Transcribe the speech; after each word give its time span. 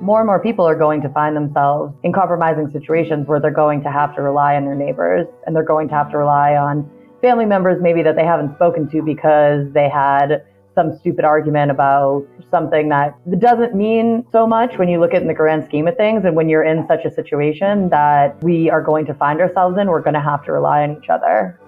more 0.00 0.20
and 0.20 0.26
more 0.26 0.40
people 0.40 0.66
are 0.66 0.74
going 0.74 1.00
to 1.02 1.08
find 1.10 1.36
themselves 1.36 1.94
in 2.02 2.12
compromising 2.12 2.70
situations 2.70 3.26
where 3.26 3.40
they're 3.40 3.50
going 3.50 3.82
to 3.82 3.90
have 3.90 4.14
to 4.16 4.22
rely 4.22 4.56
on 4.56 4.64
their 4.64 4.74
neighbors 4.74 5.26
and 5.46 5.54
they're 5.54 5.62
going 5.62 5.88
to 5.88 5.94
have 5.94 6.10
to 6.10 6.18
rely 6.18 6.56
on 6.56 6.88
family 7.20 7.44
members 7.44 7.80
maybe 7.82 8.02
that 8.02 8.16
they 8.16 8.24
haven't 8.24 8.54
spoken 8.54 8.88
to 8.90 9.02
because 9.02 9.70
they 9.72 9.88
had 9.88 10.44
some 10.74 10.96
stupid 10.98 11.24
argument 11.24 11.70
about 11.70 12.26
something 12.50 12.88
that 12.88 13.14
doesn't 13.38 13.74
mean 13.74 14.24
so 14.32 14.46
much 14.46 14.78
when 14.78 14.88
you 14.88 14.98
look 14.98 15.12
at 15.12 15.20
in 15.20 15.28
the 15.28 15.34
grand 15.34 15.64
scheme 15.66 15.86
of 15.86 15.96
things. 15.96 16.24
And 16.24 16.34
when 16.36 16.48
you're 16.48 16.64
in 16.64 16.86
such 16.88 17.04
a 17.04 17.10
situation 17.10 17.88
that 17.90 18.42
we 18.42 18.70
are 18.70 18.82
going 18.82 19.04
to 19.06 19.14
find 19.14 19.40
ourselves 19.40 19.76
in, 19.78 19.88
we're 19.88 20.00
going 20.00 20.14
to 20.14 20.20
have 20.20 20.44
to 20.46 20.52
rely 20.52 20.82
on 20.82 20.96
each 20.96 21.10
other. 21.10 21.60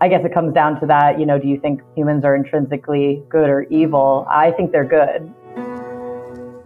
I 0.00 0.08
guess 0.08 0.24
it 0.24 0.34
comes 0.34 0.52
down 0.52 0.80
to 0.80 0.86
that, 0.86 1.20
you 1.20 1.26
know, 1.26 1.38
do 1.38 1.46
you 1.46 1.60
think 1.60 1.80
humans 1.94 2.24
are 2.24 2.34
intrinsically 2.34 3.22
good 3.28 3.48
or 3.48 3.62
evil? 3.70 4.26
I 4.28 4.50
think 4.50 4.72
they're 4.72 4.84
good. 4.84 5.32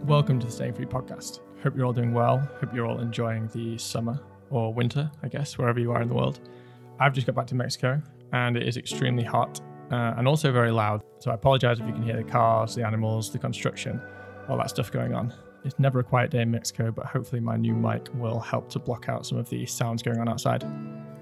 Welcome 0.07 0.39
to 0.39 0.45
the 0.45 0.51
Staying 0.53 0.73
Free 0.73 0.85
podcast. 0.85 1.41
Hope 1.61 1.75
you're 1.75 1.85
all 1.85 1.91
doing 1.91 2.13
well. 2.13 2.39
Hope 2.61 2.73
you're 2.73 2.85
all 2.85 3.01
enjoying 3.01 3.49
the 3.49 3.77
summer 3.77 4.17
or 4.49 4.73
winter, 4.73 5.11
I 5.21 5.27
guess, 5.27 5.57
wherever 5.57 5.81
you 5.81 5.91
are 5.91 6.01
in 6.01 6.07
the 6.07 6.13
world. 6.13 6.39
I've 6.97 7.11
just 7.11 7.27
got 7.27 7.35
back 7.35 7.47
to 7.47 7.55
Mexico 7.55 8.01
and 8.31 8.55
it 8.55 8.65
is 8.65 8.77
extremely 8.77 9.25
hot 9.25 9.59
uh, 9.91 10.13
and 10.15 10.25
also 10.25 10.49
very 10.53 10.71
loud. 10.71 11.03
So 11.19 11.29
I 11.29 11.33
apologize 11.33 11.81
if 11.81 11.87
you 11.87 11.91
can 11.91 12.03
hear 12.03 12.15
the 12.15 12.23
cars, 12.23 12.73
the 12.73 12.87
animals, 12.87 13.33
the 13.33 13.37
construction, 13.37 14.01
all 14.47 14.55
that 14.59 14.69
stuff 14.69 14.93
going 14.93 15.13
on. 15.13 15.33
It's 15.65 15.77
never 15.77 15.99
a 15.99 16.05
quiet 16.05 16.31
day 16.31 16.39
in 16.39 16.51
Mexico, 16.51 16.89
but 16.89 17.05
hopefully 17.07 17.41
my 17.41 17.57
new 17.57 17.75
mic 17.75 18.07
will 18.13 18.39
help 18.39 18.69
to 18.69 18.79
block 18.79 19.09
out 19.09 19.25
some 19.25 19.37
of 19.37 19.49
the 19.49 19.65
sounds 19.65 20.01
going 20.01 20.19
on 20.19 20.29
outside. 20.29 20.63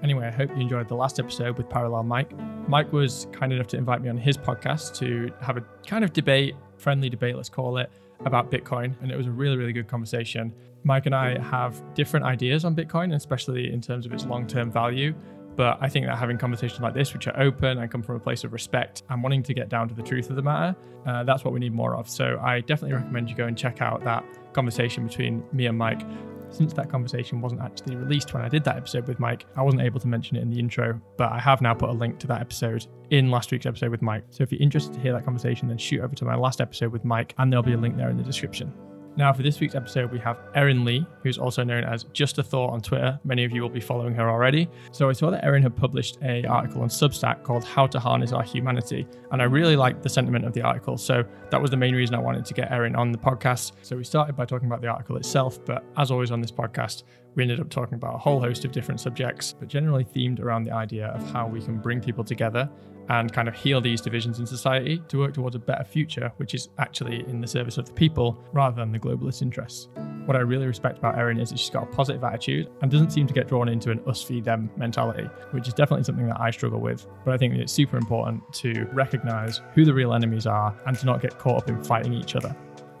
Anyway, 0.04 0.28
I 0.28 0.30
hope 0.30 0.50
you 0.50 0.62
enjoyed 0.62 0.86
the 0.86 0.94
last 0.94 1.18
episode 1.18 1.58
with 1.58 1.68
Parallel 1.68 2.04
Mike. 2.04 2.30
Mike 2.68 2.92
was 2.92 3.26
kind 3.32 3.52
enough 3.52 3.66
to 3.68 3.78
invite 3.78 4.00
me 4.00 4.10
on 4.10 4.16
his 4.16 4.36
podcast 4.36 4.94
to 4.98 5.32
have 5.40 5.56
a 5.56 5.64
kind 5.84 6.04
of 6.04 6.12
debate, 6.12 6.54
friendly 6.76 7.08
debate, 7.08 7.34
let's 7.34 7.48
call 7.48 7.78
it, 7.78 7.90
about 8.24 8.50
Bitcoin. 8.50 8.94
And 9.02 9.10
it 9.10 9.16
was 9.16 9.26
a 9.26 9.30
really, 9.30 9.56
really 9.56 9.72
good 9.72 9.88
conversation. 9.88 10.52
Mike 10.84 11.06
and 11.06 11.14
I 11.14 11.38
have 11.40 11.82
different 11.94 12.26
ideas 12.26 12.64
on 12.64 12.74
Bitcoin, 12.74 13.14
especially 13.14 13.72
in 13.72 13.80
terms 13.80 14.06
of 14.06 14.12
its 14.12 14.24
long 14.24 14.46
term 14.46 14.70
value. 14.70 15.14
But 15.56 15.78
I 15.80 15.88
think 15.88 16.06
that 16.06 16.18
having 16.18 16.36
conversations 16.36 16.80
like 16.80 16.92
this, 16.92 17.14
which 17.14 17.26
are 17.26 17.40
open 17.40 17.78
and 17.78 17.90
come 17.90 18.02
from 18.02 18.16
a 18.16 18.20
place 18.20 18.44
of 18.44 18.52
respect 18.52 19.02
and 19.08 19.22
wanting 19.22 19.42
to 19.44 19.54
get 19.54 19.70
down 19.70 19.88
to 19.88 19.94
the 19.94 20.02
truth 20.02 20.28
of 20.28 20.36
the 20.36 20.42
matter, 20.42 20.76
uh, 21.06 21.24
that's 21.24 21.44
what 21.44 21.54
we 21.54 21.60
need 21.60 21.72
more 21.72 21.96
of. 21.96 22.08
So 22.10 22.38
I 22.42 22.60
definitely 22.60 22.94
recommend 22.96 23.30
you 23.30 23.36
go 23.36 23.46
and 23.46 23.56
check 23.56 23.80
out 23.80 24.04
that 24.04 24.22
conversation 24.52 25.06
between 25.06 25.42
me 25.52 25.66
and 25.66 25.78
Mike. 25.78 26.02
Since 26.50 26.72
that 26.74 26.88
conversation 26.88 27.40
wasn't 27.40 27.60
actually 27.60 27.96
released 27.96 28.32
when 28.32 28.42
I 28.42 28.48
did 28.48 28.64
that 28.64 28.76
episode 28.76 29.08
with 29.08 29.20
Mike, 29.20 29.46
I 29.56 29.62
wasn't 29.62 29.82
able 29.82 30.00
to 30.00 30.08
mention 30.08 30.36
it 30.36 30.42
in 30.42 30.50
the 30.50 30.58
intro, 30.58 31.00
but 31.16 31.32
I 31.32 31.38
have 31.38 31.60
now 31.60 31.74
put 31.74 31.90
a 31.90 31.92
link 31.92 32.18
to 32.20 32.26
that 32.28 32.40
episode 32.40 32.86
in 33.10 33.30
last 33.30 33.52
week's 33.52 33.66
episode 33.66 33.90
with 33.90 34.02
Mike. 34.02 34.24
So 34.30 34.42
if 34.42 34.52
you're 34.52 34.62
interested 34.62 34.94
to 34.94 35.00
hear 35.00 35.12
that 35.12 35.24
conversation, 35.24 35.68
then 35.68 35.78
shoot 35.78 36.00
over 36.00 36.14
to 36.14 36.24
my 36.24 36.36
last 36.36 36.60
episode 36.60 36.92
with 36.92 37.04
Mike, 37.04 37.34
and 37.38 37.52
there'll 37.52 37.62
be 37.62 37.74
a 37.74 37.78
link 37.78 37.96
there 37.96 38.10
in 38.10 38.16
the 38.16 38.22
description. 38.22 38.72
Now, 39.16 39.32
for 39.32 39.42
this 39.42 39.58
week's 39.60 39.74
episode, 39.74 40.12
we 40.12 40.18
have 40.18 40.38
Erin 40.54 40.84
Leigh, 40.84 41.06
who's 41.22 41.38
also 41.38 41.64
known 41.64 41.84
as 41.84 42.04
Just 42.12 42.36
a 42.36 42.42
Thought 42.42 42.74
on 42.74 42.82
Twitter. 42.82 43.18
Many 43.24 43.44
of 43.44 43.52
you 43.52 43.62
will 43.62 43.70
be 43.70 43.80
following 43.80 44.14
her 44.14 44.28
already. 44.28 44.68
So 44.92 45.08
I 45.08 45.14
saw 45.14 45.30
that 45.30 45.42
Erin 45.42 45.62
had 45.62 45.74
published 45.74 46.18
a 46.22 46.44
article 46.44 46.82
on 46.82 46.88
Substack 46.88 47.42
called 47.42 47.64
How 47.64 47.86
to 47.86 47.98
Harness 47.98 48.32
Our 48.32 48.42
Humanity, 48.42 49.06
and 49.32 49.40
I 49.40 49.46
really 49.46 49.74
liked 49.74 50.02
the 50.02 50.10
sentiment 50.10 50.44
of 50.44 50.52
the 50.52 50.60
article. 50.60 50.98
So 50.98 51.24
that 51.50 51.62
was 51.62 51.70
the 51.70 51.78
main 51.78 51.94
reason 51.94 52.14
I 52.14 52.18
wanted 52.18 52.44
to 52.44 52.52
get 52.52 52.70
Erin 52.70 52.94
on 52.94 53.10
the 53.10 53.16
podcast. 53.16 53.72
So 53.80 53.96
we 53.96 54.04
started 54.04 54.36
by 54.36 54.44
talking 54.44 54.66
about 54.66 54.82
the 54.82 54.88
article 54.88 55.16
itself, 55.16 55.64
but 55.64 55.82
as 55.96 56.10
always 56.10 56.30
on 56.30 56.42
this 56.42 56.52
podcast, 56.52 57.04
we 57.36 57.42
ended 57.42 57.60
up 57.60 57.68
talking 57.68 57.94
about 57.94 58.14
a 58.14 58.18
whole 58.18 58.40
host 58.40 58.64
of 58.64 58.72
different 58.72 59.00
subjects, 59.00 59.54
but 59.58 59.68
generally 59.68 60.04
themed 60.04 60.40
around 60.40 60.64
the 60.64 60.72
idea 60.72 61.08
of 61.08 61.30
how 61.30 61.46
we 61.46 61.60
can 61.60 61.78
bring 61.78 62.00
people 62.00 62.24
together 62.24 62.68
and 63.08 63.32
kind 63.32 63.46
of 63.46 63.54
heal 63.54 63.80
these 63.80 64.00
divisions 64.00 64.40
in 64.40 64.46
society 64.46 65.00
to 65.06 65.18
work 65.18 65.34
towards 65.34 65.54
a 65.54 65.58
better 65.58 65.84
future, 65.84 66.32
which 66.38 66.54
is 66.54 66.70
actually 66.78 67.20
in 67.28 67.40
the 67.40 67.46
service 67.46 67.78
of 67.78 67.86
the 67.86 67.92
people 67.92 68.42
rather 68.52 68.74
than 68.74 68.90
the 68.90 68.98
globalist 68.98 69.42
interests. 69.42 69.88
What 70.24 70.36
I 70.36 70.40
really 70.40 70.66
respect 70.66 70.98
about 70.98 71.16
Erin 71.16 71.38
is 71.38 71.50
that 71.50 71.58
she's 71.58 71.70
got 71.70 71.84
a 71.84 71.86
positive 71.86 72.24
attitude 72.24 72.68
and 72.82 72.90
doesn't 72.90 73.12
seem 73.12 73.28
to 73.28 73.34
get 73.34 73.46
drawn 73.46 73.68
into 73.68 73.92
an 73.92 74.00
us 74.08 74.22
feed 74.22 74.44
them 74.44 74.70
mentality, 74.76 75.28
which 75.52 75.68
is 75.68 75.74
definitely 75.74 76.02
something 76.02 76.26
that 76.26 76.40
I 76.40 76.50
struggle 76.50 76.80
with. 76.80 77.06
But 77.24 77.34
I 77.34 77.36
think 77.36 77.54
it's 77.54 77.72
super 77.72 77.96
important 77.96 78.42
to 78.54 78.88
recognize 78.92 79.60
who 79.74 79.84
the 79.84 79.94
real 79.94 80.14
enemies 80.14 80.46
are 80.46 80.74
and 80.86 80.98
to 80.98 81.06
not 81.06 81.22
get 81.22 81.38
caught 81.38 81.58
up 81.58 81.68
in 81.68 81.84
fighting 81.84 82.12
each 82.12 82.34
other. 82.34 82.56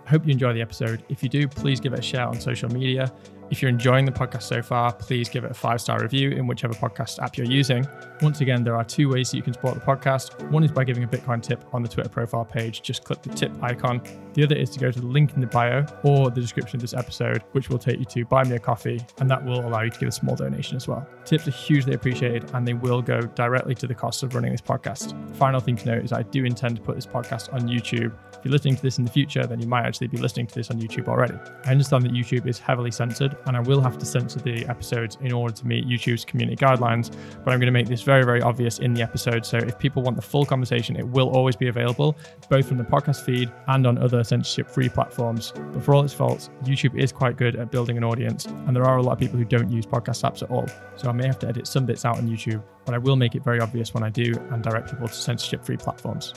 I 0.06 0.10
hope 0.10 0.24
you 0.24 0.30
enjoy 0.30 0.52
the 0.52 0.62
episode. 0.62 1.02
If 1.08 1.20
you 1.24 1.28
do, 1.28 1.48
please 1.48 1.80
give 1.80 1.92
it 1.92 1.98
a 1.98 2.02
share 2.02 2.28
on 2.28 2.40
social 2.40 2.68
media. 2.68 3.12
If 3.48 3.62
you're 3.62 3.68
enjoying 3.68 4.04
the 4.04 4.12
podcast 4.12 4.42
so 4.42 4.60
far, 4.60 4.92
please 4.92 5.28
give 5.28 5.44
it 5.44 5.50
a 5.50 5.54
five 5.54 5.80
star 5.80 6.02
review 6.02 6.30
in 6.30 6.46
whichever 6.46 6.74
podcast 6.74 7.22
app 7.22 7.36
you're 7.36 7.46
using. 7.46 7.86
Once 8.20 8.40
again, 8.40 8.64
there 8.64 8.74
are 8.74 8.84
two 8.84 9.08
ways 9.08 9.30
that 9.30 9.36
you 9.36 9.42
can 9.42 9.52
support 9.52 9.74
the 9.74 9.80
podcast. 9.80 10.50
One 10.50 10.64
is 10.64 10.72
by 10.72 10.82
giving 10.82 11.04
a 11.04 11.06
Bitcoin 11.06 11.40
tip 11.40 11.62
on 11.72 11.82
the 11.82 11.88
Twitter 11.88 12.08
profile 12.08 12.44
page. 12.44 12.82
Just 12.82 13.04
click 13.04 13.22
the 13.22 13.28
tip 13.28 13.52
icon. 13.62 14.02
The 14.34 14.42
other 14.42 14.56
is 14.56 14.70
to 14.70 14.80
go 14.80 14.90
to 14.90 15.00
the 15.00 15.06
link 15.06 15.34
in 15.34 15.40
the 15.40 15.46
bio 15.46 15.86
or 16.02 16.30
the 16.30 16.40
description 16.40 16.78
of 16.78 16.80
this 16.80 16.94
episode, 16.94 17.42
which 17.52 17.70
will 17.70 17.78
take 17.78 17.98
you 17.98 18.04
to 18.06 18.24
buy 18.24 18.42
me 18.42 18.56
a 18.56 18.58
coffee, 18.58 19.00
and 19.18 19.30
that 19.30 19.44
will 19.44 19.64
allow 19.66 19.82
you 19.82 19.90
to 19.90 19.98
give 19.98 20.08
a 20.08 20.12
small 20.12 20.34
donation 20.34 20.76
as 20.76 20.88
well. 20.88 21.06
Tips 21.24 21.46
are 21.46 21.52
hugely 21.52 21.94
appreciated 21.94 22.50
and 22.54 22.66
they 22.66 22.74
will 22.74 23.02
go 23.02 23.20
directly 23.20 23.74
to 23.76 23.86
the 23.86 23.94
cost 23.94 24.22
of 24.22 24.34
running 24.34 24.52
this 24.52 24.60
podcast. 24.60 25.14
Final 25.36 25.60
thing 25.60 25.76
to 25.76 25.86
note 25.86 26.04
is 26.04 26.12
I 26.12 26.22
do 26.22 26.44
intend 26.44 26.76
to 26.76 26.82
put 26.82 26.96
this 26.96 27.06
podcast 27.06 27.52
on 27.52 27.62
YouTube 27.62 28.12
you're 28.46 28.52
listening 28.52 28.76
to 28.76 28.82
this 28.82 28.98
in 28.98 29.04
the 29.04 29.10
future, 29.10 29.44
then 29.44 29.60
you 29.60 29.66
might 29.66 29.84
actually 29.84 30.06
be 30.06 30.18
listening 30.18 30.46
to 30.46 30.54
this 30.54 30.70
on 30.70 30.80
YouTube 30.80 31.08
already. 31.08 31.34
I 31.64 31.72
understand 31.72 32.04
that 32.04 32.12
YouTube 32.12 32.46
is 32.46 32.60
heavily 32.60 32.92
censored, 32.92 33.36
and 33.46 33.56
I 33.56 33.60
will 33.60 33.80
have 33.80 33.98
to 33.98 34.06
censor 34.06 34.38
the 34.38 34.64
episodes 34.66 35.18
in 35.20 35.32
order 35.32 35.52
to 35.52 35.66
meet 35.66 35.84
YouTube's 35.84 36.24
community 36.24 36.56
guidelines, 36.56 37.10
but 37.44 37.52
I'm 37.52 37.58
going 37.58 37.66
to 37.66 37.72
make 37.72 37.88
this 37.88 38.02
very, 38.02 38.24
very 38.24 38.40
obvious 38.42 38.78
in 38.78 38.94
the 38.94 39.02
episode. 39.02 39.44
So 39.44 39.58
if 39.58 39.78
people 39.80 40.02
want 40.02 40.14
the 40.14 40.22
full 40.22 40.46
conversation, 40.46 40.94
it 40.94 41.08
will 41.08 41.28
always 41.30 41.56
be 41.56 41.66
available, 41.66 42.16
both 42.48 42.68
from 42.68 42.78
the 42.78 42.84
podcast 42.84 43.24
feed 43.24 43.52
and 43.66 43.84
on 43.84 43.98
other 43.98 44.22
censorship 44.22 44.70
free 44.70 44.88
platforms. 44.88 45.52
But 45.72 45.82
for 45.82 45.94
all 45.94 46.04
its 46.04 46.14
faults, 46.14 46.50
YouTube 46.62 46.96
is 46.96 47.10
quite 47.10 47.36
good 47.36 47.56
at 47.56 47.72
building 47.72 47.96
an 47.96 48.04
audience, 48.04 48.46
and 48.46 48.76
there 48.76 48.84
are 48.84 48.98
a 48.98 49.02
lot 49.02 49.14
of 49.14 49.18
people 49.18 49.38
who 49.38 49.44
don't 49.44 49.70
use 49.70 49.86
podcast 49.86 50.22
apps 50.22 50.44
at 50.44 50.50
all. 50.52 50.68
So 50.94 51.08
I 51.08 51.12
may 51.12 51.26
have 51.26 51.40
to 51.40 51.48
edit 51.48 51.66
some 51.66 51.84
bits 51.84 52.04
out 52.04 52.16
on 52.16 52.28
YouTube, 52.28 52.62
but 52.84 52.94
I 52.94 52.98
will 52.98 53.16
make 53.16 53.34
it 53.34 53.42
very 53.42 53.58
obvious 53.58 53.92
when 53.92 54.04
I 54.04 54.10
do 54.10 54.32
and 54.50 54.62
direct 54.62 54.90
people 54.90 55.08
to 55.08 55.14
censorship 55.14 55.64
free 55.64 55.76
platforms. 55.76 56.34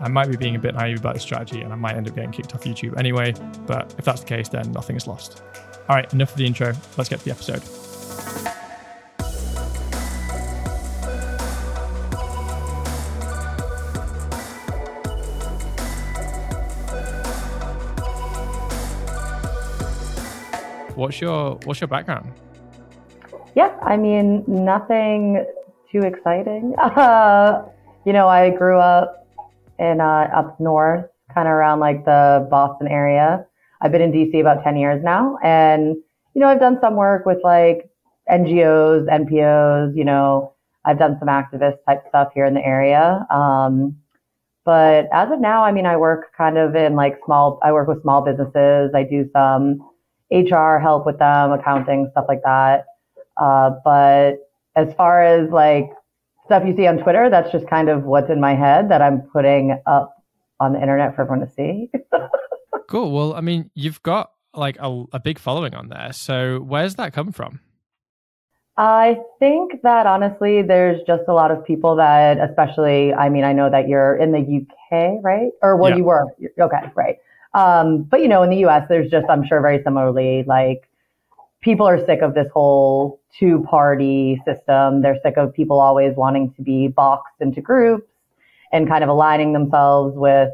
I 0.00 0.08
might 0.08 0.30
be 0.30 0.36
being 0.36 0.56
a 0.56 0.58
bit 0.58 0.74
naive 0.74 0.98
about 0.98 1.14
the 1.14 1.20
strategy 1.20 1.60
and 1.60 1.72
I 1.72 1.76
might 1.76 1.96
end 1.96 2.08
up 2.08 2.14
getting 2.14 2.32
kicked 2.32 2.54
off 2.54 2.64
YouTube 2.64 2.98
anyway, 2.98 3.34
but 3.66 3.94
if 3.98 4.04
that's 4.04 4.20
the 4.20 4.26
case, 4.26 4.48
then 4.48 4.72
nothing 4.72 4.96
is 4.96 5.06
lost. 5.06 5.42
All 5.88 5.96
right, 5.96 6.12
enough 6.12 6.32
of 6.32 6.36
the 6.36 6.46
intro. 6.46 6.72
Let's 6.96 7.08
get 7.08 7.18
to 7.20 7.24
the 7.24 7.30
episode. 7.30 7.62
What's 20.94 21.20
your 21.20 21.56
what's 21.64 21.80
your 21.80 21.88
background? 21.88 22.32
Yeah, 23.56 23.76
I 23.82 23.96
mean 23.96 24.44
nothing 24.46 25.44
too 25.90 26.00
exciting. 26.00 26.74
Uh, 26.82 27.64
you 28.04 28.12
know, 28.12 28.26
I 28.26 28.50
grew 28.50 28.78
up 28.78 29.21
in 29.78 30.00
uh, 30.00 30.30
up 30.34 30.58
north, 30.60 31.06
kind 31.34 31.48
of 31.48 31.52
around 31.52 31.80
like 31.80 32.04
the 32.04 32.46
Boston 32.50 32.88
area. 32.88 33.44
I've 33.80 33.92
been 33.92 34.02
in 34.02 34.12
DC 34.12 34.40
about 34.40 34.62
10 34.62 34.76
years 34.76 35.02
now. 35.02 35.38
And, 35.42 35.96
you 36.34 36.40
know, 36.40 36.48
I've 36.48 36.60
done 36.60 36.78
some 36.80 36.96
work 36.96 37.26
with 37.26 37.38
like 37.42 37.90
NGOs, 38.30 39.08
NPOs, 39.08 39.96
you 39.96 40.04
know, 40.04 40.54
I've 40.84 40.98
done 40.98 41.16
some 41.18 41.28
activist 41.28 41.78
type 41.86 42.04
stuff 42.08 42.28
here 42.34 42.46
in 42.46 42.54
the 42.54 42.64
area. 42.64 43.26
Um, 43.30 43.96
but 44.64 45.08
as 45.12 45.30
of 45.30 45.40
now, 45.40 45.64
I 45.64 45.72
mean, 45.72 45.86
I 45.86 45.96
work 45.96 46.32
kind 46.36 46.56
of 46.56 46.76
in 46.76 46.94
like 46.94 47.18
small, 47.24 47.58
I 47.62 47.72
work 47.72 47.88
with 47.88 48.02
small 48.02 48.22
businesses. 48.22 48.92
I 48.94 49.02
do 49.02 49.28
some 49.32 49.80
HR 50.30 50.78
help 50.78 51.04
with 51.04 51.18
them, 51.18 51.52
accounting, 51.52 52.08
stuff 52.12 52.26
like 52.28 52.42
that. 52.44 52.86
Uh, 53.36 53.72
but 53.84 54.34
as 54.76 54.94
far 54.94 55.22
as 55.22 55.50
like 55.50 55.90
stuff 56.52 56.64
you 56.66 56.76
see 56.76 56.86
on 56.86 56.98
Twitter, 56.98 57.30
that's 57.30 57.50
just 57.50 57.66
kind 57.66 57.88
of 57.88 58.04
what's 58.04 58.28
in 58.28 58.38
my 58.38 58.54
head 58.54 58.90
that 58.90 59.00
I'm 59.00 59.22
putting 59.22 59.80
up 59.86 60.22
on 60.60 60.74
the 60.74 60.80
internet 60.82 61.16
for 61.16 61.22
everyone 61.22 61.46
to 61.46 61.50
see. 61.54 61.90
cool. 62.88 63.10
Well, 63.10 63.32
I 63.34 63.40
mean, 63.40 63.70
you've 63.74 64.02
got 64.02 64.32
like 64.52 64.76
a, 64.78 65.04
a 65.14 65.18
big 65.18 65.38
following 65.38 65.74
on 65.74 65.88
there. 65.88 66.12
So 66.12 66.58
where's 66.58 66.96
that 66.96 67.14
come 67.14 67.32
from? 67.32 67.60
I 68.76 69.16
think 69.38 69.80
that 69.82 70.06
honestly, 70.06 70.60
there's 70.60 71.00
just 71.06 71.22
a 71.26 71.32
lot 71.32 71.50
of 71.50 71.64
people 71.64 71.96
that, 71.96 72.36
especially, 72.38 73.14
I 73.14 73.30
mean, 73.30 73.44
I 73.44 73.54
know 73.54 73.70
that 73.70 73.88
you're 73.88 74.16
in 74.16 74.32
the 74.32 74.40
UK, 74.40 75.22
right? 75.22 75.52
Or 75.62 75.78
well, 75.78 75.92
yeah. 75.92 75.96
you 75.96 76.04
were. 76.04 76.26
Okay, 76.60 76.82
right. 76.94 77.16
Um, 77.54 78.02
but 78.02 78.20
you 78.20 78.28
know, 78.28 78.42
in 78.42 78.50
the 78.50 78.66
US, 78.66 78.86
there's 78.90 79.10
just, 79.10 79.24
I'm 79.30 79.46
sure, 79.46 79.62
very 79.62 79.82
similarly, 79.82 80.44
like 80.46 80.86
people 81.62 81.88
are 81.88 82.04
sick 82.04 82.20
of 82.20 82.34
this 82.34 82.48
whole 82.52 83.21
two 83.38 83.64
party 83.68 84.40
system. 84.46 85.02
They're 85.02 85.18
sick 85.22 85.36
of 85.36 85.52
people 85.54 85.80
always 85.80 86.14
wanting 86.16 86.52
to 86.54 86.62
be 86.62 86.88
boxed 86.88 87.40
into 87.40 87.60
groups 87.60 88.08
and 88.72 88.88
kind 88.88 89.02
of 89.04 89.10
aligning 89.10 89.52
themselves 89.52 90.14
with 90.16 90.50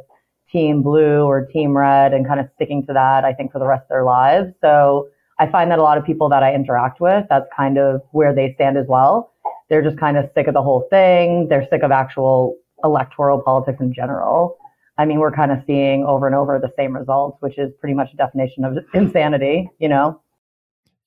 team 0.51 0.83
blue 0.83 1.23
or 1.23 1.47
team 1.47 1.77
red 1.77 2.13
and 2.15 2.27
kind 2.27 2.41
of 2.41 2.49
sticking 2.55 2.85
to 2.87 2.93
that, 2.93 3.25
I 3.25 3.33
think, 3.33 3.53
for 3.53 3.59
the 3.59 3.67
rest 3.67 3.83
of 3.83 3.89
their 3.89 4.05
lives. 4.05 4.53
So 4.61 5.09
I 5.39 5.47
find 5.47 5.71
that 5.71 5.79
a 5.79 5.83
lot 5.83 5.99
of 5.99 6.05
people 6.05 6.29
that 6.31 6.43
I 6.43 6.55
interact 6.55 7.01
with, 7.01 7.27
that's 7.29 7.47
kind 7.55 7.79
of 7.79 8.03
where 8.13 8.35
they 8.35 8.55
stand 8.55 8.77
as 8.77 8.87
well. 8.89 9.33
They're 9.69 9.83
just 9.83 9.99
kind 9.99 10.17
of 10.17 10.31
sick 10.35 10.47
of 10.47 10.55
the 10.55 10.63
whole 10.63 10.87
thing. 10.91 11.49
They're 11.49 11.67
sick 11.71 11.83
of 11.83 11.91
actual 11.91 12.57
electoral 12.85 13.41
politics 13.43 13.79
in 13.81 13.93
general. 13.93 14.57
I 14.97 15.05
mean, 15.05 15.21
we're 15.21 15.33
kind 15.33 15.53
of 15.53 15.59
seeing 15.67 16.05
over 16.05 16.27
and 16.27 16.35
over 16.35 16.59
the 16.59 16.73
same 16.77 16.97
results, 16.97 17.37
which 17.41 17.59
is 17.59 17.71
pretty 17.79 17.95
much 17.95 18.13
a 18.13 18.17
definition 18.17 18.65
of 18.65 18.79
insanity, 18.95 19.71
you 19.79 19.89
know? 19.89 20.21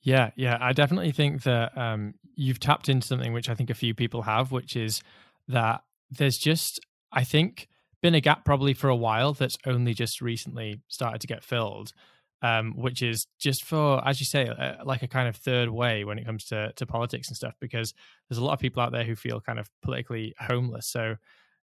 Yeah, 0.01 0.31
yeah. 0.36 0.57
I 0.59 0.74
definitely 0.74 1.12
think 1.12 1.44
that 1.44 1.77
um, 1.77 2.15
you've 2.36 2.59
tapped 2.59 2.89
into 2.89 3.06
something 3.07 3.33
which 3.33 3.50
I 3.50 3.56
think 3.56 3.69
a 3.69 3.75
few 3.75 3.94
people 3.94 4.24
have, 4.24 4.51
which 4.51 4.75
is 4.75 5.01
that 5.48 5.83
there's 6.09 6.38
just, 6.38 6.80
I 7.12 7.24
think, 7.24 7.68
been 8.01 8.15
a 8.15 8.21
gap 8.21 8.44
probably 8.44 8.74
for 8.74 8.89
a 8.89 8.95
while 8.95 9.33
that's 9.33 9.57
only 9.65 9.94
just 9.94 10.21
recently 10.21 10.81
started 10.88 11.21
to 11.21 11.27
get 11.27 11.44
filled. 11.44 11.94
Um, 12.44 12.74
which 12.75 13.03
is 13.03 13.27
just 13.39 13.63
for, 13.63 14.03
as 14.03 14.19
you 14.19 14.25
say, 14.25 14.48
uh, 14.48 14.83
like 14.83 15.03
a 15.03 15.07
kind 15.07 15.30
of 15.30 15.36
third 15.36 15.69
way 15.69 16.04
when 16.04 16.18
it 16.18 16.25
comes 16.25 16.45
to 16.45 16.74
to 16.77 16.88
politics 16.88 17.27
and 17.27 17.38
stuff, 17.38 17.54
because 17.62 17.94
there's 18.27 18.39
a 18.39 18.44
lot 18.44 18.54
of 18.54 18.59
people 18.59 18.81
out 18.81 18.92
there 18.92 19.04
who 19.04 19.15
feel 19.15 19.39
kind 19.39 19.59
of 19.59 19.69
politically 19.83 20.33
homeless. 20.39 20.88
So, 20.88 21.18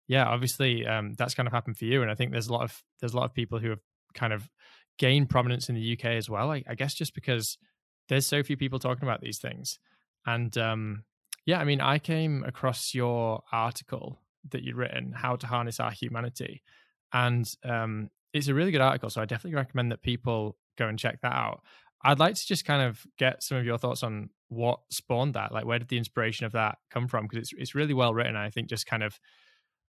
yeah, 0.07 0.27
obviously, 0.27 0.85
um, 0.85 1.13
that's 1.17 1.33
kind 1.33 1.47
of 1.47 1.53
happened 1.53 1.77
for 1.77 1.85
you, 1.85 2.03
and 2.03 2.11
I 2.11 2.13
think 2.13 2.31
there's 2.31 2.45
a 2.45 2.53
lot 2.53 2.61
of 2.61 2.83
there's 2.99 3.13
a 3.13 3.17
lot 3.17 3.25
of 3.25 3.33
people 3.33 3.57
who 3.57 3.71
have 3.71 3.79
kind 4.13 4.33
of 4.33 4.47
gained 4.99 5.31
prominence 5.31 5.67
in 5.67 5.73
the 5.73 5.93
UK 5.93 6.05
as 6.11 6.29
well. 6.29 6.51
I, 6.51 6.63
I 6.69 6.75
guess 6.75 6.93
just 6.93 7.15
because 7.15 7.57
there's 8.09 8.25
so 8.25 8.43
few 8.43 8.57
people 8.57 8.79
talking 8.79 9.03
about 9.03 9.21
these 9.21 9.39
things, 9.39 9.79
and 10.25 10.57
um, 10.57 11.03
yeah, 11.45 11.59
I 11.59 11.63
mean, 11.63 11.81
I 11.81 11.99
came 11.99 12.43
across 12.45 12.93
your 12.93 13.41
article 13.51 14.19
that 14.49 14.63
you'd 14.63 14.75
written, 14.75 15.13
"How 15.13 15.35
to 15.35 15.47
Harness 15.47 15.79
Our 15.79 15.91
Humanity," 15.91 16.63
and 17.13 17.49
um, 17.63 18.09
it's 18.33 18.47
a 18.47 18.53
really 18.53 18.71
good 18.71 18.81
article. 18.81 19.09
So 19.09 19.21
I 19.21 19.25
definitely 19.25 19.55
recommend 19.55 19.91
that 19.91 20.01
people 20.01 20.57
go 20.77 20.87
and 20.87 20.99
check 20.99 21.21
that 21.21 21.33
out. 21.33 21.61
I'd 22.03 22.19
like 22.19 22.35
to 22.35 22.45
just 22.45 22.65
kind 22.65 22.81
of 22.81 23.05
get 23.17 23.41
some 23.43 23.57
of 23.57 23.65
your 23.65 23.77
thoughts 23.77 24.03
on 24.03 24.29
what 24.49 24.79
spawned 24.89 25.33
that. 25.33 25.51
Like, 25.51 25.65
where 25.65 25.79
did 25.79 25.87
the 25.87 25.97
inspiration 25.97 26.45
of 26.45 26.51
that 26.53 26.77
come 26.91 27.07
from? 27.07 27.25
Because 27.25 27.39
it's 27.39 27.53
it's 27.57 27.75
really 27.75 27.93
well 27.93 28.13
written. 28.13 28.35
I 28.35 28.49
think 28.49 28.69
just 28.69 28.85
kind 28.85 29.03
of, 29.03 29.19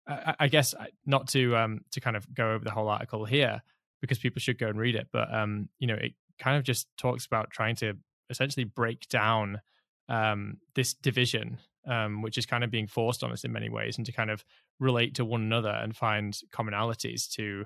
I, 0.07 0.35
I 0.41 0.47
guess, 0.47 0.73
not 1.05 1.27
to 1.29 1.55
um 1.55 1.81
to 1.91 1.99
kind 1.99 2.15
of 2.15 2.33
go 2.33 2.53
over 2.53 2.63
the 2.63 2.71
whole 2.71 2.89
article 2.89 3.25
here 3.25 3.61
because 4.01 4.19
people 4.19 4.39
should 4.39 4.59
go 4.59 4.67
and 4.67 4.79
read 4.79 4.95
it. 4.95 5.07
But 5.11 5.33
um, 5.33 5.69
you 5.79 5.87
know, 5.87 5.95
it 5.95 6.13
kind 6.39 6.57
of 6.57 6.63
just 6.63 6.87
talks 6.97 7.25
about 7.25 7.51
trying 7.51 7.75
to 7.77 7.93
essentially 8.29 8.63
break 8.63 9.07
down 9.09 9.61
um 10.09 10.57
this 10.75 10.93
division 10.93 11.57
um, 11.87 12.21
which 12.21 12.37
is 12.37 12.45
kind 12.45 12.63
of 12.63 12.69
being 12.69 12.87
forced 12.87 13.23
on 13.23 13.31
us 13.31 13.43
in 13.43 13.51
many 13.51 13.69
ways, 13.69 13.97
and 13.97 14.05
to 14.05 14.11
kind 14.11 14.29
of 14.29 14.43
relate 14.79 15.15
to 15.15 15.25
one 15.25 15.41
another 15.41 15.69
and 15.69 15.95
find 15.95 16.37
commonalities 16.51 17.29
to, 17.35 17.65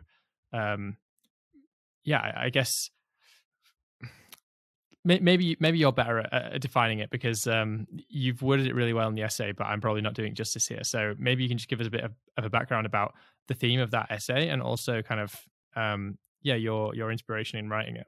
um, 0.54 0.98
yeah, 2.04 2.20
I, 2.20 2.46
I 2.46 2.50
guess 2.50 2.90
maybe 5.04 5.58
maybe 5.60 5.80
you're 5.80 5.92
better 5.92 6.20
at, 6.20 6.62
defining 6.62 7.00
it 7.00 7.10
because 7.10 7.48
um, 7.48 7.88
you've 8.08 8.44
worded 8.44 8.68
it 8.68 8.76
really 8.76 8.94
well 8.94 9.08
in 9.08 9.16
the 9.16 9.24
essay, 9.24 9.52
but 9.52 9.66
I'm 9.66 9.82
probably 9.82 10.02
not 10.02 10.14
doing 10.14 10.36
justice 10.36 10.68
here. 10.68 10.84
So 10.84 11.16
maybe 11.18 11.42
you 11.42 11.50
can 11.50 11.58
just 11.58 11.70
give 11.70 11.82
us 11.82 11.88
a 11.88 11.92
bit 11.92 12.04
of, 12.04 12.14
of 12.38 12.46
a 12.46 12.50
background 12.50 12.86
about 12.86 13.16
the 13.48 13.56
theme 13.56 13.80
of 13.80 13.92
that 13.92 14.12
essay 14.12 14.50
and 14.50 14.62
also 14.62 15.02
kind 15.02 15.20
of 15.20 15.36
um, 15.76 16.18
yeah 16.44 16.56
your 16.56 16.94
your 16.94 17.12
inspiration 17.12 17.58
in 17.58 17.70
writing 17.70 17.96
it. 17.96 18.08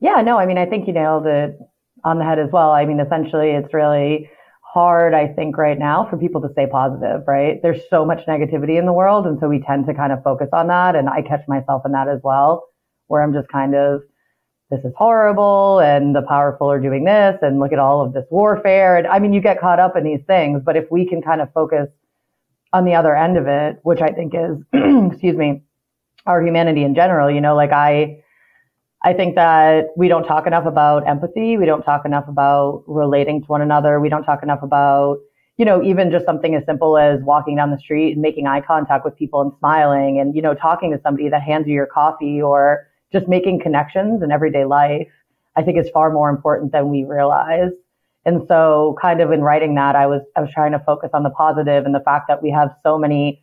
Yeah, 0.00 0.22
no, 0.22 0.38
I 0.38 0.46
mean 0.46 0.58
I 0.58 0.66
think 0.66 0.86
you 0.86 0.92
nailed 0.92 1.26
it 1.26 1.58
on 2.04 2.18
the 2.18 2.24
head 2.24 2.38
as 2.38 2.50
well. 2.50 2.70
I 2.70 2.84
mean 2.86 3.00
essentially 3.00 3.50
it's 3.50 3.72
really 3.74 4.30
hard, 4.72 5.14
I 5.14 5.26
think, 5.26 5.58
right 5.58 5.78
now 5.78 6.06
for 6.08 6.16
people 6.16 6.40
to 6.42 6.48
stay 6.52 6.66
positive, 6.66 7.22
right? 7.26 7.60
There's 7.60 7.80
so 7.90 8.04
much 8.04 8.24
negativity 8.26 8.78
in 8.78 8.86
the 8.86 8.92
world. 8.92 9.26
And 9.26 9.38
so 9.40 9.48
we 9.48 9.60
tend 9.60 9.86
to 9.86 9.94
kind 9.94 10.12
of 10.12 10.22
focus 10.22 10.48
on 10.52 10.68
that. 10.68 10.94
And 10.94 11.08
I 11.08 11.22
catch 11.22 11.46
myself 11.48 11.82
in 11.84 11.92
that 11.92 12.08
as 12.08 12.20
well, 12.22 12.68
where 13.08 13.22
I'm 13.22 13.32
just 13.32 13.48
kind 13.48 13.74
of, 13.74 14.02
this 14.70 14.84
is 14.84 14.92
horrible 14.96 15.80
and 15.80 16.14
the 16.14 16.22
powerful 16.22 16.70
are 16.70 16.78
doing 16.78 17.04
this 17.04 17.36
and 17.42 17.58
look 17.58 17.72
at 17.72 17.80
all 17.80 18.00
of 18.00 18.12
this 18.12 18.24
warfare. 18.30 18.96
And 18.96 19.08
I 19.08 19.18
mean, 19.18 19.32
you 19.32 19.40
get 19.40 19.60
caught 19.60 19.80
up 19.80 19.96
in 19.96 20.04
these 20.04 20.20
things, 20.28 20.62
but 20.64 20.76
if 20.76 20.88
we 20.88 21.04
can 21.04 21.20
kind 21.20 21.40
of 21.40 21.52
focus 21.52 21.88
on 22.72 22.84
the 22.84 22.94
other 22.94 23.16
end 23.16 23.36
of 23.36 23.48
it, 23.48 23.80
which 23.82 24.00
I 24.00 24.10
think 24.10 24.34
is, 24.36 24.56
excuse 25.12 25.36
me, 25.36 25.62
our 26.26 26.40
humanity 26.40 26.84
in 26.84 26.94
general, 26.94 27.28
you 27.28 27.40
know, 27.40 27.56
like 27.56 27.72
I, 27.72 28.22
I 29.02 29.14
think 29.14 29.34
that 29.36 29.86
we 29.96 30.08
don't 30.08 30.24
talk 30.24 30.46
enough 30.46 30.66
about 30.66 31.08
empathy. 31.08 31.56
We 31.56 31.64
don't 31.64 31.82
talk 31.82 32.04
enough 32.04 32.28
about 32.28 32.84
relating 32.86 33.40
to 33.40 33.46
one 33.46 33.62
another. 33.62 33.98
We 33.98 34.10
don't 34.10 34.24
talk 34.24 34.42
enough 34.42 34.62
about, 34.62 35.18
you 35.56 35.64
know, 35.64 35.82
even 35.82 36.10
just 36.10 36.26
something 36.26 36.54
as 36.54 36.64
simple 36.66 36.98
as 36.98 37.20
walking 37.22 37.56
down 37.56 37.70
the 37.70 37.78
street 37.78 38.12
and 38.12 38.20
making 38.20 38.46
eye 38.46 38.60
contact 38.60 39.04
with 39.04 39.16
people 39.16 39.40
and 39.40 39.52
smiling 39.58 40.20
and, 40.20 40.36
you 40.36 40.42
know, 40.42 40.54
talking 40.54 40.90
to 40.92 41.00
somebody 41.02 41.30
that 41.30 41.42
hands 41.42 41.66
you 41.66 41.72
your 41.72 41.86
coffee 41.86 42.42
or 42.42 42.86
just 43.10 43.26
making 43.26 43.60
connections 43.60 44.22
in 44.22 44.30
everyday 44.30 44.64
life. 44.66 45.08
I 45.56 45.62
think 45.62 45.78
is 45.78 45.90
far 45.90 46.12
more 46.12 46.30
important 46.30 46.72
than 46.72 46.90
we 46.90 47.04
realize. 47.04 47.72
And 48.24 48.46
so 48.46 48.96
kind 49.00 49.20
of 49.20 49.32
in 49.32 49.40
writing 49.40 49.74
that, 49.76 49.96
I 49.96 50.06
was, 50.06 50.22
I 50.36 50.42
was 50.42 50.50
trying 50.52 50.72
to 50.72 50.78
focus 50.78 51.10
on 51.14 51.22
the 51.22 51.30
positive 51.30 51.86
and 51.86 51.94
the 51.94 52.00
fact 52.00 52.28
that 52.28 52.42
we 52.42 52.50
have 52.50 52.70
so 52.82 52.98
many 52.98 53.42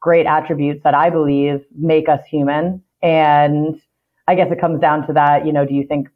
great 0.00 0.26
attributes 0.26 0.82
that 0.84 0.94
I 0.94 1.10
believe 1.10 1.64
make 1.76 2.08
us 2.08 2.20
human. 2.28 2.82
And 3.02 3.80
I 4.26 4.34
guess 4.34 4.50
it 4.50 4.60
comes 4.60 4.80
down 4.80 5.06
to 5.06 5.12
that, 5.12 5.46
you 5.46 5.52
know, 5.52 5.64
do 5.64 5.74
you 5.74 5.86
think 5.86 6.08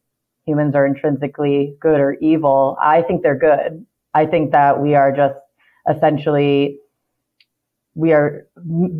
humans 0.46 0.74
are 0.74 0.86
intrinsically 0.86 1.76
good 1.80 2.00
or 2.00 2.14
evil? 2.14 2.76
I 2.82 3.02
think 3.02 3.22
they're 3.22 3.38
good. 3.38 3.86
I 4.14 4.26
think 4.26 4.52
that 4.52 4.80
we 4.80 4.94
are 4.94 5.12
just 5.12 5.38
essentially, 5.88 6.78
we 7.94 8.12
are 8.12 8.46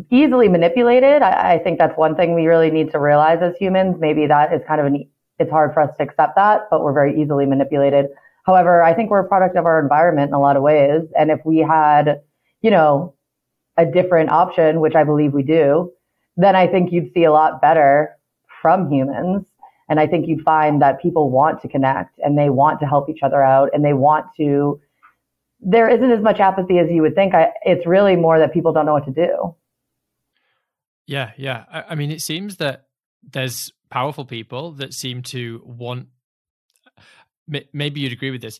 easily 0.09 0.47
manipulated. 0.47 1.21
I, 1.21 1.53
I 1.53 1.59
think 1.59 1.79
that's 1.79 1.97
one 1.97 2.15
thing 2.15 2.33
we 2.35 2.47
really 2.47 2.71
need 2.71 2.91
to 2.91 2.99
realize 2.99 3.39
as 3.41 3.55
humans. 3.57 3.97
Maybe 3.99 4.27
that 4.27 4.53
is 4.53 4.61
kind 4.67 4.79
of 4.79 4.87
an, 4.87 5.09
it's 5.39 5.51
hard 5.51 5.73
for 5.73 5.81
us 5.81 5.95
to 5.97 6.03
accept 6.03 6.35
that, 6.35 6.67
but 6.69 6.83
we're 6.83 6.93
very 6.93 7.21
easily 7.21 7.45
manipulated. 7.45 8.07
However, 8.43 8.81
I 8.81 8.93
think 8.93 9.09
we're 9.09 9.19
a 9.19 9.27
product 9.27 9.57
of 9.57 9.65
our 9.65 9.79
environment 9.79 10.29
in 10.29 10.33
a 10.33 10.39
lot 10.39 10.55
of 10.55 10.63
ways. 10.63 11.03
And 11.17 11.31
if 11.31 11.39
we 11.45 11.57
had, 11.59 12.21
you 12.61 12.71
know, 12.71 13.15
a 13.77 13.85
different 13.85 14.29
option, 14.29 14.79
which 14.79 14.95
I 14.95 15.03
believe 15.03 15.33
we 15.33 15.43
do, 15.43 15.91
then 16.37 16.55
I 16.55 16.67
think 16.67 16.91
you'd 16.91 17.13
see 17.13 17.23
a 17.23 17.31
lot 17.31 17.61
better 17.61 18.15
from 18.61 18.91
humans. 18.91 19.45
And 19.89 19.99
I 19.99 20.07
think 20.07 20.27
you'd 20.27 20.43
find 20.43 20.81
that 20.81 21.01
people 21.01 21.29
want 21.29 21.61
to 21.63 21.67
connect 21.67 22.17
and 22.19 22.37
they 22.37 22.49
want 22.49 22.79
to 22.79 22.85
help 22.85 23.09
each 23.09 23.23
other 23.23 23.43
out 23.43 23.69
and 23.73 23.83
they 23.83 23.93
want 23.93 24.27
to, 24.37 24.79
there 25.59 25.89
isn't 25.89 26.11
as 26.11 26.23
much 26.23 26.39
apathy 26.39 26.79
as 26.79 26.89
you 26.89 27.01
would 27.01 27.15
think. 27.15 27.33
I, 27.33 27.49
it's 27.63 27.85
really 27.85 28.15
more 28.15 28.39
that 28.39 28.53
people 28.53 28.71
don't 28.71 28.85
know 28.85 28.93
what 28.93 29.05
to 29.05 29.11
do. 29.11 29.55
Yeah, 31.07 31.31
yeah. 31.35 31.65
I, 31.71 31.83
I 31.89 31.95
mean, 31.95 32.11
it 32.11 32.21
seems 32.21 32.57
that 32.57 32.85
there's 33.21 33.71
powerful 33.89 34.23
people 34.23 34.71
that 34.73 34.93
seem 34.93 35.23
to 35.23 35.61
want, 35.65 36.07
maybe 37.47 37.99
you'd 37.99 38.13
agree 38.13 38.31
with 38.31 38.41
this. 38.41 38.59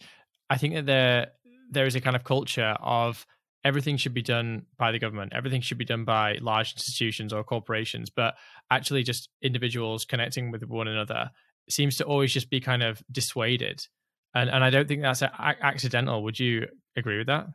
I 0.49 0.57
think 0.57 0.73
that 0.73 0.85
there, 0.85 1.27
there 1.69 1.85
is 1.85 1.95
a 1.95 2.01
kind 2.01 2.17
of 2.17 2.25
culture 2.25 2.75
of 2.81 3.25
everything 3.63 3.97
should 3.97 4.13
be 4.13 4.21
done 4.21 4.65
by 4.77 4.91
the 4.91 4.99
government 4.99 5.33
everything 5.35 5.61
should 5.61 5.77
be 5.77 5.85
done 5.85 6.03
by 6.03 6.37
large 6.41 6.73
institutions 6.73 7.31
or 7.33 7.43
corporations 7.43 8.09
but 8.09 8.35
actually 8.71 9.03
just 9.03 9.29
individuals 9.43 10.05
connecting 10.05 10.49
with 10.49 10.63
one 10.63 10.87
another 10.87 11.29
seems 11.69 11.97
to 11.97 12.05
always 12.05 12.33
just 12.33 12.49
be 12.49 12.59
kind 12.59 12.81
of 12.81 13.03
dissuaded. 13.11 13.85
And 14.33 14.49
and 14.49 14.63
i 14.63 14.69
don't 14.69 14.87
think 14.87 15.01
that's 15.01 15.21
a- 15.21 15.55
accidental. 15.61 16.23
Would 16.23 16.39
you 16.39 16.67
agree 16.95 17.17
with 17.17 17.27
that? 17.27 17.47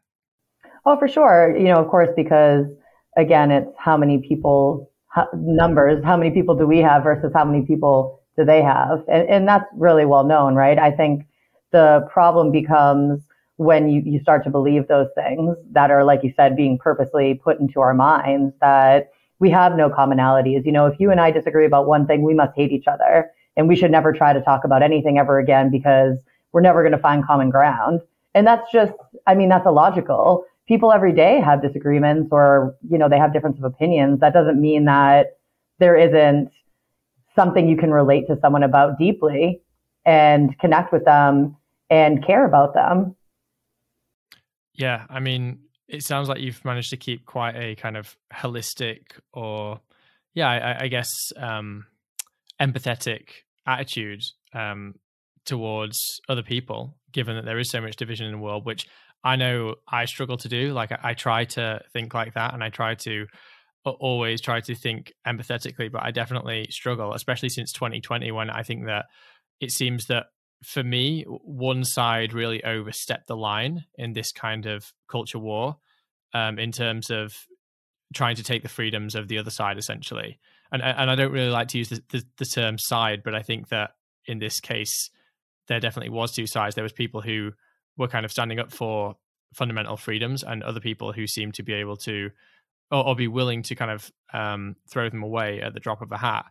Oh 0.84 0.96
for 0.98 1.08
sure. 1.08 1.56
You 1.56 1.64
know 1.64 1.76
of 1.76 1.88
course 1.88 2.10
because 2.14 2.66
again 3.16 3.50
it's 3.50 3.70
how 3.78 3.96
many 3.96 4.18
people 4.18 4.90
how, 5.08 5.26
numbers 5.34 6.04
how 6.04 6.16
many 6.16 6.30
people 6.30 6.54
do 6.54 6.66
we 6.66 6.78
have 6.78 7.02
versus 7.02 7.32
how 7.34 7.44
many 7.44 7.64
people 7.64 8.20
do 8.36 8.44
they 8.44 8.62
have? 8.62 9.02
And, 9.08 9.28
and 9.28 9.48
that's 9.48 9.64
really 9.74 10.04
well 10.04 10.24
known 10.24 10.54
right? 10.54 10.78
I 10.78 10.90
think 10.90 11.26
the 11.72 12.06
problem 12.12 12.52
becomes 12.52 13.22
when 13.56 13.88
you, 13.88 14.02
you 14.04 14.20
start 14.20 14.44
to 14.44 14.50
believe 14.50 14.86
those 14.86 15.08
things 15.14 15.56
that 15.72 15.90
are, 15.90 16.04
like 16.04 16.22
you 16.22 16.32
said, 16.36 16.56
being 16.56 16.78
purposely 16.78 17.40
put 17.42 17.58
into 17.58 17.80
our 17.80 17.94
minds 17.94 18.54
that 18.60 19.08
we 19.38 19.50
have 19.50 19.76
no 19.76 19.90
commonalities. 19.90 20.64
You 20.64 20.72
know, 20.72 20.86
if 20.86 20.98
you 20.98 21.10
and 21.10 21.20
I 21.20 21.30
disagree 21.30 21.66
about 21.66 21.86
one 21.86 22.06
thing, 22.06 22.22
we 22.22 22.34
must 22.34 22.56
hate 22.56 22.72
each 22.72 22.86
other 22.86 23.30
and 23.56 23.68
we 23.68 23.76
should 23.76 23.90
never 23.90 24.12
try 24.12 24.32
to 24.32 24.40
talk 24.40 24.64
about 24.64 24.82
anything 24.82 25.18
ever 25.18 25.38
again 25.38 25.70
because 25.70 26.18
we're 26.52 26.60
never 26.60 26.82
going 26.82 26.92
to 26.92 26.98
find 26.98 27.24
common 27.24 27.50
ground. 27.50 28.00
And 28.34 28.46
that's 28.46 28.70
just, 28.70 28.92
I 29.26 29.34
mean, 29.34 29.48
that's 29.48 29.66
illogical. 29.66 30.44
People 30.68 30.92
every 30.92 31.12
day 31.12 31.40
have 31.40 31.62
disagreements 31.62 32.28
or, 32.32 32.76
you 32.88 32.98
know, 32.98 33.08
they 33.08 33.18
have 33.18 33.32
difference 33.32 33.58
of 33.58 33.64
opinions. 33.64 34.20
That 34.20 34.32
doesn't 34.32 34.60
mean 34.60 34.84
that 34.86 35.38
there 35.78 35.96
isn't 35.96 36.50
something 37.34 37.68
you 37.68 37.76
can 37.76 37.90
relate 37.90 38.26
to 38.28 38.38
someone 38.40 38.62
about 38.62 38.98
deeply 38.98 39.60
and 40.04 40.58
connect 40.58 40.92
with 40.92 41.04
them 41.04 41.56
and 41.90 42.24
care 42.24 42.46
about 42.46 42.74
them. 42.74 43.14
Yeah, 44.74 45.06
I 45.08 45.20
mean, 45.20 45.60
it 45.88 46.02
sounds 46.02 46.28
like 46.28 46.40
you've 46.40 46.64
managed 46.64 46.90
to 46.90 46.96
keep 46.96 47.24
quite 47.26 47.56
a 47.56 47.74
kind 47.76 47.96
of 47.96 48.16
holistic 48.32 49.02
or, 49.32 49.80
yeah, 50.34 50.48
I, 50.48 50.84
I 50.84 50.88
guess 50.88 51.32
um, 51.36 51.86
empathetic 52.60 53.28
attitude 53.66 54.22
um, 54.52 54.94
towards 55.44 56.20
other 56.28 56.42
people, 56.42 56.96
given 57.12 57.36
that 57.36 57.44
there 57.44 57.58
is 57.58 57.70
so 57.70 57.80
much 57.80 57.96
division 57.96 58.26
in 58.26 58.32
the 58.32 58.38
world, 58.38 58.64
which 58.66 58.86
I 59.22 59.36
know 59.36 59.76
I 59.88 60.04
struggle 60.06 60.36
to 60.38 60.48
do. 60.48 60.72
Like, 60.72 60.92
I, 60.92 60.98
I 61.02 61.14
try 61.14 61.44
to 61.44 61.80
think 61.92 62.14
like 62.14 62.34
that, 62.34 62.54
and 62.54 62.62
I 62.62 62.70
try 62.70 62.94
to 62.94 63.26
always 63.84 64.40
try 64.40 64.60
to 64.60 64.74
think 64.74 65.12
empathetically, 65.26 65.90
but 65.90 66.02
I 66.02 66.10
definitely 66.10 66.66
struggle, 66.70 67.12
especially 67.12 67.48
since 67.48 67.72
2020, 67.72 68.32
when 68.32 68.50
I 68.50 68.62
think 68.62 68.86
that 68.86 69.06
it 69.60 69.70
seems 69.70 70.06
that 70.06 70.26
for 70.66 70.82
me, 70.82 71.22
one 71.22 71.84
side 71.84 72.32
really 72.32 72.62
overstepped 72.64 73.28
the 73.28 73.36
line 73.36 73.84
in 73.94 74.14
this 74.14 74.32
kind 74.32 74.66
of 74.66 74.92
culture 75.08 75.38
war 75.38 75.76
um, 76.34 76.58
in 76.58 76.72
terms 76.72 77.08
of 77.08 77.32
trying 78.12 78.34
to 78.34 78.42
take 78.42 78.64
the 78.64 78.68
freedoms 78.68 79.14
of 79.14 79.28
the 79.28 79.38
other 79.38 79.50
side, 79.50 79.78
essentially. 79.78 80.40
And 80.72 80.82
and 80.82 81.08
I 81.08 81.14
don't 81.14 81.30
really 81.30 81.50
like 81.50 81.68
to 81.68 81.78
use 81.78 81.90
the, 81.90 82.02
the, 82.10 82.24
the 82.38 82.44
term 82.44 82.78
side, 82.78 83.22
but 83.22 83.32
I 83.32 83.42
think 83.42 83.68
that 83.68 83.92
in 84.26 84.40
this 84.40 84.58
case, 84.58 85.10
there 85.68 85.78
definitely 85.78 86.10
was 86.10 86.32
two 86.32 86.48
sides. 86.48 86.74
There 86.74 86.82
was 86.82 86.92
people 86.92 87.20
who 87.20 87.52
were 87.96 88.08
kind 88.08 88.24
of 88.24 88.32
standing 88.32 88.58
up 88.58 88.72
for 88.72 89.14
fundamental 89.54 89.96
freedoms, 89.96 90.42
and 90.42 90.64
other 90.64 90.80
people 90.80 91.12
who 91.12 91.28
seemed 91.28 91.54
to 91.54 91.62
be 91.62 91.74
able 91.74 91.96
to, 91.98 92.30
or, 92.90 93.06
or 93.06 93.14
be 93.14 93.28
willing 93.28 93.62
to 93.62 93.76
kind 93.76 93.92
of 93.92 94.10
um, 94.32 94.74
throw 94.90 95.08
them 95.08 95.22
away 95.22 95.60
at 95.62 95.74
the 95.74 95.80
drop 95.80 96.02
of 96.02 96.10
a 96.10 96.18
hat. 96.18 96.46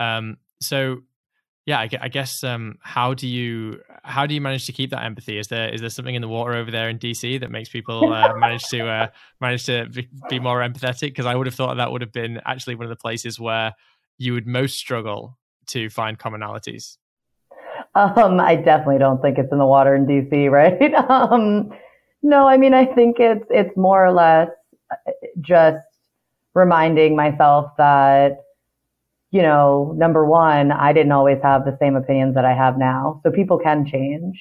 Um, 0.00 0.38
so 0.60 1.02
yeah, 1.64 1.78
I, 1.78 1.88
I 2.00 2.08
guess 2.08 2.42
um, 2.42 2.78
how 2.80 3.14
do 3.14 3.28
you 3.28 3.80
how 4.02 4.26
do 4.26 4.34
you 4.34 4.40
manage 4.40 4.66
to 4.66 4.72
keep 4.72 4.90
that 4.90 5.04
empathy? 5.04 5.38
Is 5.38 5.46
there 5.46 5.72
is 5.72 5.80
there 5.80 5.90
something 5.90 6.14
in 6.14 6.22
the 6.22 6.28
water 6.28 6.54
over 6.54 6.70
there 6.72 6.88
in 6.88 6.98
DC 6.98 7.38
that 7.40 7.50
makes 7.50 7.68
people 7.68 8.12
uh, 8.12 8.34
manage 8.36 8.64
to 8.68 8.86
uh, 8.86 9.06
manage 9.40 9.66
to 9.66 9.86
be, 9.86 10.08
be 10.28 10.40
more 10.40 10.60
empathetic? 10.60 11.08
Because 11.08 11.26
I 11.26 11.36
would 11.36 11.46
have 11.46 11.54
thought 11.54 11.76
that 11.76 11.92
would 11.92 12.00
have 12.00 12.12
been 12.12 12.40
actually 12.46 12.74
one 12.74 12.84
of 12.84 12.90
the 12.90 12.96
places 12.96 13.38
where 13.38 13.74
you 14.18 14.32
would 14.32 14.46
most 14.46 14.76
struggle 14.76 15.38
to 15.68 15.88
find 15.88 16.18
commonalities. 16.18 16.96
Um, 17.94 18.40
I 18.40 18.56
definitely 18.56 18.98
don't 18.98 19.22
think 19.22 19.38
it's 19.38 19.52
in 19.52 19.58
the 19.58 19.66
water 19.66 19.94
in 19.94 20.06
DC, 20.06 20.50
right? 20.50 20.94
um, 20.94 21.70
no, 22.24 22.48
I 22.48 22.56
mean 22.56 22.74
I 22.74 22.86
think 22.86 23.20
it's 23.20 23.46
it's 23.50 23.76
more 23.76 24.04
or 24.04 24.12
less 24.12 24.48
uh, 24.90 25.12
just 25.40 25.86
reminding 26.54 27.14
myself 27.14 27.70
that 27.78 28.40
you 29.32 29.40
know, 29.40 29.94
number 29.96 30.26
one, 30.26 30.70
I 30.70 30.92
didn't 30.92 31.12
always 31.12 31.38
have 31.42 31.64
the 31.64 31.76
same 31.80 31.96
opinions 31.96 32.34
that 32.34 32.44
I 32.44 32.52
have 32.52 32.78
now. 32.78 33.20
So 33.24 33.30
people 33.30 33.58
can 33.58 33.86
change. 33.86 34.38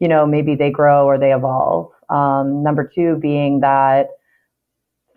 You 0.00 0.08
know, 0.08 0.26
maybe 0.26 0.56
they 0.56 0.70
grow 0.70 1.06
or 1.06 1.18
they 1.18 1.32
evolve. 1.32 1.92
Um, 2.08 2.62
number 2.62 2.90
two 2.92 3.16
being 3.16 3.60
that 3.60 4.08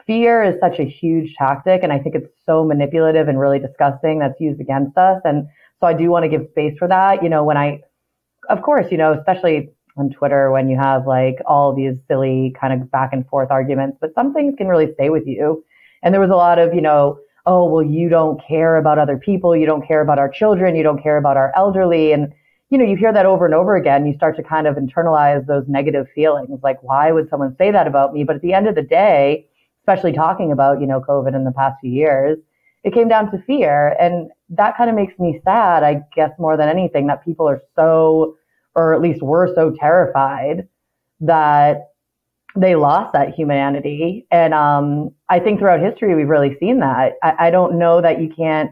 fear 0.05 0.43
is 0.43 0.55
such 0.59 0.79
a 0.79 0.83
huge 0.83 1.33
tactic. 1.37 1.83
And 1.83 1.93
I 1.93 1.99
think 1.99 2.15
it's 2.15 2.29
so 2.45 2.65
manipulative 2.65 3.29
and 3.29 3.39
really 3.39 3.59
disgusting 3.59 4.19
that's 4.19 4.39
used 4.41 4.59
against 4.59 4.97
us. 4.97 5.21
And 5.23 5.47
so 5.79 5.87
I 5.87 5.93
do 5.93 6.09
want 6.09 6.23
to 6.23 6.29
give 6.29 6.47
space 6.51 6.77
for 6.77 6.87
that. 6.89 7.23
You 7.23 7.29
know, 7.29 7.45
when 7.45 7.57
I, 7.57 7.81
of 8.49 8.61
course, 8.61 8.87
you 8.91 8.97
know, 8.97 9.13
especially 9.13 9.69
on 9.95 10.09
Twitter 10.09 10.51
when 10.51 10.69
you 10.69 10.77
have 10.77 11.07
like 11.07 11.37
all 11.45 11.73
these 11.73 11.95
silly 12.09 12.53
kind 12.59 12.73
of 12.73 12.91
back 12.91 13.13
and 13.13 13.25
forth 13.27 13.51
arguments, 13.51 13.97
but 14.01 14.13
some 14.13 14.33
things 14.33 14.53
can 14.57 14.67
really 14.67 14.93
stay 14.93 15.09
with 15.09 15.25
you. 15.25 15.63
And 16.03 16.13
there 16.13 16.21
was 16.21 16.29
a 16.29 16.35
lot 16.35 16.59
of, 16.59 16.75
you 16.75 16.81
know, 16.81 17.19
oh, 17.47 17.65
well, 17.65 17.83
you 17.83 18.09
don't 18.09 18.39
care 18.45 18.75
about 18.75 18.99
other 18.99 19.17
people. 19.17 19.55
You 19.55 19.65
don't 19.65 19.87
care 19.87 20.01
about 20.01 20.19
our 20.19 20.29
children. 20.29 20.75
You 20.75 20.83
don't 20.83 21.01
care 21.01 21.17
about 21.17 21.37
our 21.37 21.51
elderly. 21.55 22.11
And, 22.11 22.33
you 22.69 22.77
know, 22.77 22.83
you 22.83 22.97
hear 22.97 23.13
that 23.13 23.25
over 23.25 23.45
and 23.45 23.55
over 23.55 23.77
again. 23.77 24.05
You 24.05 24.13
start 24.13 24.35
to 24.35 24.43
kind 24.43 24.67
of 24.67 24.75
internalize 24.75 25.47
those 25.47 25.63
negative 25.67 26.07
feelings. 26.13 26.59
Like, 26.61 26.83
why 26.83 27.11
would 27.11 27.29
someone 27.29 27.55
say 27.57 27.71
that 27.71 27.87
about 27.87 28.13
me? 28.13 28.25
But 28.25 28.35
at 28.35 28.41
the 28.41 28.53
end 28.53 28.67
of 28.67 28.75
the 28.75 28.81
day, 28.81 29.47
especially 29.81 30.11
talking 30.11 30.51
about, 30.51 30.81
you 30.81 30.87
know, 30.87 30.99
COVID 30.99 31.33
in 31.33 31.45
the 31.45 31.51
past 31.53 31.77
few 31.79 31.89
years, 31.89 32.37
it 32.83 32.93
came 32.93 33.07
down 33.07 33.31
to 33.31 33.41
fear. 33.43 33.95
And 33.99 34.29
that 34.49 34.75
kind 34.75 34.89
of 34.89 34.95
makes 34.97 35.17
me 35.17 35.39
sad, 35.45 35.83
I 35.83 36.01
guess, 36.15 36.31
more 36.37 36.57
than 36.57 36.67
anything, 36.67 37.07
that 37.07 37.23
people 37.23 37.47
are 37.47 37.61
so, 37.75 38.35
or 38.75 38.93
at 38.93 39.01
least 39.01 39.21
were 39.21 39.53
so 39.55 39.73
terrified 39.79 40.67
that 41.21 41.91
they 42.57 42.75
lost 42.75 43.13
that 43.13 43.33
humanity. 43.33 44.25
And 44.31 44.53
um, 44.53 45.11
I 45.29 45.39
think 45.39 45.59
throughout 45.59 45.79
history, 45.79 46.15
we've 46.15 46.27
really 46.27 46.57
seen 46.59 46.79
that. 46.79 47.13
I, 47.21 47.47
I, 47.47 47.51
don't 47.51 47.77
know 47.77 48.01
that 48.01 48.19
you 48.19 48.29
can't, 48.35 48.71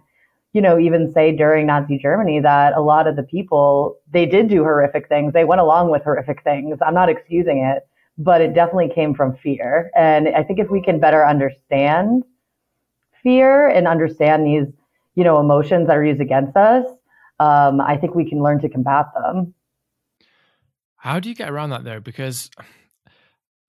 you 0.54 0.62
know, 0.62 0.80
even 0.80 1.12
say 1.12 1.36
during 1.36 1.68
Nazi 1.68 2.00
Germany 2.00 2.39
that 2.39 2.74
a 2.74 2.82
lot 2.82 3.08
of 3.08 3.15
the 3.15 3.24
people, 3.24 3.98
they 4.12 4.25
did 4.25 4.50
do 4.50 4.63
horrific 4.63 5.08
things. 5.08 5.34
They 5.34 5.44
went 5.44 5.62
along 5.62 5.92
with 5.92 6.04
horrific 6.04 6.44
things. 6.44 6.80
I'm 6.86 6.96
not 6.96 7.10
excusing 7.10 7.60
it, 7.60 7.88
but 8.18 8.42
it 8.42 8.56
definitely 8.56 8.92
came 8.94 9.13
from 9.13 9.38
fear. 9.38 9.92
And 9.96 10.30
I 10.30 10.44
think 10.44 10.60
if 10.60 10.70
we 10.70 10.82
can 10.82 11.00
better 11.00 11.25
understand 11.25 12.24
fear 13.22 13.68
and 13.68 13.88
understand 13.88 14.48
these, 14.48 14.68
you 15.13 15.24
know, 15.24 15.39
emotions 15.39 15.88
that 15.88 15.98
are 15.98 16.04
used 16.04 16.22
against 16.22 16.58
us, 16.58 16.86
um, 17.39 17.82
I 17.82 17.98
think 17.98 18.15
we 18.15 18.27
can 18.27 18.42
learn 18.42 18.60
to 18.62 18.70
combat 18.70 19.08
them. 19.13 19.54
How 20.96 21.20
do 21.20 21.30
you 21.30 21.36
get 21.36 21.50
around 21.50 21.70
that 21.70 21.84
though? 21.84 22.00
Because 22.00 22.50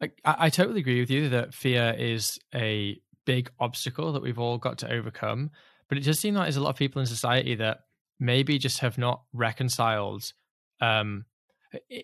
I, 0.02 0.10
I 0.24 0.50
totally 0.50 0.80
agree 0.80 1.00
with 1.00 1.10
you 1.10 1.28
that 1.30 1.54
fear 1.54 1.94
is 1.98 2.38
a 2.54 3.00
big 3.24 3.50
obstacle 3.58 4.12
that 4.12 4.22
we've 4.22 4.38
all 4.38 4.58
got 4.58 4.78
to 4.78 4.92
overcome. 4.92 5.50
But 5.88 5.98
it 5.98 6.04
does 6.04 6.18
seem 6.18 6.34
like 6.34 6.44
there's 6.44 6.56
a 6.56 6.62
lot 6.62 6.70
of 6.70 6.76
people 6.76 7.00
in 7.00 7.06
society 7.06 7.54
that 7.56 7.80
maybe 8.18 8.58
just 8.58 8.80
have 8.80 8.98
not 8.98 9.22
reconciled. 9.32 10.32
Um, 10.80 11.24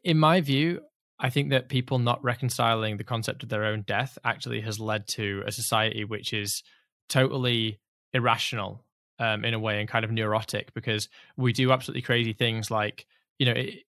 in 0.04 0.18
my 0.18 0.40
view, 0.40 0.80
I 1.18 1.30
think 1.30 1.50
that 1.50 1.68
people 1.68 1.98
not 1.98 2.22
reconciling 2.22 2.96
the 2.96 3.04
concept 3.04 3.42
of 3.42 3.48
their 3.48 3.64
own 3.64 3.82
death 3.82 4.18
actually 4.24 4.60
has 4.62 4.80
led 4.80 5.06
to 5.08 5.42
a 5.46 5.52
society 5.52 6.04
which 6.04 6.32
is 6.32 6.62
totally 7.08 7.80
irrational 8.12 8.84
um, 9.18 9.44
in 9.44 9.54
a 9.54 9.58
way 9.58 9.80
and 9.80 9.88
kind 9.88 10.04
of 10.04 10.10
neurotic 10.10 10.74
because 10.74 11.08
we 11.36 11.52
do 11.52 11.72
absolutely 11.72 12.02
crazy 12.02 12.32
things 12.32 12.70
like, 12.70 13.06
you 13.38 13.46
know, 13.46 13.52
it, 13.52 13.84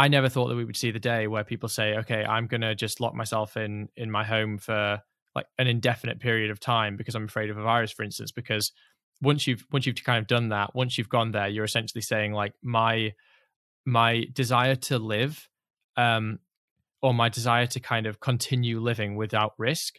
I 0.00 0.08
never 0.08 0.30
thought 0.30 0.48
that 0.48 0.56
we 0.56 0.64
would 0.64 0.78
see 0.78 0.92
the 0.92 0.98
day 0.98 1.26
where 1.26 1.44
people 1.44 1.68
say, 1.68 1.98
"Okay, 1.98 2.24
I'm 2.24 2.46
going 2.46 2.62
to 2.62 2.74
just 2.74 3.00
lock 3.00 3.14
myself 3.14 3.58
in 3.58 3.90
in 3.96 4.10
my 4.10 4.24
home 4.24 4.56
for 4.56 5.02
like 5.34 5.44
an 5.58 5.66
indefinite 5.66 6.20
period 6.20 6.50
of 6.50 6.58
time 6.58 6.96
because 6.96 7.14
I'm 7.14 7.26
afraid 7.26 7.50
of 7.50 7.58
a 7.58 7.62
virus, 7.62 7.92
for 7.92 8.02
instance." 8.02 8.32
Because 8.32 8.72
once 9.20 9.46
you've 9.46 9.62
once 9.70 9.84
you've 9.84 10.02
kind 10.02 10.18
of 10.18 10.26
done 10.26 10.48
that, 10.48 10.74
once 10.74 10.96
you've 10.96 11.10
gone 11.10 11.32
there, 11.32 11.48
you're 11.48 11.66
essentially 11.66 12.00
saying 12.00 12.32
like 12.32 12.54
my 12.62 13.12
my 13.84 14.24
desire 14.32 14.74
to 14.74 14.98
live, 14.98 15.46
um, 15.98 16.38
or 17.02 17.12
my 17.12 17.28
desire 17.28 17.66
to 17.66 17.78
kind 17.78 18.06
of 18.06 18.20
continue 18.20 18.80
living 18.80 19.16
without 19.16 19.52
risk, 19.58 19.96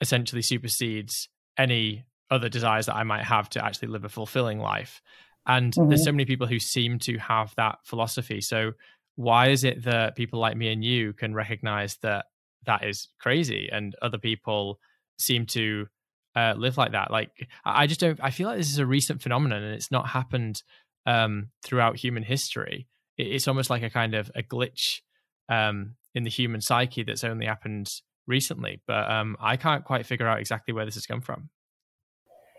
essentially 0.00 0.42
supersedes 0.42 1.28
any 1.58 2.04
other 2.30 2.48
desires 2.48 2.86
that 2.86 2.94
I 2.94 3.02
might 3.02 3.24
have 3.24 3.48
to 3.50 3.64
actually 3.64 3.88
live 3.88 4.04
a 4.04 4.08
fulfilling 4.08 4.60
life. 4.60 5.02
And 5.48 5.72
mm-hmm. 5.72 5.88
there's 5.88 6.04
so 6.04 6.12
many 6.12 6.26
people 6.26 6.46
who 6.46 6.60
seem 6.60 7.00
to 7.00 7.18
have 7.18 7.52
that 7.56 7.78
philosophy. 7.84 8.40
So 8.40 8.74
why 9.16 9.48
is 9.48 9.64
it 9.64 9.84
that 9.84 10.16
people 10.16 10.40
like 10.40 10.56
me 10.56 10.72
and 10.72 10.84
you 10.84 11.12
can 11.12 11.34
recognize 11.34 11.96
that 12.02 12.26
that 12.66 12.84
is 12.84 13.08
crazy 13.20 13.68
and 13.70 13.94
other 14.00 14.18
people 14.18 14.78
seem 15.18 15.46
to 15.46 15.86
uh, 16.34 16.54
live 16.56 16.78
like 16.78 16.92
that? 16.92 17.10
Like 17.10 17.30
i 17.64 17.86
just 17.86 18.00
don't 18.00 18.18
i 18.22 18.30
feel 18.30 18.48
like 18.48 18.58
this 18.58 18.70
is 18.70 18.78
a 18.78 18.86
recent 18.86 19.22
phenomenon 19.22 19.62
and 19.62 19.74
it's 19.74 19.90
not 19.90 20.08
happened 20.08 20.62
um, 21.04 21.48
throughout 21.64 21.96
human 21.96 22.22
history. 22.22 22.86
It's 23.18 23.48
almost 23.48 23.70
like 23.70 23.82
a 23.82 23.90
kind 23.90 24.14
of 24.14 24.30
a 24.36 24.42
glitch 24.42 25.00
um, 25.48 25.96
in 26.14 26.22
the 26.22 26.30
human 26.30 26.60
psyche 26.60 27.02
that's 27.02 27.24
only 27.24 27.46
happened 27.46 27.88
recently 28.26 28.80
but 28.86 29.10
um, 29.10 29.36
i 29.40 29.56
can't 29.56 29.84
quite 29.84 30.06
figure 30.06 30.28
out 30.28 30.38
exactly 30.38 30.72
where 30.72 30.84
this 30.84 30.94
has 30.94 31.06
come 31.06 31.20
from. 31.20 31.48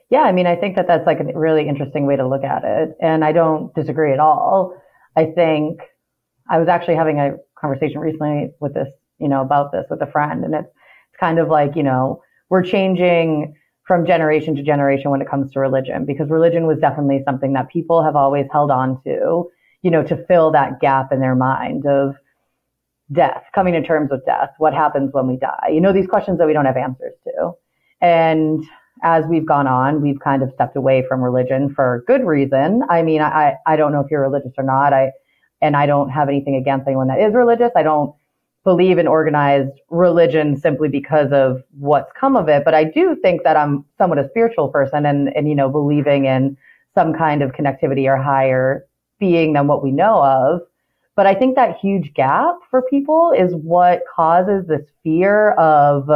Yeah 0.10 0.22
i 0.22 0.32
mean 0.32 0.46
i 0.46 0.56
think 0.56 0.76
that 0.76 0.88
that's 0.88 1.08
like 1.08 1.20
a 1.20 1.24
really 1.38 1.68
interesting 1.68 2.06
way 2.06 2.16
to 2.16 2.28
look 2.28 2.44
at 2.44 2.64
it 2.64 2.96
and 3.02 3.24
i 3.24 3.32
don't 3.32 3.74
disagree 3.74 4.14
at 4.14 4.20
all. 4.20 4.76
I 5.16 5.26
think 5.26 5.80
I 6.50 6.60
was 6.60 6.68
actually 6.68 6.96
having 6.96 7.20
a 7.20 7.36
conversation 7.60 8.00
recently 8.00 8.52
with 8.60 8.74
this, 8.74 8.90
you 9.20 9.28
know, 9.28 9.42
about 9.42 9.72
this 9.72 9.86
with 9.90 10.02
a 10.02 10.12
friend, 10.12 10.44
and 10.44 10.54
it's 10.54 10.68
it's 10.68 11.20
kind 11.20 11.40
of 11.40 11.48
like, 11.48 11.76
you 11.76 11.84
know, 11.84 12.22
we're 12.50 12.64
changing 12.64 13.56
from 13.86 14.06
generation 14.06 14.56
to 14.56 14.64
generation 14.64 15.12
when 15.12 15.22
it 15.22 15.30
comes 15.30 15.52
to 15.52 15.60
religion 15.60 16.06
because 16.06 16.30
religion 16.30 16.66
was 16.66 16.80
definitely 16.80 17.22
something 17.26 17.54
that 17.54 17.70
people 17.70 18.04
have 18.04 18.16
always 18.16 18.48
held 18.52 18.72
on 18.72 19.02
to, 19.04 19.50
you 19.82 19.92
know, 19.92 20.04
to 20.04 20.26
fill 20.26 20.52
that 20.52 20.80
gap 20.80 21.12
in 21.12 21.20
their 21.20 21.36
mind 21.36 21.86
of 21.86 22.16
death, 23.12 23.44
coming 23.54 23.74
to 23.74 23.84
terms 23.84 24.10
with 24.10 24.26
death, 24.26 24.50
what 24.58 24.74
happens 24.74 25.10
when 25.12 25.28
we 25.28 25.38
die, 25.38 25.70
you 25.72 25.82
know, 25.82 25.94
these 25.94 26.08
questions 26.08 26.38
that 26.40 26.48
we 26.48 26.54
don't 26.54 26.66
have 26.66 26.78
answers 26.78 27.14
to, 27.26 27.52
and 28.02 28.64
as 29.04 29.26
we've 29.26 29.46
gone 29.46 29.68
on, 29.68 30.02
we've 30.02 30.20
kind 30.20 30.42
of 30.42 30.52
stepped 30.54 30.76
away 30.76 31.04
from 31.08 31.22
religion 31.22 31.74
for 31.74 32.04
good 32.08 32.26
reason. 32.26 32.84
I 32.90 33.02
mean, 33.02 33.22
I, 33.22 33.56
I 33.68 33.76
don't 33.76 33.92
know 33.92 34.00
if 34.00 34.10
you're 34.10 34.22
religious 34.22 34.54
or 34.58 34.64
not. 34.64 34.94
I, 34.94 35.12
and 35.64 35.76
I 35.78 35.86
don't 35.86 36.10
have 36.10 36.28
anything 36.28 36.56
against 36.56 36.88
anyone 36.88 37.08
that 37.08 37.20
is 37.20 37.34
religious. 37.34 37.72
I 37.76 37.84
don't 37.84 38.14
believe 38.66 38.98
in 38.98 39.08
organized 39.08 39.72
religion 39.90 40.58
simply 40.58 40.90
because 40.90 41.32
of 41.32 41.64
what's 41.80 42.12
come 42.20 42.36
of 42.36 42.50
it. 42.50 42.64
But 42.64 42.74
I 42.74 42.84
do 42.84 43.16
think 43.22 43.44
that 43.44 43.58
I'm 43.58 43.86
somewhat 43.98 44.20
a 44.20 44.30
spiritual 44.30 44.68
person 44.68 45.06
and, 45.06 45.36
and, 45.36 45.48
you 45.48 45.56
know, 45.56 45.70
believing 45.70 46.26
in 46.26 46.58
some 46.94 47.14
kind 47.14 47.42
of 47.42 47.52
connectivity 47.54 48.06
or 48.08 48.18
higher 48.18 48.86
being 49.20 49.54
than 49.54 49.68
what 49.68 49.84
we 49.84 49.92
know 49.92 50.22
of. 50.24 50.62
But 51.16 51.28
I 51.28 51.36
think 51.36 51.56
that 51.56 51.78
huge 51.78 52.14
gap 52.14 52.56
for 52.70 52.82
people 52.84 53.32
is 53.38 53.54
what 53.54 54.04
causes 54.14 54.66
this 54.68 54.86
fear 55.04 55.52
of, 55.52 56.10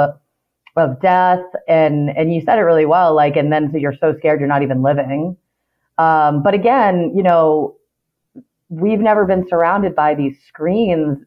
of 0.76 1.02
death. 1.02 1.44
And, 1.68 2.10
and 2.18 2.34
you 2.34 2.42
said 2.42 2.60
it 2.60 2.64
really 2.64 2.86
well, 2.86 3.14
like, 3.14 3.36
and 3.38 3.52
then 3.52 3.72
so 3.72 3.78
you're 3.78 3.96
so 4.00 4.16
scared 4.18 4.40
you're 4.40 4.50
not 4.50 4.64
even 4.64 4.82
living. 4.82 5.38
Um, 5.98 6.44
but 6.44 6.54
again, 6.54 7.14
you 7.16 7.24
know, 7.24 7.78
we've 8.70 9.00
never 9.00 9.26
been 9.26 9.48
surrounded 9.48 9.96
by 9.96 10.16
these 10.16 10.38
screens 10.48 11.20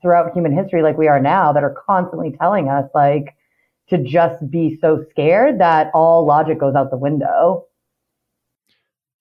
throughout 0.00 0.32
human 0.32 0.56
history 0.56 0.82
like 0.82 0.98
we 0.98 1.08
are 1.08 1.20
now 1.20 1.52
that 1.52 1.62
are 1.62 1.74
constantly 1.86 2.34
telling 2.38 2.68
us 2.68 2.88
like 2.94 3.34
to 3.88 3.98
just 3.98 4.50
be 4.50 4.76
so 4.80 5.04
scared 5.10 5.60
that 5.60 5.90
all 5.94 6.26
logic 6.26 6.58
goes 6.58 6.74
out 6.74 6.90
the 6.90 6.96
window. 6.96 7.64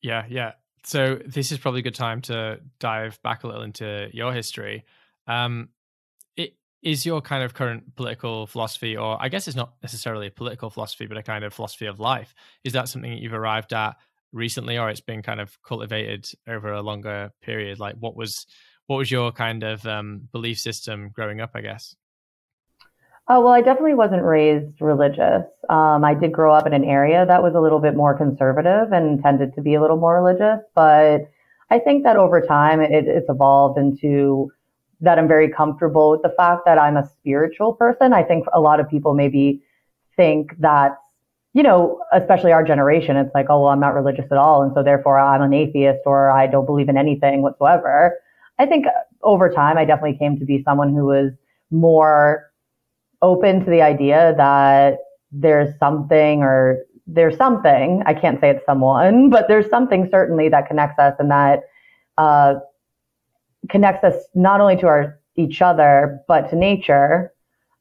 Yeah, 0.01 0.25
yeah. 0.27 0.53
So 0.83 1.19
this 1.25 1.51
is 1.51 1.57
probably 1.57 1.79
a 1.79 1.83
good 1.83 1.95
time 1.95 2.21
to 2.23 2.59
dive 2.79 3.21
back 3.23 3.43
a 3.43 3.47
little 3.47 3.63
into 3.63 4.09
your 4.13 4.33
history. 4.33 4.85
Um, 5.27 5.69
it 6.35 6.55
is 6.83 7.05
your 7.05 7.21
kind 7.21 7.43
of 7.43 7.53
current 7.53 7.95
political 7.95 8.47
philosophy, 8.47 8.95
or 8.95 9.17
I 9.19 9.29
guess 9.29 9.47
it's 9.47 9.55
not 9.55 9.73
necessarily 9.81 10.27
a 10.27 10.31
political 10.31 10.69
philosophy, 10.69 11.07
but 11.07 11.17
a 11.17 11.23
kind 11.23 11.43
of 11.43 11.53
philosophy 11.53 11.87
of 11.87 11.99
life, 11.99 12.35
is 12.63 12.73
that 12.73 12.87
something 12.87 13.11
that 13.11 13.19
you've 13.19 13.33
arrived 13.33 13.73
at 13.73 13.95
recently, 14.35 14.77
or 14.77 14.89
it's 14.89 15.01
been 15.01 15.23
kind 15.23 15.39
of 15.39 15.57
cultivated 15.63 16.27
over 16.47 16.71
a 16.71 16.81
longer 16.81 17.31
period? 17.41 17.79
Like, 17.79 17.95
what 17.95 18.15
was 18.15 18.45
what 18.87 18.97
was 18.97 19.09
your 19.09 19.31
kind 19.31 19.63
of 19.63 19.85
um, 19.87 20.29
belief 20.31 20.59
system 20.59 21.09
growing 21.09 21.41
up? 21.41 21.51
I 21.55 21.61
guess. 21.61 21.95
Oh, 23.27 23.41
well, 23.41 23.53
I 23.53 23.61
definitely 23.61 23.95
wasn't 23.95 24.21
raised 24.21 24.79
religious. 24.79 25.45
Um, 25.67 26.03
I 26.03 26.13
did 26.13 26.31
grow 26.31 26.53
up 26.53 26.67
in 26.67 26.73
an 26.73 26.83
area 26.83 27.25
that 27.25 27.41
was 27.41 27.55
a 27.55 27.59
little 27.59 27.79
bit 27.79 27.95
more 27.95 28.15
conservative 28.15 28.91
and 28.91 29.19
tended 29.23 29.55
to 29.55 29.61
be 29.61 29.73
a 29.73 29.81
little 29.81 29.97
more 29.97 30.21
religious, 30.21 30.63
but 30.75 31.21
I 31.71 31.79
think 31.79 32.03
that 32.03 32.17
over 32.17 32.39
time 32.39 32.81
it, 32.81 32.91
it's 32.91 33.27
evolved 33.27 33.79
into 33.79 34.51
that 35.01 35.17
I'm 35.17 35.27
very 35.27 35.49
comfortable 35.49 36.11
with 36.11 36.21
the 36.21 36.33
fact 36.37 36.61
that 36.65 36.77
I'm 36.77 36.97
a 36.97 37.09
spiritual 37.17 37.73
person. 37.73 38.13
I 38.13 38.21
think 38.23 38.45
a 38.53 38.61
lot 38.61 38.79
of 38.79 38.87
people 38.87 39.15
maybe 39.15 39.63
think 40.15 40.55
that, 40.59 40.95
you 41.55 41.63
know, 41.63 42.01
especially 42.11 42.51
our 42.51 42.65
generation, 42.65 43.15
it's 43.15 43.33
like, 43.33 43.45
oh, 43.49 43.61
well, 43.61 43.69
I'm 43.69 43.79
not 43.79 43.95
religious 43.95 44.25
at 44.29 44.37
all. 44.37 44.61
And 44.61 44.73
so 44.75 44.83
therefore 44.83 45.17
I'm 45.17 45.41
an 45.41 45.53
atheist 45.53 46.01
or 46.05 46.29
I 46.29 46.47
don't 46.47 46.65
believe 46.65 46.89
in 46.89 46.97
anything 46.97 47.41
whatsoever. 47.41 48.13
I 48.59 48.65
think 48.65 48.85
over 49.23 49.49
time, 49.49 49.77
I 49.77 49.85
definitely 49.85 50.17
came 50.17 50.37
to 50.37 50.43
be 50.43 50.61
someone 50.63 50.93
who 50.93 51.05
was 51.05 51.31
more 51.71 52.51
open 53.21 53.63
to 53.63 53.71
the 53.71 53.81
idea 53.81 54.33
that 54.35 54.97
there's 55.31 55.73
something 55.79 56.41
or 56.41 56.79
there's 57.07 57.37
something, 57.37 58.03
I 58.05 58.13
can't 58.15 58.41
say 58.41 58.49
it's 58.49 58.65
someone, 58.65 59.29
but 59.35 59.47
there's 59.47 59.69
something 59.69 60.09
certainly 60.11 60.49
that 60.49 60.67
connects 60.67 60.99
us 60.99 61.15
and 61.19 61.31
that, 61.31 61.61
uh, 62.17 62.55
connects 63.69 64.03
us 64.03 64.15
not 64.35 64.59
only 64.59 64.75
to 64.75 64.87
our 64.87 65.19
each 65.37 65.61
other 65.61 66.19
but 66.27 66.49
to 66.49 66.55
nature 66.55 67.33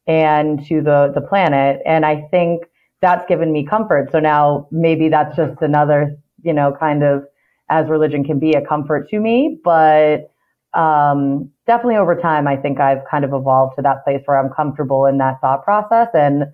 and 0.06 0.66
to 0.66 0.80
the 0.80 1.12
the 1.14 1.20
planet 1.20 1.80
and 1.86 2.04
i 2.04 2.20
think 2.30 2.64
that's 3.04 3.26
given 3.28 3.52
me 3.52 3.64
comfort. 3.64 4.10
So 4.12 4.18
now 4.20 4.66
maybe 4.70 5.08
that's 5.08 5.36
just 5.36 5.60
another 5.62 6.16
you 6.42 6.52
know 6.52 6.74
kind 6.78 7.02
of 7.02 7.24
as 7.68 7.88
religion 7.88 8.24
can 8.24 8.38
be 8.38 8.52
a 8.52 8.66
comfort 8.66 9.08
to 9.10 9.18
me. 9.20 9.58
But 9.62 10.30
um, 10.72 11.50
definitely 11.66 11.96
over 11.96 12.16
time 12.20 12.48
i 12.48 12.56
think 12.56 12.80
i've 12.80 13.02
kind 13.08 13.24
of 13.24 13.32
evolved 13.32 13.76
to 13.76 13.82
that 13.82 14.02
place 14.04 14.20
where 14.24 14.38
i'm 14.40 14.52
comfortable 14.52 15.06
in 15.06 15.18
that 15.18 15.40
thought 15.40 15.64
process. 15.64 16.08
And 16.14 16.44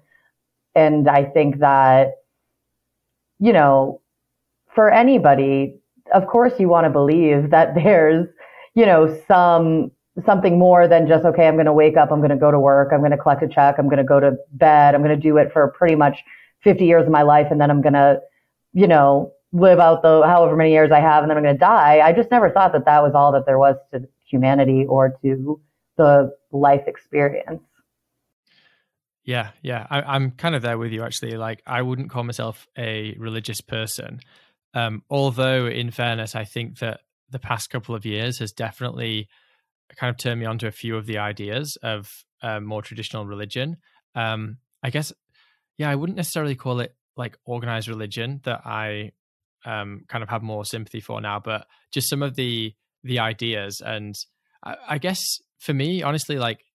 and 0.74 1.08
i 1.08 1.24
think 1.24 1.60
that 1.60 2.16
you 3.38 3.52
know 3.52 4.02
for 4.74 4.90
anybody 4.90 5.74
of 6.12 6.26
course 6.26 6.52
you 6.60 6.68
want 6.68 6.84
to 6.84 6.90
believe 6.90 7.50
that 7.50 7.74
there's 7.82 8.26
you 8.74 8.86
know, 8.86 9.20
some 9.26 9.90
something 10.24 10.58
more 10.58 10.86
than 10.88 11.06
just 11.06 11.24
okay, 11.24 11.46
I'm 11.46 11.54
going 11.54 11.66
to 11.66 11.72
wake 11.72 11.96
up, 11.96 12.10
I'm 12.10 12.18
going 12.18 12.30
to 12.30 12.36
go 12.36 12.50
to 12.50 12.58
work, 12.58 12.90
I'm 12.92 13.00
going 13.00 13.12
to 13.12 13.16
collect 13.16 13.42
a 13.42 13.48
check, 13.48 13.76
I'm 13.78 13.86
going 13.86 13.98
to 13.98 14.04
go 14.04 14.20
to 14.20 14.36
bed, 14.52 14.94
I'm 14.94 15.02
going 15.02 15.14
to 15.14 15.20
do 15.20 15.36
it 15.36 15.52
for 15.52 15.68
pretty 15.68 15.94
much 15.94 16.18
50 16.62 16.84
years 16.84 17.06
of 17.06 17.12
my 17.12 17.22
life, 17.22 17.48
and 17.50 17.60
then 17.60 17.70
I'm 17.70 17.82
going 17.82 17.94
to, 17.94 18.20
you 18.72 18.86
know, 18.86 19.32
live 19.52 19.80
out 19.80 20.02
the 20.02 20.22
however 20.24 20.56
many 20.56 20.70
years 20.70 20.90
I 20.92 21.00
have, 21.00 21.22
and 21.22 21.30
then 21.30 21.36
I'm 21.36 21.42
going 21.42 21.54
to 21.54 21.58
die. 21.58 22.00
I 22.04 22.12
just 22.12 22.30
never 22.30 22.50
thought 22.50 22.72
that 22.72 22.84
that 22.84 23.02
was 23.02 23.12
all 23.14 23.32
that 23.32 23.46
there 23.46 23.58
was 23.58 23.76
to 23.92 24.08
humanity 24.24 24.84
or 24.88 25.16
to 25.22 25.60
the 25.96 26.32
life 26.52 26.84
experience. 26.86 27.62
Yeah, 29.24 29.50
yeah, 29.62 29.86
I, 29.90 30.16
am 30.16 30.32
kind 30.32 30.54
of 30.54 30.62
there 30.62 30.78
with 30.78 30.92
you 30.92 31.02
actually. 31.02 31.36
Like, 31.36 31.62
I 31.66 31.82
wouldn't 31.82 32.10
call 32.10 32.24
myself 32.24 32.66
a 32.76 33.14
religious 33.18 33.60
person, 33.60 34.20
um, 34.74 35.02
although, 35.10 35.66
in 35.66 35.90
fairness, 35.90 36.34
I 36.34 36.44
think 36.44 36.78
that 36.78 37.00
the 37.28 37.38
past 37.38 37.70
couple 37.70 37.94
of 37.94 38.06
years 38.06 38.38
has 38.38 38.52
definitely 38.52 39.28
kind 39.96 40.10
of 40.10 40.16
turned 40.16 40.40
me 40.40 40.46
onto 40.46 40.66
a 40.66 40.72
few 40.72 40.96
of 40.96 41.06
the 41.06 41.18
ideas 41.18 41.76
of 41.82 42.08
uh, 42.42 42.60
more 42.60 42.82
traditional 42.82 43.26
religion. 43.26 43.76
Um, 44.14 44.58
I 44.82 44.90
guess, 44.90 45.12
yeah, 45.80 45.88
I 45.88 45.94
wouldn't 45.94 46.18
necessarily 46.18 46.56
call 46.56 46.80
it 46.80 46.94
like 47.16 47.38
organized 47.46 47.88
religion 47.88 48.42
that 48.44 48.66
I 48.66 49.12
um, 49.64 50.04
kind 50.08 50.22
of 50.22 50.28
have 50.28 50.42
more 50.42 50.66
sympathy 50.66 51.00
for 51.00 51.22
now, 51.22 51.40
but 51.40 51.66
just 51.90 52.10
some 52.10 52.22
of 52.22 52.36
the 52.36 52.74
the 53.02 53.20
ideas 53.20 53.80
and 53.82 54.14
I, 54.62 54.76
I 54.90 54.98
guess 54.98 55.18
for 55.58 55.72
me, 55.72 56.02
honestly, 56.02 56.36
like 56.36 56.66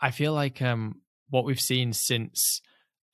I 0.00 0.10
feel 0.10 0.32
like 0.32 0.62
um, 0.62 1.02
what 1.28 1.44
we've 1.44 1.60
seen 1.60 1.92
since 1.92 2.62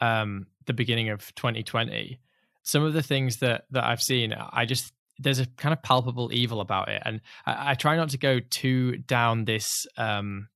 um, 0.00 0.46
the 0.66 0.74
beginning 0.74 1.08
of 1.08 1.34
2020, 1.34 2.20
some 2.62 2.84
of 2.84 2.92
the 2.92 3.02
things 3.02 3.38
that 3.38 3.64
that 3.72 3.82
I've 3.82 4.02
seen, 4.02 4.32
I 4.32 4.64
just 4.64 4.92
there's 5.18 5.40
a 5.40 5.46
kind 5.46 5.72
of 5.72 5.82
palpable 5.82 6.30
evil 6.32 6.60
about 6.60 6.88
it, 6.88 7.02
and 7.04 7.20
I, 7.44 7.72
I 7.72 7.74
try 7.74 7.96
not 7.96 8.10
to 8.10 8.18
go 8.18 8.38
too 8.38 8.98
down 8.98 9.44
this 9.44 9.86
um, 9.96 10.50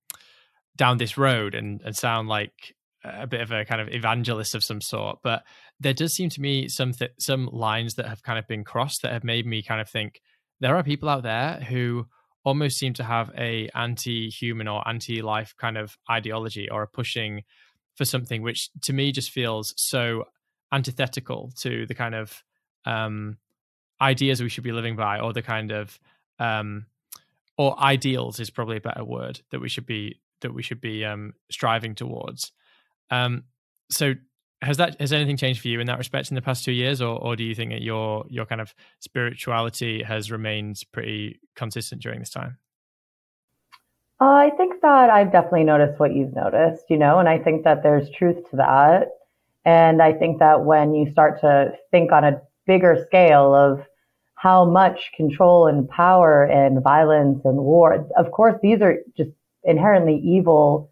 down 0.76 0.98
this 0.98 1.18
road 1.18 1.56
and, 1.56 1.82
and 1.82 1.96
sound 1.96 2.28
like 2.28 2.76
a 3.04 3.26
bit 3.26 3.40
of 3.40 3.52
a 3.52 3.64
kind 3.64 3.80
of 3.80 3.88
evangelist 3.92 4.54
of 4.54 4.64
some 4.64 4.80
sort. 4.80 5.18
But 5.22 5.44
there 5.80 5.94
does 5.94 6.14
seem 6.14 6.30
to 6.30 6.40
me 6.40 6.68
some 6.68 6.92
th- 6.92 7.12
some 7.18 7.48
lines 7.52 7.94
that 7.94 8.08
have 8.08 8.22
kind 8.22 8.38
of 8.38 8.46
been 8.46 8.64
crossed 8.64 9.02
that 9.02 9.12
have 9.12 9.24
made 9.24 9.46
me 9.46 9.62
kind 9.62 9.80
of 9.80 9.88
think 9.88 10.20
there 10.60 10.76
are 10.76 10.82
people 10.82 11.08
out 11.08 11.22
there 11.22 11.60
who 11.68 12.06
almost 12.44 12.78
seem 12.78 12.92
to 12.94 13.04
have 13.04 13.30
a 13.36 13.68
anti-human 13.74 14.68
or 14.68 14.86
anti-life 14.86 15.54
kind 15.58 15.78
of 15.78 15.96
ideology 16.10 16.68
or 16.70 16.82
a 16.82 16.88
pushing 16.88 17.42
for 17.96 18.04
something 18.04 18.42
which 18.42 18.70
to 18.82 18.92
me 18.92 19.12
just 19.12 19.30
feels 19.30 19.72
so 19.76 20.24
antithetical 20.72 21.52
to 21.56 21.86
the 21.86 21.94
kind 21.94 22.14
of 22.14 22.42
um, 22.84 23.38
ideas 24.00 24.42
we 24.42 24.48
should 24.48 24.64
be 24.64 24.72
living 24.72 24.96
by 24.96 25.20
or 25.20 25.32
the 25.32 25.42
kind 25.42 25.70
of 25.70 25.98
um 26.38 26.86
or 27.56 27.78
ideals 27.80 28.40
is 28.40 28.50
probably 28.50 28.76
a 28.76 28.80
better 28.80 29.04
word 29.04 29.40
that 29.50 29.60
we 29.60 29.68
should 29.68 29.86
be 29.86 30.20
that 30.40 30.52
we 30.52 30.62
should 30.62 30.80
be 30.80 31.04
um 31.04 31.32
striving 31.50 31.94
towards 31.94 32.52
um 33.10 33.44
so 33.90 34.14
has 34.62 34.78
that 34.78 34.98
has 35.00 35.12
anything 35.12 35.36
changed 35.36 35.60
for 35.60 35.68
you 35.68 35.80
in 35.80 35.86
that 35.86 35.98
respect 35.98 36.30
in 36.30 36.34
the 36.34 36.42
past 36.42 36.64
two 36.64 36.72
years 36.72 37.02
or 37.02 37.18
or 37.18 37.36
do 37.36 37.44
you 37.44 37.54
think 37.54 37.70
that 37.70 37.82
your 37.82 38.24
your 38.28 38.46
kind 38.46 38.60
of 38.60 38.74
spirituality 39.00 40.02
has 40.02 40.30
remained 40.30 40.80
pretty 40.92 41.38
consistent 41.54 42.02
during 42.02 42.18
this 42.18 42.30
time 42.30 42.58
I 44.20 44.50
think 44.56 44.80
that 44.82 45.10
I've 45.10 45.32
definitely 45.32 45.64
noticed 45.64 45.98
what 45.98 46.14
you've 46.14 46.34
noticed, 46.34 46.84
you 46.88 46.96
know, 46.96 47.18
and 47.18 47.28
I 47.28 47.38
think 47.38 47.64
that 47.64 47.82
there's 47.82 48.08
truth 48.10 48.48
to 48.50 48.56
that. 48.56 49.08
And 49.64 50.00
I 50.00 50.12
think 50.12 50.38
that 50.38 50.64
when 50.64 50.94
you 50.94 51.10
start 51.10 51.40
to 51.40 51.72
think 51.90 52.12
on 52.12 52.24
a 52.24 52.40
bigger 52.66 53.04
scale 53.06 53.54
of 53.54 53.84
how 54.34 54.64
much 54.64 55.10
control 55.16 55.66
and 55.66 55.88
power 55.88 56.44
and 56.44 56.82
violence 56.82 57.40
and 57.44 57.56
war, 57.56 58.06
of 58.16 58.30
course, 58.30 58.54
these 58.62 58.80
are 58.82 58.98
just 59.16 59.30
inherently 59.64 60.16
evil 60.16 60.90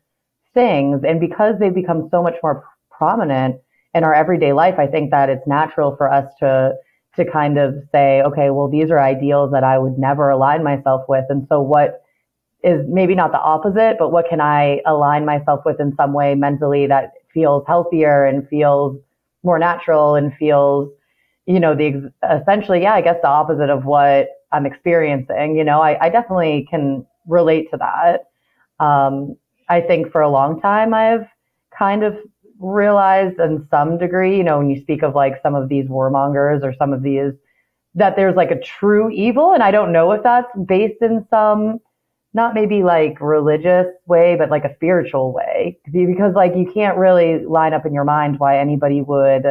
things. 0.54 1.02
And 1.06 1.20
because 1.20 1.54
they've 1.58 1.74
become 1.74 2.08
so 2.10 2.22
much 2.22 2.34
more 2.42 2.64
prominent 2.90 3.56
in 3.94 4.04
our 4.04 4.14
everyday 4.14 4.52
life, 4.52 4.78
I 4.78 4.86
think 4.86 5.10
that 5.10 5.28
it's 5.28 5.46
natural 5.46 5.96
for 5.96 6.12
us 6.12 6.32
to, 6.40 6.74
to 7.16 7.30
kind 7.30 7.58
of 7.58 7.74
say, 7.92 8.22
okay, 8.22 8.50
well, 8.50 8.68
these 8.68 8.90
are 8.90 8.98
ideals 8.98 9.52
that 9.52 9.64
I 9.64 9.78
would 9.78 9.98
never 9.98 10.30
align 10.30 10.62
myself 10.62 11.02
with. 11.08 11.24
And 11.28 11.46
so 11.48 11.60
what 11.60 12.02
is 12.62 12.84
maybe 12.88 13.14
not 13.14 13.32
the 13.32 13.40
opposite, 13.40 13.96
but 13.98 14.10
what 14.10 14.26
can 14.28 14.40
I 14.40 14.80
align 14.86 15.24
myself 15.24 15.62
with 15.66 15.80
in 15.80 15.94
some 15.96 16.12
way 16.12 16.34
mentally 16.34 16.86
that 16.86 17.12
feels 17.34 17.64
healthier 17.66 18.24
and 18.24 18.48
feels 18.48 18.98
more 19.42 19.58
natural 19.58 20.14
and 20.14 20.32
feels 20.34 20.88
you 21.46 21.58
know, 21.58 21.74
the 21.74 22.12
essentially, 22.40 22.82
yeah, 22.82 22.94
I 22.94 23.00
guess 23.00 23.16
the 23.20 23.28
opposite 23.28 23.70
of 23.70 23.84
what 23.84 24.28
I'm 24.52 24.66
experiencing. 24.66 25.56
You 25.56 25.64
know, 25.64 25.80
I, 25.80 26.06
I 26.06 26.08
definitely 26.08 26.66
can 26.70 27.06
relate 27.26 27.70
to 27.72 27.78
that. 27.78 28.84
Um, 28.84 29.36
I 29.72 29.80
think 29.80 30.12
for 30.12 30.20
a 30.20 30.28
long 30.28 30.60
time, 30.60 30.92
I've 30.92 31.26
kind 31.76 32.02
of 32.02 32.14
realized 32.58 33.40
in 33.40 33.66
some 33.70 33.98
degree, 33.98 34.36
you 34.36 34.44
know, 34.44 34.58
when 34.58 34.70
you 34.70 34.80
speak 34.80 35.02
of 35.02 35.14
like 35.14 35.40
some 35.42 35.54
of 35.54 35.68
these 35.68 35.86
warmongers 35.86 36.62
or 36.62 36.74
some 36.78 36.92
of 36.92 37.02
these, 37.02 37.32
that 37.94 38.14
there's 38.16 38.36
like 38.36 38.50
a 38.50 38.60
true 38.60 39.10
evil. 39.10 39.52
And 39.52 39.62
I 39.62 39.70
don't 39.70 39.92
know 39.92 40.12
if 40.12 40.22
that's 40.22 40.48
based 40.66 41.00
in 41.00 41.26
some, 41.30 41.78
not 42.34 42.54
maybe 42.54 42.82
like 42.82 43.20
religious 43.20 43.86
way, 44.06 44.36
but 44.36 44.50
like 44.50 44.64
a 44.64 44.74
spiritual 44.74 45.32
way. 45.32 45.78
Because 45.90 46.34
like 46.34 46.54
you 46.54 46.70
can't 46.72 46.98
really 46.98 47.44
line 47.44 47.72
up 47.72 47.86
in 47.86 47.94
your 47.94 48.04
mind 48.04 48.38
why 48.38 48.58
anybody 48.58 49.00
would 49.00 49.46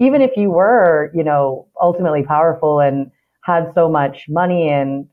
even 0.00 0.22
if 0.22 0.30
you 0.36 0.50
were, 0.50 1.12
you 1.14 1.22
know, 1.22 1.68
ultimately 1.80 2.22
powerful 2.22 2.80
and 2.80 3.10
had 3.44 3.70
so 3.74 3.88
much 3.88 4.24
money 4.28 4.70
and 4.70 5.06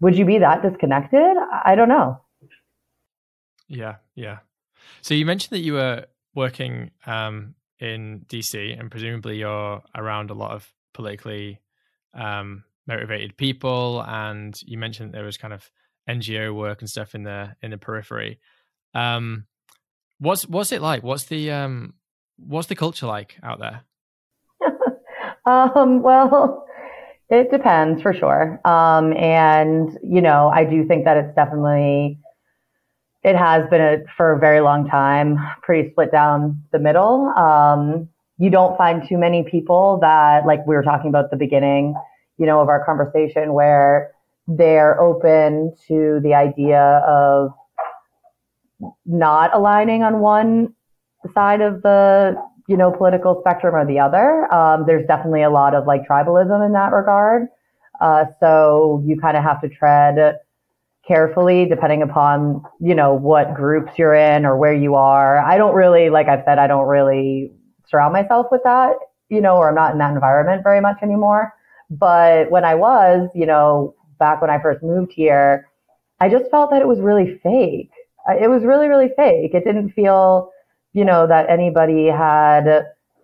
would 0.00 0.16
you 0.16 0.24
be 0.24 0.38
that 0.38 0.62
disconnected? 0.62 1.36
I 1.64 1.74
don't 1.74 1.88
know. 1.88 2.20
Yeah, 3.70 3.96
yeah. 4.14 4.38
So 5.00 5.14
you 5.14 5.24
mentioned 5.24 5.56
that 5.56 5.62
you 5.62 5.74
were 5.74 6.06
working 6.34 6.90
um, 7.06 7.54
in 7.78 8.26
DC, 8.28 8.78
and 8.78 8.90
presumably 8.90 9.38
you're 9.38 9.82
around 9.94 10.30
a 10.30 10.34
lot 10.34 10.50
of 10.50 10.68
politically 10.92 11.60
um, 12.12 12.64
motivated 12.86 13.36
people. 13.36 14.04
And 14.06 14.54
you 14.66 14.76
mentioned 14.76 15.14
there 15.14 15.24
was 15.24 15.36
kind 15.36 15.54
of 15.54 15.70
NGO 16.08 16.54
work 16.54 16.82
and 16.82 16.90
stuff 16.90 17.14
in 17.14 17.22
the 17.22 17.54
in 17.62 17.70
the 17.70 17.78
periphery. 17.78 18.40
Um, 18.92 19.46
what's 20.18 20.46
what's 20.48 20.72
it 20.72 20.82
like? 20.82 21.02
What's 21.04 21.24
the 21.24 21.52
um, 21.52 21.94
what's 22.36 22.66
the 22.66 22.74
culture 22.74 23.06
like 23.06 23.38
out 23.42 23.60
there? 23.60 23.82
Um, 25.46 26.02
well, 26.02 26.66
it 27.30 27.50
depends 27.50 28.02
for 28.02 28.12
sure. 28.12 28.60
Um, 28.64 29.12
and, 29.16 29.98
you 30.02 30.20
know, 30.20 30.48
I 30.48 30.64
do 30.64 30.86
think 30.86 31.04
that 31.04 31.16
it's 31.16 31.34
definitely 31.34 32.18
it 33.22 33.36
has 33.36 33.68
been 33.68 33.80
a, 33.80 33.98
for 34.16 34.32
a 34.32 34.38
very 34.38 34.60
long 34.60 34.88
time, 34.88 35.38
pretty 35.62 35.90
split 35.90 36.10
down 36.10 36.62
the 36.72 36.78
middle. 36.78 37.28
Um, 37.36 38.08
you 38.38 38.48
don't 38.48 38.76
find 38.78 39.06
too 39.06 39.18
many 39.18 39.44
people 39.50 39.98
that, 40.00 40.46
like 40.46 40.66
we 40.66 40.74
were 40.74 40.82
talking 40.82 41.10
about 41.10 41.24
at 41.24 41.30
the 41.30 41.36
beginning, 41.36 41.94
you 42.38 42.46
know, 42.46 42.60
of 42.60 42.68
our 42.68 42.84
conversation 42.84 43.52
where 43.52 44.12
they're 44.48 44.98
open 45.00 45.74
to 45.86 46.20
the 46.22 46.32
idea 46.32 47.02
of 47.06 47.50
not 49.04 49.54
aligning 49.54 50.02
on 50.02 50.20
one 50.20 50.74
side 51.34 51.60
of 51.60 51.82
the, 51.82 52.34
you 52.66 52.76
know, 52.78 52.90
political 52.90 53.38
spectrum 53.40 53.74
or 53.74 53.84
the 53.84 53.98
other. 53.98 54.52
Um, 54.52 54.84
there's 54.86 55.06
definitely 55.06 55.42
a 55.42 55.50
lot 55.50 55.74
of 55.74 55.86
like 55.86 56.08
tribalism 56.08 56.64
in 56.64 56.72
that 56.72 56.92
regard. 56.92 57.48
Uh, 58.00 58.24
so 58.40 59.02
you 59.04 59.20
kind 59.20 59.36
of 59.36 59.42
have 59.42 59.60
to 59.60 59.68
tread 59.68 60.36
carefully 61.10 61.66
depending 61.66 62.02
upon, 62.02 62.62
you 62.78 62.94
know, 62.94 63.12
what 63.12 63.52
groups 63.52 63.90
you're 63.98 64.14
in 64.14 64.46
or 64.46 64.56
where 64.56 64.72
you 64.72 64.94
are. 64.94 65.38
I 65.38 65.58
don't 65.58 65.74
really, 65.74 66.08
like 66.08 66.28
I 66.28 66.40
said, 66.44 66.60
I 66.60 66.68
don't 66.68 66.86
really 66.86 67.50
surround 67.88 68.12
myself 68.12 68.46
with 68.52 68.60
that, 68.62 68.92
you 69.28 69.40
know, 69.40 69.56
or 69.56 69.70
I'm 69.70 69.74
not 69.74 69.90
in 69.90 69.98
that 69.98 70.12
environment 70.12 70.62
very 70.62 70.80
much 70.80 70.98
anymore. 71.02 71.52
But 71.90 72.48
when 72.52 72.64
I 72.64 72.76
was, 72.76 73.28
you 73.34 73.44
know, 73.44 73.96
back 74.20 74.40
when 74.40 74.50
I 74.50 74.62
first 74.62 74.84
moved 74.84 75.10
here, 75.12 75.66
I 76.20 76.28
just 76.28 76.48
felt 76.48 76.70
that 76.70 76.80
it 76.80 76.86
was 76.86 77.00
really 77.00 77.40
fake. 77.42 77.90
It 78.40 78.48
was 78.48 78.62
really, 78.62 78.86
really 78.86 79.10
fake. 79.16 79.52
It 79.52 79.64
didn't 79.64 79.90
feel, 79.90 80.52
you 80.92 81.04
know, 81.04 81.26
that 81.26 81.50
anybody 81.50 82.06
had, 82.06 82.66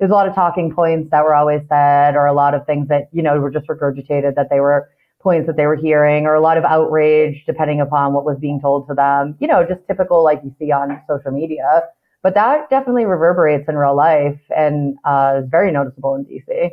there's 0.01 0.11
a 0.11 0.15
lot 0.15 0.27
of 0.27 0.35
talking 0.35 0.75
points 0.75 1.13
that 1.13 1.23
were 1.23 1.37
always 1.37 1.63
said 1.69 2.17
or 2.17 2.27
a 2.27 2.33
lot 2.33 2.53
of 2.53 2.67
things 2.67 2.89
that, 2.89 3.09
you 3.13 3.23
know, 3.23 3.39
were 3.39 3.51
just 3.51 3.69
regurgitated 3.69 4.35
that 4.35 4.49
they 4.51 4.59
were 4.59 4.89
points 5.27 5.49
that 5.49 5.57
they 5.57 5.67
were 5.67 5.75
hearing 5.75 6.25
or 6.25 6.35
a 6.35 6.41
lot 6.41 6.57
of 6.57 6.63
outrage 6.63 7.43
depending 7.47 7.81
upon 7.81 8.13
what 8.13 8.25
was 8.25 8.39
being 8.39 8.61
told 8.61 8.87
to 8.87 8.95
them. 8.95 9.37
You 9.41 9.49
know, 9.49 9.67
just 9.67 9.81
typical 9.89 10.23
like 10.23 10.41
you 10.45 10.55
see 10.57 10.71
on 10.71 11.03
social 11.11 11.33
media. 11.33 11.83
But 12.23 12.35
that 12.35 12.71
definitely 12.71 13.07
reverberates 13.07 13.69
in 13.69 13.75
real 13.75 13.97
life 13.97 14.39
and 14.57 14.97
uh, 15.05 15.41
is 15.43 15.51
very 15.51 15.73
noticeable 15.73 16.15
in 16.15 16.25
DC. 16.27 16.71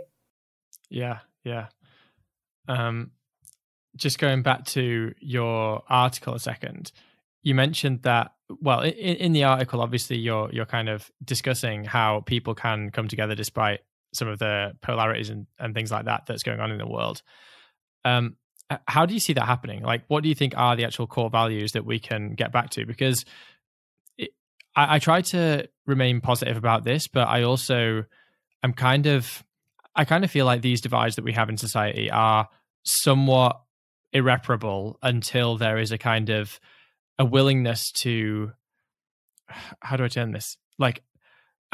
Yeah, 0.91 1.19
yeah. 1.43 1.65
Um, 2.67 3.09
just 3.95 4.19
going 4.19 4.43
back 4.43 4.65
to 4.65 5.15
your 5.19 5.81
article 5.89 6.35
a 6.35 6.39
second, 6.39 6.91
you 7.41 7.55
mentioned 7.55 8.03
that 8.03 8.33
well 8.61 8.81
in, 8.81 8.91
in 8.91 9.33
the 9.33 9.45
article 9.45 9.81
obviously 9.81 10.17
you're 10.17 10.51
you're 10.53 10.65
kind 10.65 10.89
of 10.89 11.09
discussing 11.23 11.83
how 11.83 12.19
people 12.27 12.53
can 12.53 12.91
come 12.91 13.07
together 13.07 13.33
despite 13.33 13.79
some 14.13 14.27
of 14.27 14.37
the 14.37 14.73
polarities 14.81 15.31
and, 15.31 15.47
and 15.57 15.73
things 15.73 15.91
like 15.91 16.05
that 16.05 16.23
that's 16.27 16.43
going 16.43 16.59
on 16.59 16.69
in 16.69 16.77
the 16.77 16.87
world 16.87 17.23
um, 18.05 18.35
how 18.87 19.05
do 19.05 19.13
you 19.13 19.19
see 19.19 19.33
that 19.33 19.45
happening? 19.45 19.83
Like, 19.83 20.03
what 20.07 20.23
do 20.23 20.29
you 20.29 20.35
think 20.35 20.53
are 20.57 20.75
the 20.75 20.85
actual 20.85 21.07
core 21.07 21.29
values 21.29 21.73
that 21.73 21.85
we 21.85 21.99
can 21.99 22.35
get 22.35 22.51
back 22.51 22.69
to? 22.71 22.85
Because 22.85 23.25
it, 24.17 24.31
I, 24.75 24.95
I 24.95 24.99
try 24.99 25.21
to 25.21 25.67
remain 25.85 26.21
positive 26.21 26.57
about 26.57 26.83
this, 26.83 27.07
but 27.07 27.27
I 27.27 27.43
also 27.43 28.05
am 28.63 28.73
kind 28.73 29.07
of, 29.07 29.43
I 29.95 30.05
kind 30.05 30.23
of 30.23 30.31
feel 30.31 30.45
like 30.45 30.61
these 30.61 30.81
divides 30.81 31.15
that 31.15 31.25
we 31.25 31.33
have 31.33 31.49
in 31.49 31.57
society 31.57 32.09
are 32.09 32.49
somewhat 32.83 33.61
irreparable 34.11 34.97
until 35.01 35.57
there 35.57 35.77
is 35.77 35.91
a 35.91 35.97
kind 35.97 36.29
of 36.29 36.59
a 37.19 37.25
willingness 37.25 37.91
to, 37.91 38.51
how 39.79 39.97
do 39.97 40.03
I 40.03 40.07
turn 40.07 40.31
this? 40.31 40.57
Like, 40.77 41.03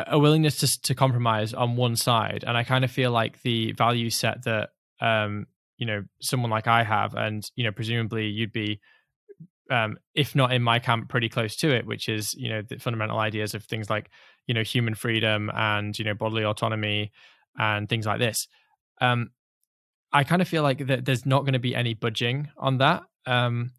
a 0.08 0.18
willingness 0.18 0.58
to 0.60 0.82
to 0.84 0.96
compromise 0.96 1.54
on 1.54 1.76
one 1.76 1.96
side, 1.96 2.44
and 2.48 2.56
I 2.56 2.64
kind 2.64 2.86
of 2.86 2.92
feel 2.92 3.12
like 3.12 3.42
the 3.42 3.74
value 3.74 4.10
set 4.10 4.44
that 4.46 4.70
um, 5.02 5.48
you 5.80 5.86
know 5.86 6.04
someone 6.22 6.52
like 6.52 6.68
I 6.68 6.84
have, 6.84 7.16
and 7.16 7.50
you 7.56 7.64
know 7.64 7.72
presumably 7.72 8.28
you'd 8.28 8.52
be, 8.52 8.80
um, 9.72 9.98
if 10.14 10.36
not 10.36 10.52
in 10.54 10.62
my 10.62 10.78
camp, 10.78 11.10
pretty 11.10 11.30
close 11.30 11.56
to 11.58 11.74
it, 11.74 11.88
which 11.88 12.08
is 12.08 12.36
you 12.36 12.50
know 12.50 12.62
the 12.62 12.78
fundamental 12.78 13.18
ideas 13.18 13.56
of 13.56 13.64
things 13.64 13.90
like 13.90 14.12
you 14.46 14.54
know 14.54 14.62
human 14.62 14.94
freedom 14.94 15.50
and 15.56 15.98
you 15.98 16.06
know 16.06 16.14
bodily 16.14 16.44
autonomy 16.44 17.12
and 17.58 17.90
things 17.90 18.06
like 18.06 18.20
this. 18.20 18.48
Um, 19.02 19.32
I 20.12 20.24
kind 20.24 20.42
of 20.42 20.48
feel 20.48 20.64
like 20.64 20.86
that 20.88 21.06
there's 21.06 21.26
not 21.26 21.42
going 21.42 21.54
to 21.54 21.60
be 21.60 21.76
any 21.76 21.94
budging 21.94 22.50
on 22.58 22.78
that, 22.80 23.04
um, 23.26 23.72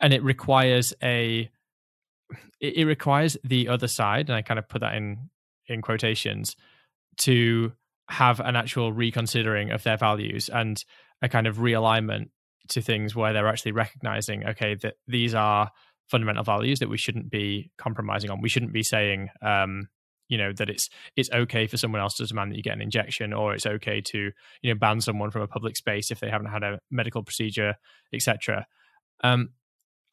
and 0.00 0.12
it 0.12 0.22
requires 0.22 0.92
a 1.02 1.50
it, 2.60 2.76
it 2.76 2.84
requires 2.84 3.38
the 3.42 3.68
other 3.68 3.88
side, 3.88 4.28
and 4.28 4.36
I 4.36 4.42
kind 4.42 4.58
of 4.58 4.68
put 4.68 4.82
that 4.82 4.94
in 4.94 5.30
in 5.66 5.80
quotations 5.80 6.56
to 7.18 7.72
have 8.10 8.40
an 8.40 8.56
actual 8.56 8.92
reconsidering 8.92 9.70
of 9.70 9.82
their 9.82 9.96
values 9.96 10.48
and 10.48 10.84
a 11.22 11.28
kind 11.28 11.46
of 11.46 11.56
realignment 11.56 12.30
to 12.68 12.82
things 12.82 13.14
where 13.14 13.32
they're 13.32 13.48
actually 13.48 13.72
recognizing, 13.72 14.46
okay, 14.46 14.74
that 14.76 14.94
these 15.06 15.34
are 15.34 15.70
fundamental 16.08 16.44
values 16.44 16.78
that 16.78 16.88
we 16.88 16.98
shouldn't 16.98 17.30
be 17.30 17.70
compromising 17.76 18.30
on. 18.30 18.40
We 18.40 18.48
shouldn't 18.48 18.72
be 18.72 18.82
saying, 18.82 19.28
um, 19.42 19.88
you 20.28 20.36
know, 20.36 20.52
that 20.54 20.68
it's 20.68 20.88
it's 21.16 21.30
okay 21.32 21.66
for 21.66 21.76
someone 21.76 22.00
else 22.00 22.14
to 22.16 22.26
demand 22.26 22.52
that 22.52 22.56
you 22.56 22.62
get 22.62 22.74
an 22.74 22.82
injection, 22.82 23.32
or 23.32 23.54
it's 23.54 23.66
okay 23.66 24.02
to 24.12 24.30
you 24.62 24.74
know 24.74 24.78
ban 24.78 25.00
someone 25.00 25.30
from 25.30 25.42
a 25.42 25.46
public 25.46 25.76
space 25.76 26.10
if 26.10 26.20
they 26.20 26.30
haven't 26.30 26.50
had 26.50 26.62
a 26.62 26.80
medical 26.90 27.22
procedure, 27.22 27.76
etc. 28.12 28.66
Um, 29.22 29.50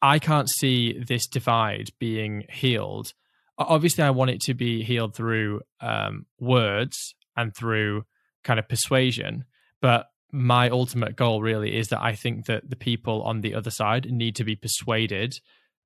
I 0.00 0.18
can't 0.18 0.48
see 0.48 0.98
this 0.98 1.26
divide 1.26 1.90
being 1.98 2.44
healed. 2.50 3.12
Obviously, 3.58 4.04
I 4.04 4.10
want 4.10 4.30
it 4.30 4.40
to 4.42 4.54
be 4.54 4.82
healed 4.82 5.14
through 5.14 5.62
um, 5.80 6.26
words 6.38 7.14
and 7.36 7.54
through 7.54 8.04
kind 8.44 8.58
of 8.58 8.68
persuasion, 8.68 9.44
but 9.80 10.06
my 10.32 10.68
ultimate 10.68 11.16
goal 11.16 11.40
really 11.40 11.76
is 11.76 11.88
that 11.88 12.02
I 12.02 12.14
think 12.14 12.46
that 12.46 12.68
the 12.68 12.76
people 12.76 13.22
on 13.22 13.40
the 13.40 13.54
other 13.54 13.70
side 13.70 14.10
need 14.10 14.36
to 14.36 14.44
be 14.44 14.56
persuaded 14.56 15.38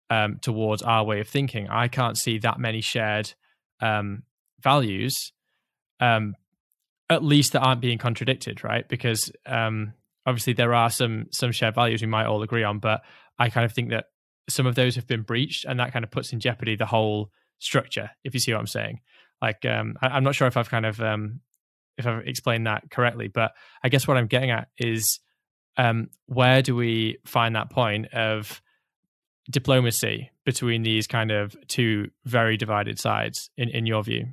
um, 0.09 0.39
towards 0.43 0.83
our 0.83 1.05
way 1.05 1.21
of 1.21 1.29
thinking. 1.29 1.69
I 1.69 1.89
can't 1.89 2.19
see 2.19 2.39
that 2.39 2.59
many 2.59 2.81
shared 2.81 3.33
um, 3.81 4.25
values, 4.61 5.33
um, 6.01 6.35
at 7.09 7.23
least 7.23 7.53
that 7.53 7.61
aren't 7.61 7.81
being 7.81 7.99
contradicted, 7.99 8.65
right? 8.65 8.89
Because 8.89 9.31
um, 9.47 9.93
obviously 10.27 10.53
there 10.53 10.75
are 10.75 10.91
some 10.91 11.27
some 11.31 11.53
shared 11.53 11.75
values 11.75 12.01
we 12.01 12.09
might 12.09 12.27
all 12.27 12.43
agree 12.43 12.65
on, 12.65 12.79
but 12.79 13.03
I 13.39 13.51
kind 13.51 13.65
of 13.65 13.73
think 13.73 13.91
that 13.91 14.07
some 14.49 14.67
of 14.67 14.75
those 14.75 14.97
have 14.97 15.07
been 15.07 15.23
breached, 15.23 15.65
and 15.65 15.79
that 15.81 15.93
kind 15.93 16.05
of 16.05 16.11
puts 16.11 16.33
in 16.33 16.41
jeopardy 16.41 16.77
the 16.77 16.87
whole 16.87 17.31
structure. 17.59 18.11
If 18.25 18.35
you 18.35 18.41
see 18.41 18.53
what 18.53 18.61
I'm 18.61 18.67
saying, 18.67 19.01
like 19.41 19.65
um, 19.65 19.97
I, 20.03 20.17
am 20.17 20.25
not 20.25 20.35
sure 20.35 20.49
if 20.49 20.57
I've 20.57 20.71
kind 20.71 20.87
of 20.87 21.01
um, 21.01 21.41
if 22.01 22.07
I've 22.07 22.27
explained 22.27 22.67
that 22.67 22.91
correctly. 22.91 23.29
But 23.29 23.53
I 23.85 23.89
guess 23.89 24.09
what 24.09 24.17
I'm 24.17 24.27
getting 24.27 24.51
at 24.51 24.69
is 24.79 25.21
um, 25.77 26.09
where 26.27 26.63
do 26.63 26.75
we 26.75 27.19
find 27.25 27.55
that 27.55 27.71
point 27.71 28.07
of 28.13 28.61
diplomacy 29.51 30.31
between 30.45 30.83
these 30.83 31.07
kind 31.07 31.31
of 31.31 31.57
two 31.69 32.11
very 32.25 32.57
divided 32.57 32.99
sides 32.99 33.51
in, 33.57 33.69
in 33.69 33.87
your 33.87 34.03
view? 34.03 34.27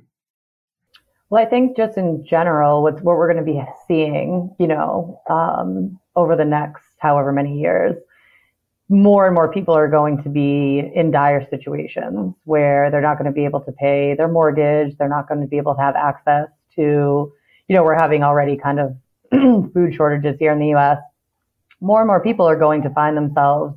Well, 1.30 1.44
I 1.44 1.48
think 1.48 1.76
just 1.76 1.98
in 1.98 2.24
general, 2.28 2.82
what's 2.82 3.02
what 3.02 3.16
we're 3.16 3.32
going 3.32 3.44
to 3.44 3.52
be 3.52 3.62
seeing, 3.86 4.54
you 4.58 4.66
know, 4.66 5.20
um, 5.28 5.98
over 6.16 6.34
the 6.36 6.44
next 6.44 6.84
however 6.98 7.32
many 7.32 7.60
years, 7.60 7.94
more 8.88 9.26
and 9.26 9.34
more 9.34 9.52
people 9.52 9.74
are 9.74 9.88
going 9.88 10.22
to 10.22 10.30
be 10.30 10.90
in 10.94 11.10
dire 11.10 11.46
situations 11.50 12.34
where 12.44 12.90
they're 12.90 13.02
not 13.02 13.18
going 13.18 13.26
to 13.26 13.32
be 13.32 13.44
able 13.44 13.60
to 13.60 13.72
pay 13.72 14.14
their 14.16 14.28
mortgage, 14.28 14.96
they're 14.96 15.08
not 15.08 15.28
going 15.28 15.42
to 15.42 15.46
be 15.46 15.58
able 15.58 15.74
to 15.74 15.80
have 15.80 15.94
access 15.94 16.48
to 16.74 17.30
you 17.68 17.76
know, 17.76 17.84
we're 17.84 17.98
having 17.98 18.22
already 18.22 18.56
kind 18.56 18.80
of 18.80 18.96
food 19.72 19.94
shortages 19.94 20.36
here 20.38 20.52
in 20.52 20.58
the 20.58 20.74
US. 20.74 20.98
More 21.80 22.00
and 22.00 22.08
more 22.08 22.22
people 22.22 22.46
are 22.46 22.56
going 22.56 22.82
to 22.82 22.90
find 22.90 23.16
themselves 23.16 23.74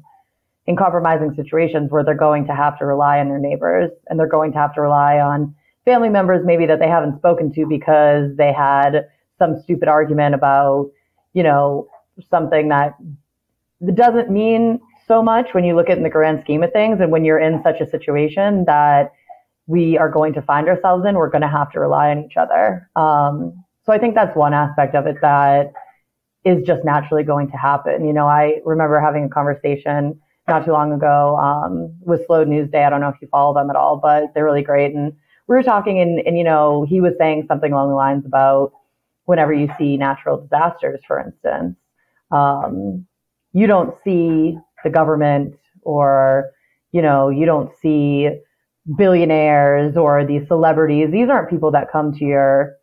in 0.65 0.75
compromising 0.75 1.33
situations 1.35 1.91
where 1.91 2.03
they're 2.03 2.15
going 2.15 2.47
to 2.47 2.55
have 2.55 2.77
to 2.79 2.85
rely 2.85 3.19
on 3.19 3.27
their 3.27 3.39
neighbors 3.39 3.91
and 4.07 4.19
they're 4.19 4.27
going 4.27 4.51
to 4.53 4.57
have 4.57 4.73
to 4.75 4.81
rely 4.81 5.19
on 5.19 5.53
family 5.85 6.09
members 6.09 6.45
maybe 6.45 6.65
that 6.65 6.79
they 6.79 6.87
haven't 6.87 7.17
spoken 7.17 7.51
to 7.53 7.65
because 7.67 8.35
they 8.37 8.53
had 8.53 9.07
some 9.39 9.59
stupid 9.63 9.87
argument 9.87 10.35
about, 10.35 10.89
you 11.33 11.43
know, 11.43 11.87
something 12.29 12.69
that 12.69 12.95
doesn't 13.95 14.29
mean 14.29 14.79
so 15.07 15.23
much 15.23 15.47
when 15.53 15.63
you 15.63 15.75
look 15.75 15.89
at 15.89 15.97
in 15.97 16.03
the 16.03 16.09
grand 16.09 16.41
scheme 16.43 16.61
of 16.63 16.71
things 16.71 16.99
and 17.01 17.11
when 17.11 17.25
you're 17.25 17.39
in 17.39 17.61
such 17.63 17.81
a 17.81 17.89
situation 17.89 18.63
that 18.65 19.11
we 19.65 19.97
are 19.97 20.09
going 20.09 20.33
to 20.33 20.41
find 20.41 20.67
ourselves 20.67 21.05
in, 21.05 21.15
we're 21.15 21.29
going 21.29 21.41
to 21.41 21.47
have 21.47 21.71
to 21.71 21.79
rely 21.79 22.11
on 22.11 22.23
each 22.23 22.37
other. 22.37 22.89
Um, 22.95 23.60
so 23.91 23.95
I 23.95 23.99
think 23.99 24.15
that's 24.15 24.35
one 24.37 24.53
aspect 24.53 24.95
of 24.95 25.05
it 25.05 25.17
that 25.21 25.73
is 26.45 26.65
just 26.65 26.85
naturally 26.85 27.23
going 27.23 27.51
to 27.51 27.57
happen. 27.57 28.05
You 28.05 28.13
know, 28.13 28.25
I 28.25 28.61
remember 28.63 29.01
having 29.01 29.25
a 29.25 29.29
conversation 29.29 30.17
not 30.47 30.63
too 30.63 30.71
long 30.71 30.93
ago 30.93 31.35
um, 31.37 31.93
with 31.99 32.25
Slow 32.25 32.45
News 32.45 32.71
Day. 32.71 32.85
I 32.85 32.89
don't 32.89 33.01
know 33.01 33.09
if 33.09 33.21
you 33.21 33.27
follow 33.27 33.53
them 33.53 33.69
at 33.69 33.75
all, 33.75 33.97
but 33.97 34.33
they're 34.33 34.45
really 34.45 34.63
great. 34.63 34.95
And 34.95 35.11
we 35.47 35.55
were 35.55 35.63
talking, 35.63 35.99
and, 35.99 36.19
and 36.25 36.37
you 36.37 36.43
know, 36.45 36.85
he 36.87 37.01
was 37.01 37.13
saying 37.19 37.45
something 37.49 37.73
along 37.73 37.89
the 37.89 37.95
lines 37.95 38.25
about 38.25 38.71
whenever 39.25 39.53
you 39.53 39.69
see 39.77 39.97
natural 39.97 40.41
disasters, 40.41 41.01
for 41.05 41.19
instance, 41.19 41.75
um, 42.31 43.05
you 43.51 43.67
don't 43.67 43.93
see 44.05 44.57
the 44.85 44.89
government 44.89 45.53
or 45.81 46.51
you 46.93 47.01
know, 47.01 47.29
you 47.29 47.45
don't 47.45 47.71
see 47.81 48.29
billionaires 48.97 49.95
or 49.95 50.25
these 50.25 50.47
celebrities. 50.47 51.09
These 51.11 51.29
aren't 51.29 51.49
people 51.49 51.71
that 51.71 51.91
come 51.91 52.13
to 52.13 52.25
your 52.25 52.77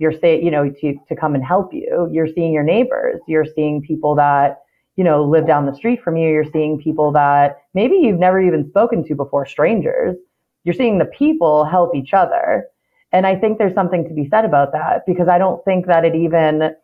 you're 0.00 0.18
saying, 0.18 0.42
you 0.42 0.50
know, 0.50 0.68
to, 0.80 0.94
to 1.08 1.14
come 1.14 1.34
and 1.34 1.44
help 1.44 1.74
you. 1.74 2.08
You're 2.10 2.26
seeing 2.26 2.52
your 2.54 2.62
neighbors. 2.62 3.20
You're 3.28 3.44
seeing 3.44 3.82
people 3.82 4.14
that, 4.14 4.62
you 4.96 5.04
know, 5.04 5.22
live 5.22 5.46
down 5.46 5.66
the 5.66 5.74
street 5.74 6.02
from 6.02 6.16
you. 6.16 6.30
You're 6.30 6.50
seeing 6.50 6.80
people 6.80 7.12
that 7.12 7.58
maybe 7.74 7.96
you've 7.96 8.18
never 8.18 8.40
even 8.40 8.66
spoken 8.70 9.04
to 9.04 9.14
before, 9.14 9.44
strangers. 9.44 10.16
You're 10.64 10.74
seeing 10.74 10.98
the 10.98 11.04
people 11.04 11.66
help 11.66 11.94
each 11.94 12.14
other. 12.14 12.64
And 13.12 13.26
I 13.26 13.36
think 13.36 13.58
there's 13.58 13.74
something 13.74 14.08
to 14.08 14.14
be 14.14 14.26
said 14.30 14.46
about 14.46 14.72
that 14.72 15.04
because 15.06 15.28
I 15.28 15.36
don't 15.36 15.62
think 15.66 15.86
that 15.86 16.06
it 16.06 16.14
even, 16.14 16.74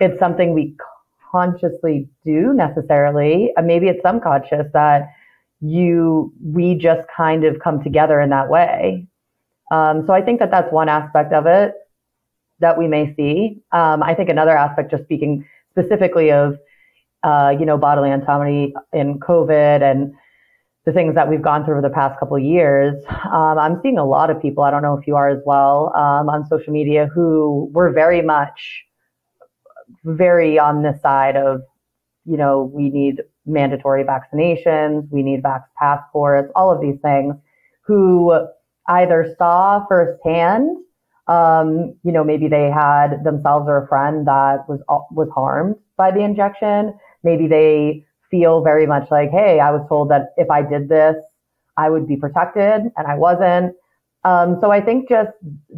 it's 0.00 0.18
something 0.20 0.54
we 0.54 0.76
consciously 1.32 2.08
do 2.24 2.52
necessarily. 2.52 3.50
Uh, 3.56 3.62
maybe 3.62 3.88
it's 3.88 4.02
subconscious 4.06 4.68
that 4.72 5.08
you, 5.60 6.32
we 6.40 6.76
just 6.76 7.08
kind 7.08 7.44
of 7.44 7.58
come 7.58 7.82
together 7.82 8.20
in 8.20 8.30
that 8.30 8.48
way. 8.48 9.08
Um, 9.72 10.06
so 10.06 10.12
I 10.12 10.22
think 10.22 10.38
that 10.38 10.52
that's 10.52 10.72
one 10.72 10.88
aspect 10.88 11.32
of 11.32 11.46
it 11.46 11.74
that 12.60 12.78
we 12.78 12.86
may 12.88 13.14
see. 13.14 13.60
Um, 13.72 14.02
I 14.02 14.14
think 14.14 14.28
another 14.28 14.56
aspect, 14.56 14.90
just 14.90 15.04
speaking 15.04 15.46
specifically 15.70 16.30
of, 16.30 16.56
uh, 17.22 17.54
you 17.58 17.66
know, 17.66 17.78
bodily 17.78 18.10
autonomy 18.10 18.74
in 18.92 19.18
COVID 19.18 19.82
and 19.82 20.14
the 20.84 20.92
things 20.92 21.14
that 21.14 21.28
we've 21.28 21.42
gone 21.42 21.64
through 21.64 21.78
over 21.78 21.88
the 21.88 21.94
past 21.94 22.18
couple 22.20 22.36
of 22.36 22.42
years, 22.42 23.02
um, 23.32 23.58
I'm 23.58 23.80
seeing 23.82 23.98
a 23.98 24.04
lot 24.04 24.30
of 24.30 24.40
people, 24.40 24.64
I 24.64 24.70
don't 24.70 24.82
know 24.82 24.98
if 24.98 25.06
you 25.06 25.16
are 25.16 25.30
as 25.30 25.40
well, 25.46 25.92
um, 25.96 26.28
on 26.28 26.46
social 26.46 26.72
media 26.72 27.08
who 27.12 27.70
were 27.72 27.90
very 27.90 28.20
much 28.20 28.84
very 30.04 30.58
on 30.58 30.82
the 30.82 30.98
side 31.02 31.36
of, 31.36 31.62
you 32.24 32.36
know, 32.36 32.70
we 32.74 32.90
need 32.90 33.22
mandatory 33.46 34.04
vaccinations, 34.04 35.10
we 35.10 35.22
need 35.22 35.42
vax 35.42 35.64
passports, 35.78 36.50
all 36.54 36.70
of 36.70 36.80
these 36.80 36.98
things, 37.02 37.34
who 37.82 38.46
either 38.88 39.34
saw 39.38 39.84
firsthand, 39.86 40.78
um, 41.26 41.94
you 42.02 42.12
know, 42.12 42.24
maybe 42.24 42.48
they 42.48 42.70
had 42.70 43.24
themselves 43.24 43.66
or 43.68 43.84
a 43.84 43.88
friend 43.88 44.26
that 44.26 44.68
was 44.68 44.80
was 45.10 45.28
harmed 45.34 45.76
by 45.96 46.10
the 46.10 46.20
injection. 46.20 46.94
Maybe 47.22 47.46
they 47.46 48.04
feel 48.30 48.62
very 48.62 48.86
much 48.86 49.10
like, 49.10 49.30
hey, 49.30 49.60
I 49.60 49.70
was 49.70 49.86
told 49.88 50.10
that 50.10 50.34
if 50.36 50.50
I 50.50 50.62
did 50.62 50.88
this, 50.88 51.16
I 51.76 51.90
would 51.90 52.06
be 52.06 52.16
protected, 52.16 52.82
and 52.96 53.06
I 53.06 53.14
wasn't. 53.14 53.74
Um, 54.24 54.58
so 54.60 54.70
I 54.70 54.80
think 54.80 55.08
just 55.08 55.32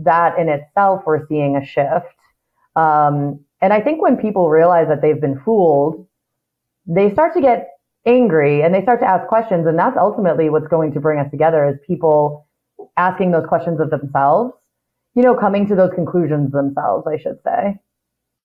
that 0.05 0.39
in 0.39 0.49
itself, 0.49 1.03
we're 1.05 1.27
seeing 1.27 1.57
a 1.57 1.65
shift. 1.65 2.07
Um, 2.77 3.41
and 3.61 3.73
I 3.73 3.81
think 3.81 4.03
when 4.03 4.17
people 4.17 4.49
realize 4.49 4.87
that 4.89 5.03
they've 5.03 5.21
been 5.21 5.41
fooled, 5.45 6.07
they 6.87 7.13
start 7.13 7.35
to 7.35 7.41
get 7.41 7.71
angry 8.07 8.63
and 8.63 8.73
they 8.73 8.83
start 8.83 9.01
to 9.01 9.07
ask 9.07 9.27
questions. 9.27 9.67
And 9.67 9.79
that's 9.79 9.97
ultimately 9.97 10.49
what's 10.51 10.69
going 10.69 10.93
to 10.93 11.01
bring 11.01 11.19
us 11.19 11.31
together 11.31 11.67
is 11.69 11.77
people 11.87 12.47
asking 12.97 13.33
those 13.33 13.47
questions 13.47 13.81
of 13.81 13.91
themselves, 13.91 14.53
you 15.17 15.23
know, 15.23 15.35
coming 15.35 15.67
to 15.67 15.75
those 15.75 15.91
conclusions 15.95 16.53
themselves, 16.53 17.07
I 17.07 17.17
should 17.19 17.39
say. 17.45 17.81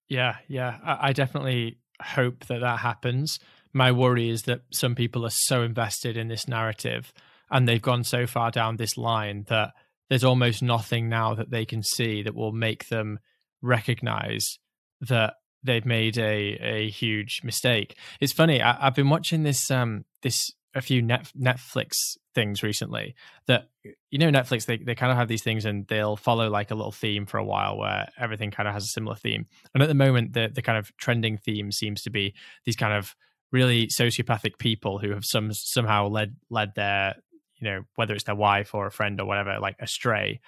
Yeah, 0.07 0.37
yeah. 0.47 0.77
I, 0.83 1.09
I 1.09 1.13
definitely 1.13 1.77
hope 2.01 2.45
that 2.47 2.61
that 2.61 2.79
happens 2.79 3.39
my 3.73 3.91
worry 3.91 4.29
is 4.29 4.43
that 4.43 4.61
some 4.71 4.95
people 4.95 5.25
are 5.25 5.31
so 5.31 5.63
invested 5.63 6.17
in 6.17 6.27
this 6.27 6.47
narrative 6.47 7.13
and 7.49 7.67
they've 7.67 7.81
gone 7.81 8.03
so 8.03 8.27
far 8.27 8.51
down 8.51 8.75
this 8.75 8.97
line 8.97 9.45
that 9.49 9.71
there's 10.09 10.23
almost 10.23 10.61
nothing 10.61 11.07
now 11.07 11.33
that 11.35 11.51
they 11.51 11.65
can 11.65 11.83
see 11.83 12.21
that 12.23 12.35
will 12.35 12.51
make 12.51 12.87
them 12.89 13.19
recognize 13.61 14.57
that 15.01 15.35
they've 15.63 15.85
made 15.85 16.17
a 16.17 16.57
a 16.61 16.89
huge 16.89 17.41
mistake. 17.43 17.95
It's 18.19 18.33
funny. 18.33 18.61
I, 18.61 18.73
have 18.85 18.95
been 18.95 19.09
watching 19.09 19.43
this 19.43 19.71
um 19.71 20.05
this 20.21 20.51
a 20.73 20.81
few 20.81 21.01
net, 21.01 21.31
Netflix 21.39 22.17
things 22.33 22.63
recently 22.63 23.15
that 23.47 23.69
you 23.83 24.19
know 24.19 24.29
Netflix 24.29 24.65
they 24.65 24.77
they 24.77 24.95
kind 24.95 25.11
of 25.11 25.17
have 25.17 25.27
these 25.27 25.43
things 25.43 25.65
and 25.65 25.85
they'll 25.87 26.15
follow 26.15 26.49
like 26.49 26.71
a 26.71 26.75
little 26.75 26.91
theme 26.91 27.25
for 27.25 27.37
a 27.37 27.43
while 27.43 27.77
where 27.77 28.07
everything 28.17 28.51
kind 28.51 28.67
of 28.67 28.73
has 28.73 28.85
a 28.85 28.87
similar 28.87 29.15
theme. 29.15 29.47
And 29.73 29.83
at 29.83 29.89
the 29.89 29.95
moment 29.95 30.33
the 30.33 30.49
the 30.53 30.61
kind 30.61 30.77
of 30.77 30.95
trending 30.97 31.37
theme 31.37 31.71
seems 31.71 32.01
to 32.03 32.09
be 32.09 32.33
these 32.65 32.75
kind 32.75 32.93
of 32.93 33.15
really 33.51 33.87
sociopathic 33.87 34.57
people 34.57 34.99
who 34.99 35.11
have 35.11 35.25
some 35.25 35.51
somehow 35.53 36.07
led 36.07 36.35
led 36.49 36.73
their 36.75 37.15
you 37.59 37.69
know 37.69 37.81
whether 37.95 38.13
it's 38.13 38.23
their 38.23 38.35
wife 38.35 38.73
or 38.73 38.87
a 38.87 38.91
friend 38.91 39.19
or 39.19 39.25
whatever 39.25 39.59
like 39.59 39.75
astray 39.79 40.39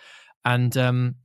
and 0.46 0.78
um 0.78 1.16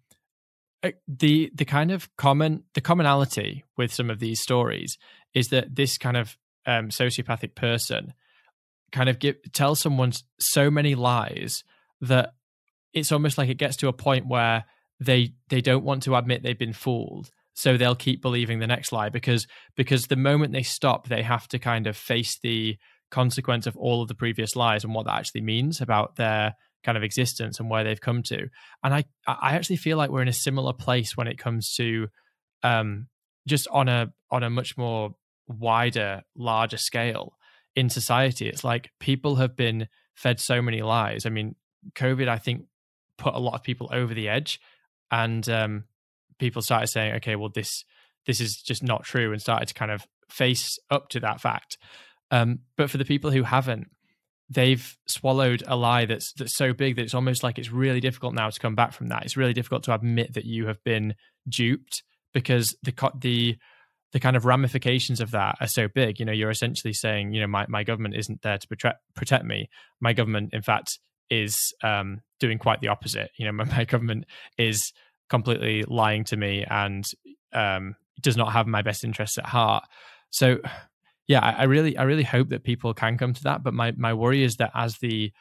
uh, 0.83 0.91
the 1.09 1.51
the 1.55 1.65
kind 1.65 1.91
of 1.91 2.15
common 2.17 2.63
the 2.75 2.81
commonality 2.81 3.65
with 3.77 3.93
some 3.93 4.11
of 4.11 4.21
these 4.21 4.41
stories 4.41 4.97
is 5.35 5.49
that 5.49 5.75
this 5.75 5.99
kind 5.99 6.17
of 6.17 6.37
um, 6.67 6.89
sociopathic 6.89 7.55
person 7.55 8.13
kind 8.93 9.09
of 9.09 9.19
give 9.19 9.37
tells 9.53 9.81
someone 9.81 10.13
so 10.39 10.71
many 10.71 10.95
lies 10.95 11.65
that 12.01 12.31
it's 12.93 13.13
almost 13.13 13.39
like 13.39 13.49
it 13.49 13.59
gets 13.59 13.77
to 13.77 13.89
a 13.89 13.93
point 13.93 14.27
where 14.27 14.65
they 15.01 15.33
they 15.49 15.61
don't 15.61 15.85
want 15.85 16.03
to 16.03 16.17
admit 16.17 16.43
they've 16.43 16.59
been 16.59 16.73
fooled 16.73 17.31
so 17.55 17.77
they'll 17.77 17.95
keep 17.95 18.23
believing 18.23 18.59
the 18.59 18.67
next 18.67 18.93
lie 18.93 19.09
because 19.09 19.47
because 19.77 20.07
the 20.07 20.17
moment 20.17 20.53
they 20.53 20.63
stop 20.63 21.09
they 21.09 21.23
have 21.23 21.47
to 21.49 21.59
kind 21.59 21.87
of 21.87 21.97
face 21.97 22.39
the 22.43 22.77
consequence 23.11 23.67
of 23.67 23.77
all 23.77 24.03
of 24.03 24.09
the 24.09 24.15
previous 24.15 24.55
lies 24.55 24.85
and 24.85 24.95
what 24.95 25.07
that 25.07 25.19
actually 25.19 25.41
means 25.41 25.81
about 25.81 26.17
their 26.17 26.55
kind 26.85 26.97
of 26.97 27.03
existence 27.03 27.59
and 27.59 27.71
where 27.71 27.85
they've 27.85 28.01
come 28.01 28.23
to. 28.23 28.49
And 28.83 28.95
i 28.95 29.05
i 29.27 29.55
actually 29.55 29.77
feel 29.77 29.97
like 29.97 30.11
we're 30.11 30.23
in 30.23 30.29
a 30.29 30.33
similar 30.33 30.73
place 30.73 31.17
when 31.17 31.27
it 31.27 31.39
comes 31.39 31.75
to 31.75 32.09
um 32.63 33.07
just 33.47 33.67
on 33.69 33.89
a 33.89 34.13
on 34.31 34.43
a 34.43 34.51
much 34.51 34.77
more 34.77 35.15
wider 35.47 36.23
larger 36.37 36.77
scale 36.77 37.35
in 37.79 37.89
society 37.89 38.49
it's 38.49 38.65
like 38.65 38.91
people 38.99 39.37
have 39.37 39.57
been 39.57 39.89
fed 40.15 40.41
so 40.41 40.61
many 40.61 40.83
lies 40.83 41.25
i 41.27 41.29
mean 41.29 41.55
covid 41.95 42.29
i 42.29 42.39
think 42.39 42.65
put 43.17 43.35
a 43.35 43.39
lot 43.39 43.55
of 43.55 43.63
people 43.63 43.89
over 43.93 44.15
the 44.15 44.29
edge 44.29 44.61
and 45.11 45.49
um 45.49 45.85
people 46.39 46.63
started 46.63 46.89
saying, 46.89 47.15
okay, 47.17 47.37
well, 47.37 47.51
this 47.53 47.85
this 48.27 48.41
is 48.41 48.57
just 48.57 48.83
not 48.83 49.05
true, 49.05 49.33
and 49.33 49.41
started 49.41 49.69
to 49.69 49.75
kind 49.75 49.91
of 49.91 50.07
face 50.31 50.79
up 50.91 51.09
to 51.11 51.21
that 51.21 51.41
fact. 51.41 51.79
Um, 52.31 52.61
but 52.77 52.91
for 52.91 52.99
the 52.99 53.05
people 53.05 53.31
who 53.31 53.43
haven't, 53.43 53.89
they've 54.51 54.97
swallowed 55.07 55.63
a 55.67 55.77
lie 55.77 56.05
that's 56.05 56.33
that's 56.35 56.57
so 56.57 56.73
big 56.73 56.97
that 56.97 57.03
it's 57.03 57.15
almost 57.15 57.43
like 57.43 57.59
it's 57.59 57.71
really 57.73 58.01
difficult 58.01 58.35
now 58.35 58.49
to 58.49 58.61
come 58.61 58.75
back 58.75 58.93
from 58.93 59.09
that. 59.09 59.25
It's 59.25 59.37
really 59.37 59.53
difficult 59.53 59.83
to 59.85 59.95
admit 59.95 60.35
that 60.35 60.45
you 60.45 60.67
have 60.67 60.83
been 60.85 61.15
duped 61.49 62.03
because 62.33 62.77
the 62.83 62.95
the 63.21 63.57
the 64.13 64.21
kind 64.21 64.37
of 64.37 64.45
ramifications 64.45 65.21
of 65.21 65.33
that 65.33 65.57
are 65.61 65.67
so 65.67 65.89
big. 65.89 66.19
You 66.19 66.25
know, 66.25 66.33
you're 66.33 66.51
essentially 66.51 66.93
saying, 66.93 67.33
you 67.33 67.41
know, 67.41 67.47
my, 67.47 67.67
my 67.69 67.85
government 67.85 68.15
isn't 68.17 68.43
there 68.43 68.59
to 68.59 68.69
protect 68.69 69.01
protect 69.15 69.45
me. 69.45 69.69
My 70.01 70.13
government, 70.13 70.51
in 70.53 70.63
fact, 70.63 70.99
is 71.31 71.75
um, 71.83 72.21
doing 72.41 72.59
quite 72.59 72.81
the 72.81 72.89
opposite. 72.89 73.31
You 73.37 73.47
know, 73.47 73.53
my, 73.65 73.65
my 73.65 73.85
government 73.85 74.25
is 74.57 74.93
completely 75.29 75.85
lying 75.85 76.25
to 76.25 76.37
me 76.37 76.65
and 76.69 77.05
um, 77.53 77.97
does 78.23 78.37
not 78.37 78.53
have 78.53 78.67
my 78.67 78.83
best 78.83 79.05
interests 79.05 79.39
at 79.39 79.47
heart. 79.47 79.85
So, 80.31 80.59
yeah, 81.27 81.41
I, 81.41 81.51
I, 81.51 81.63
really, 81.65 81.97
I 81.97 82.05
really 82.05 82.23
hope 82.23 82.49
that 82.49 82.65
people 82.65 82.95
can 82.95 83.19
come 83.19 83.35
to 83.35 83.43
that. 83.45 83.63
But 83.63 83.75
my 83.75 83.93
my 83.97 84.15
worry 84.15 84.43
is 84.43 84.57
that 84.57 84.71
as 84.75 84.99
the 84.99 85.33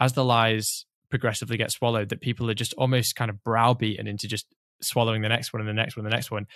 as 0.00 0.14
the 0.14 0.24
lies 0.24 0.86
progressively 1.10 1.56
get 1.56 1.70
swallowed, 1.70 2.08
that 2.08 2.20
people 2.20 2.50
are 2.50 2.54
just 2.54 2.74
almost 2.74 3.16
kind 3.16 3.30
of 3.30 3.44
browbeaten 3.44 4.06
into 4.06 4.26
just 4.26 4.46
swallowing 4.84 5.22
the 5.22 5.28
next 5.28 5.52
one 5.52 5.60
and 5.60 5.68
the 5.68 5.74
next 5.74 5.96
one 5.96 6.04
and 6.04 6.12
the 6.12 6.16
next 6.16 6.30
one, 6.30 6.46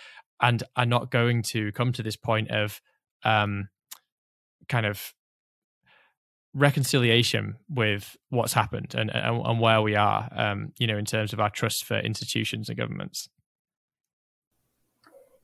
and 0.41 0.63
are 0.77 0.87
not 0.87 1.11
going 1.11 1.43
to 1.43 1.73
come 1.73 1.93
to 1.93 2.03
this 2.03 2.17
point 2.17 2.51
of 2.51 2.81
um, 3.25 3.69
kind 4.69 4.87
of 4.87 5.15
reconciliation 6.55 7.57
with 7.69 8.17
what's 8.31 8.53
happened 8.53 8.95
and, 8.97 9.11
and, 9.15 9.47
and 9.47 9.61
where 9.61 9.83
we 9.83 9.95
are, 9.95 10.29
um, 10.35 10.73
you 10.79 10.87
know, 10.87 10.97
in 10.97 11.05
terms 11.05 11.33
of 11.33 11.41
our 11.41 11.51
trust 11.51 11.85
for 11.85 11.99
institutions 11.99 12.69
and 12.69 12.79
governments. 12.79 13.29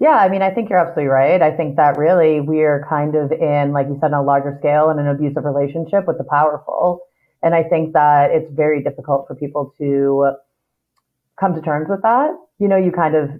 Yeah, 0.00 0.16
I 0.16 0.28
mean, 0.28 0.42
I 0.42 0.50
think 0.50 0.70
you're 0.70 0.78
absolutely 0.78 1.06
right. 1.06 1.40
I 1.40 1.56
think 1.56 1.76
that 1.76 1.96
really 1.96 2.40
we're 2.40 2.84
kind 2.88 3.14
of 3.14 3.30
in, 3.32 3.72
like 3.72 3.86
you 3.86 3.96
said, 4.00 4.12
on 4.12 4.20
a 4.20 4.22
larger 4.22 4.56
scale 4.58 4.90
in 4.90 4.98
an 4.98 5.06
abusive 5.06 5.44
relationship 5.44 6.06
with 6.06 6.18
the 6.18 6.24
powerful. 6.24 7.00
And 7.42 7.54
I 7.54 7.62
think 7.62 7.92
that 7.92 8.30
it's 8.30 8.50
very 8.52 8.82
difficult 8.82 9.26
for 9.28 9.34
people 9.34 9.72
to 9.78 10.32
come 11.38 11.54
to 11.54 11.60
terms 11.60 11.88
with 11.88 12.02
that. 12.02 12.30
You 12.58 12.68
know, 12.68 12.76
you 12.76 12.92
kind 12.92 13.14
of 13.14 13.30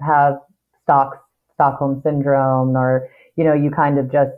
have 0.00 0.38
Stock, 0.82 1.22
Stockholm 1.54 2.00
syndrome 2.04 2.76
or, 2.76 3.08
you 3.36 3.44
know, 3.44 3.54
you 3.54 3.70
kind 3.70 3.98
of 3.98 4.10
just 4.10 4.32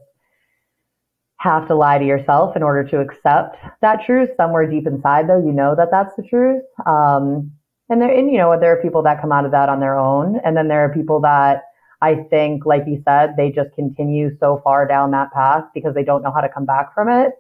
have 1.38 1.68
to 1.68 1.74
lie 1.74 1.98
to 1.98 2.04
yourself 2.04 2.56
in 2.56 2.62
order 2.62 2.84
to 2.84 3.00
accept 3.00 3.56
that 3.80 4.04
truth. 4.04 4.30
Somewhere 4.36 4.68
deep 4.68 4.86
inside, 4.86 5.28
though, 5.28 5.44
you 5.44 5.52
know 5.52 5.74
that 5.76 5.88
that's 5.90 6.14
the 6.16 6.22
truth. 6.22 6.62
Um, 6.84 7.52
and 7.88 8.02
there, 8.02 8.12
and 8.12 8.30
you 8.30 8.38
know, 8.38 8.58
there 8.58 8.72
are 8.72 8.82
people 8.82 9.02
that 9.02 9.20
come 9.20 9.32
out 9.32 9.44
of 9.44 9.52
that 9.52 9.68
on 9.68 9.80
their 9.80 9.96
own, 9.96 10.40
and 10.44 10.56
then 10.56 10.68
there 10.68 10.84
are 10.84 10.92
people 10.92 11.20
that 11.20 11.62
I 12.02 12.16
think, 12.30 12.66
like 12.66 12.84
you 12.86 13.02
said, 13.04 13.34
they 13.36 13.50
just 13.50 13.74
continue 13.74 14.36
so 14.38 14.60
far 14.62 14.86
down 14.86 15.10
that 15.12 15.32
path 15.32 15.64
because 15.74 15.94
they 15.94 16.04
don't 16.04 16.22
know 16.22 16.32
how 16.32 16.40
to 16.40 16.48
come 16.48 16.66
back 16.66 16.92
from 16.94 17.08
it. 17.08 17.32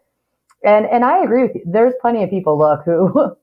And 0.64 0.86
and 0.86 1.04
I 1.04 1.22
agree 1.22 1.42
with 1.42 1.54
you. 1.54 1.62
There's 1.66 1.94
plenty 2.00 2.22
of 2.22 2.30
people 2.30 2.58
look 2.58 2.82
who, 2.84 3.12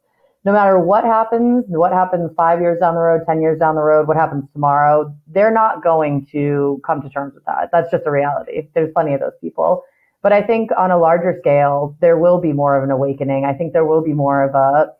no 0.45 0.53
matter 0.53 0.79
what 0.79 1.03
happens, 1.03 1.65
what 1.67 1.91
happens 1.91 2.29
five 2.38 2.62
years 2.62 2.79
down 2.79 2.93
the 2.93 3.01
road, 3.01 3.21
ten 3.27 3.41
years 3.41 3.60
down 3.60 3.73
the 3.73 3.81
road, 3.81 4.08
what 4.08 4.15
happens 4.15 4.43
tomorrow, 4.53 5.13
they're 5.27 5.51
not 5.51 5.84
going 5.84 6.27
to 6.31 6.79
come 6.86 7.01
to 7.01 7.10
terms 7.10 7.34
with 7.34 7.43
that. 7.45 7.69
That's 7.71 7.89
just 7.89 8.05
a 8.05 8.12
reality. 8.12 8.69
There's 8.75 8.93
plenty 8.93 9.15
of 9.15 9.21
those 9.21 9.34
people. 9.41 9.84
But 10.21 10.34
I 10.34 10.43
think 10.43 10.69
on 10.77 10.91
a 10.91 10.97
larger 10.97 11.36
scale, 11.39 11.97
there 11.99 12.17
will 12.17 12.39
be 12.39 12.53
more 12.53 12.77
of 12.77 12.84
an 12.84 12.91
awakening. 12.91 13.45
I 13.45 13.53
think 13.53 13.73
there 13.73 13.86
will 13.86 14.03
be 14.03 14.13
more 14.13 14.43
of 14.43 14.53
a 14.55 14.93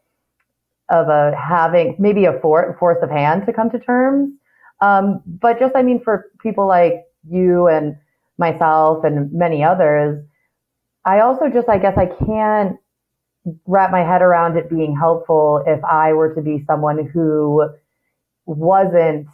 of 0.90 1.10
a 1.10 1.36
having 1.36 1.96
maybe 1.98 2.26
a 2.26 2.40
for, 2.42 2.76
force 2.80 3.00
of 3.02 3.10
hand 3.10 3.46
to 3.46 3.54
come 3.54 3.70
to 3.72 3.80
terms. 3.80 4.34
Um, 4.82 5.22
but 5.26 5.60
just 5.60 5.76
I 5.76 5.84
mean 5.84 6.04
for 6.04 6.26
people 6.42 6.68
like 6.68 7.06
you 7.28 7.68
and 7.68 7.96
myself 8.38 9.04
and 9.04 9.32
many 9.32 9.64
others, 9.64 10.24
I 11.06 11.20
also 11.20 11.50
just, 11.50 11.70
I 11.70 11.78
guess 11.78 11.98
I 11.98 12.08
can't 12.08 12.78
wrap 13.66 13.92
my 13.92 14.02
head 14.02 14.22
around 14.22 14.58
it 14.58 14.70
being 14.70 14.96
helpful 14.96 15.64
if 15.68 15.84
I 15.84 16.14
were 16.14 16.34
to 16.34 16.42
be 16.42 16.64
someone 16.66 17.06
who 17.06 17.70
wasn't 18.46 19.28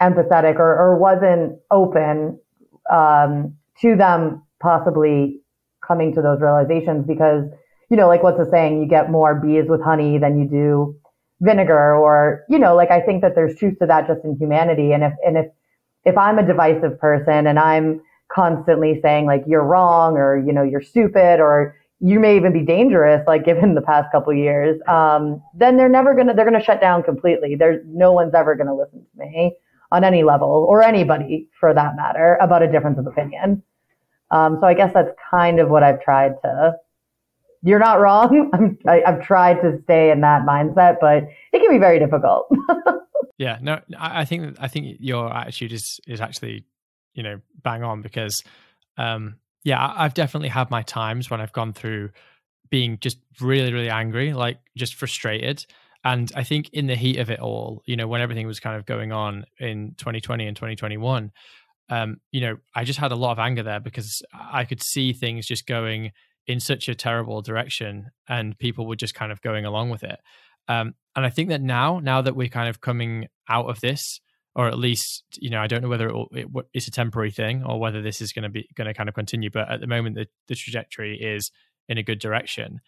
empathetic 0.00 0.56
or, 0.56 0.76
or 0.78 0.98
wasn't 0.98 1.58
open 1.70 2.38
um, 2.92 3.54
to 3.80 3.96
them 3.96 4.42
possibly 4.60 5.40
coming 5.86 6.14
to 6.14 6.22
those 6.22 6.40
realizations 6.40 7.06
because, 7.06 7.44
you 7.90 7.96
know, 7.96 8.08
like 8.08 8.22
what's 8.22 8.38
the 8.38 8.48
saying, 8.50 8.80
you 8.80 8.88
get 8.88 9.10
more 9.10 9.34
bees 9.34 9.64
with 9.68 9.82
honey 9.82 10.18
than 10.18 10.38
you 10.38 10.48
do 10.48 10.96
vinegar 11.40 11.94
or, 11.94 12.44
you 12.48 12.58
know, 12.58 12.74
like 12.76 12.90
I 12.90 13.00
think 13.00 13.22
that 13.22 13.34
there's 13.34 13.56
truth 13.56 13.78
to 13.80 13.86
that 13.86 14.06
just 14.06 14.24
in 14.24 14.36
humanity. 14.38 14.92
And 14.92 15.02
if, 15.02 15.12
and 15.26 15.36
if, 15.36 15.46
if 16.04 16.16
I'm 16.16 16.38
a 16.38 16.46
divisive 16.46 16.98
person 17.00 17.46
and 17.46 17.58
I'm 17.58 18.00
constantly 18.32 19.00
saying 19.02 19.26
like, 19.26 19.42
you're 19.46 19.64
wrong 19.64 20.16
or, 20.16 20.38
you 20.38 20.52
know, 20.52 20.62
you're 20.62 20.82
stupid 20.82 21.40
or 21.40 21.76
you 22.04 22.18
may 22.18 22.36
even 22.36 22.52
be 22.52 22.62
dangerous, 22.62 23.22
like 23.28 23.44
given 23.44 23.74
the 23.74 23.80
past 23.80 24.10
couple 24.10 24.34
years, 24.34 24.80
um, 24.88 25.40
then 25.54 25.76
they're 25.76 25.88
never 25.88 26.14
gonna, 26.14 26.34
they're 26.34 26.44
gonna 26.44 26.62
shut 26.62 26.80
down 26.80 27.02
completely. 27.02 27.54
There's 27.54 27.80
no 27.86 28.12
one's 28.12 28.34
ever 28.34 28.56
gonna 28.56 28.74
listen 28.74 29.00
to 29.00 29.18
me 29.18 29.56
on 29.92 30.02
any 30.02 30.24
level 30.24 30.66
or 30.68 30.82
anybody 30.82 31.48
for 31.60 31.72
that 31.72 31.94
matter 31.94 32.36
about 32.40 32.62
a 32.62 32.70
difference 32.70 32.98
of 32.98 33.06
opinion. 33.06 33.62
Um, 34.32 34.58
so 34.60 34.66
I 34.66 34.74
guess 34.74 34.92
that's 34.92 35.10
kind 35.30 35.60
of 35.60 35.68
what 35.68 35.84
I've 35.84 36.02
tried 36.02 36.32
to. 36.42 36.72
You're 37.62 37.78
not 37.78 38.00
wrong. 38.00 38.50
I'm, 38.54 38.78
I, 38.88 39.02
have 39.06 39.22
tried 39.22 39.60
to 39.60 39.78
stay 39.84 40.10
in 40.10 40.22
that 40.22 40.42
mindset, 40.42 40.96
but 41.00 41.24
it 41.52 41.60
can 41.60 41.70
be 41.70 41.78
very 41.78 42.00
difficult. 42.00 42.50
yeah, 43.38 43.58
no, 43.60 43.78
I 43.96 44.24
think 44.24 44.56
I 44.58 44.66
think 44.66 44.96
your 44.98 45.32
attitude 45.32 45.72
is 45.72 46.00
is 46.08 46.20
actually, 46.20 46.64
you 47.14 47.22
know, 47.22 47.40
bang 47.62 47.84
on 47.84 48.02
because, 48.02 48.42
um, 48.96 49.36
yeah, 49.64 49.92
I've 49.96 50.14
definitely 50.14 50.48
had 50.48 50.70
my 50.70 50.82
times 50.82 51.30
when 51.30 51.40
I've 51.40 51.52
gone 51.52 51.72
through 51.72 52.10
being 52.70 52.98
just 53.00 53.18
really, 53.40 53.72
really 53.72 53.90
angry, 53.90 54.32
like 54.32 54.58
just 54.76 54.94
frustrated. 54.94 55.64
And 56.04 56.32
I 56.34 56.42
think 56.42 56.70
in 56.72 56.86
the 56.86 56.96
heat 56.96 57.18
of 57.18 57.30
it 57.30 57.38
all, 57.38 57.82
you 57.86 57.96
know, 57.96 58.08
when 58.08 58.20
everything 58.20 58.46
was 58.46 58.58
kind 58.58 58.76
of 58.76 58.86
going 58.86 59.12
on 59.12 59.44
in 59.58 59.94
2020 59.98 60.46
and 60.46 60.56
2021, 60.56 61.30
um, 61.90 62.16
you 62.32 62.40
know, 62.40 62.56
I 62.74 62.84
just 62.84 62.98
had 62.98 63.12
a 63.12 63.16
lot 63.16 63.32
of 63.32 63.38
anger 63.38 63.62
there 63.62 63.78
because 63.78 64.22
I 64.32 64.64
could 64.64 64.82
see 64.82 65.12
things 65.12 65.46
just 65.46 65.66
going 65.66 66.12
in 66.46 66.58
such 66.58 66.88
a 66.88 66.94
terrible 66.94 67.42
direction 67.42 68.10
and 68.28 68.58
people 68.58 68.86
were 68.86 68.96
just 68.96 69.14
kind 69.14 69.30
of 69.30 69.42
going 69.42 69.64
along 69.64 69.90
with 69.90 70.02
it. 70.02 70.18
Um, 70.66 70.94
and 71.14 71.24
I 71.24 71.30
think 71.30 71.50
that 71.50 71.60
now, 71.60 72.00
now 72.00 72.22
that 72.22 72.34
we're 72.34 72.48
kind 72.48 72.68
of 72.68 72.80
coming 72.80 73.28
out 73.48 73.66
of 73.68 73.80
this, 73.80 74.20
or 74.54 74.68
at 74.68 74.78
least, 74.78 75.24
you 75.38 75.50
know, 75.50 75.60
I 75.60 75.66
don't 75.66 75.82
know 75.82 75.88
whether 75.88 76.08
it 76.08 76.26
it, 76.32 76.46
it's 76.74 76.88
a 76.88 76.92
temporary 76.92 77.30
thing 77.30 77.64
or 77.64 77.80
whether 77.80 78.02
this 78.02 78.20
is 78.20 78.32
going 78.32 78.42
to 78.44 78.48
be 78.48 78.68
going 78.74 78.86
to 78.86 78.94
kind 78.94 79.08
of 79.08 79.14
continue. 79.14 79.50
But 79.50 79.70
at 79.70 79.80
the 79.80 79.86
moment, 79.86 80.16
the, 80.16 80.26
the 80.48 80.54
trajectory 80.54 81.18
is 81.18 81.50
in 81.88 81.98
a 81.98 82.02
good 82.02 82.18
direction. 82.18 82.80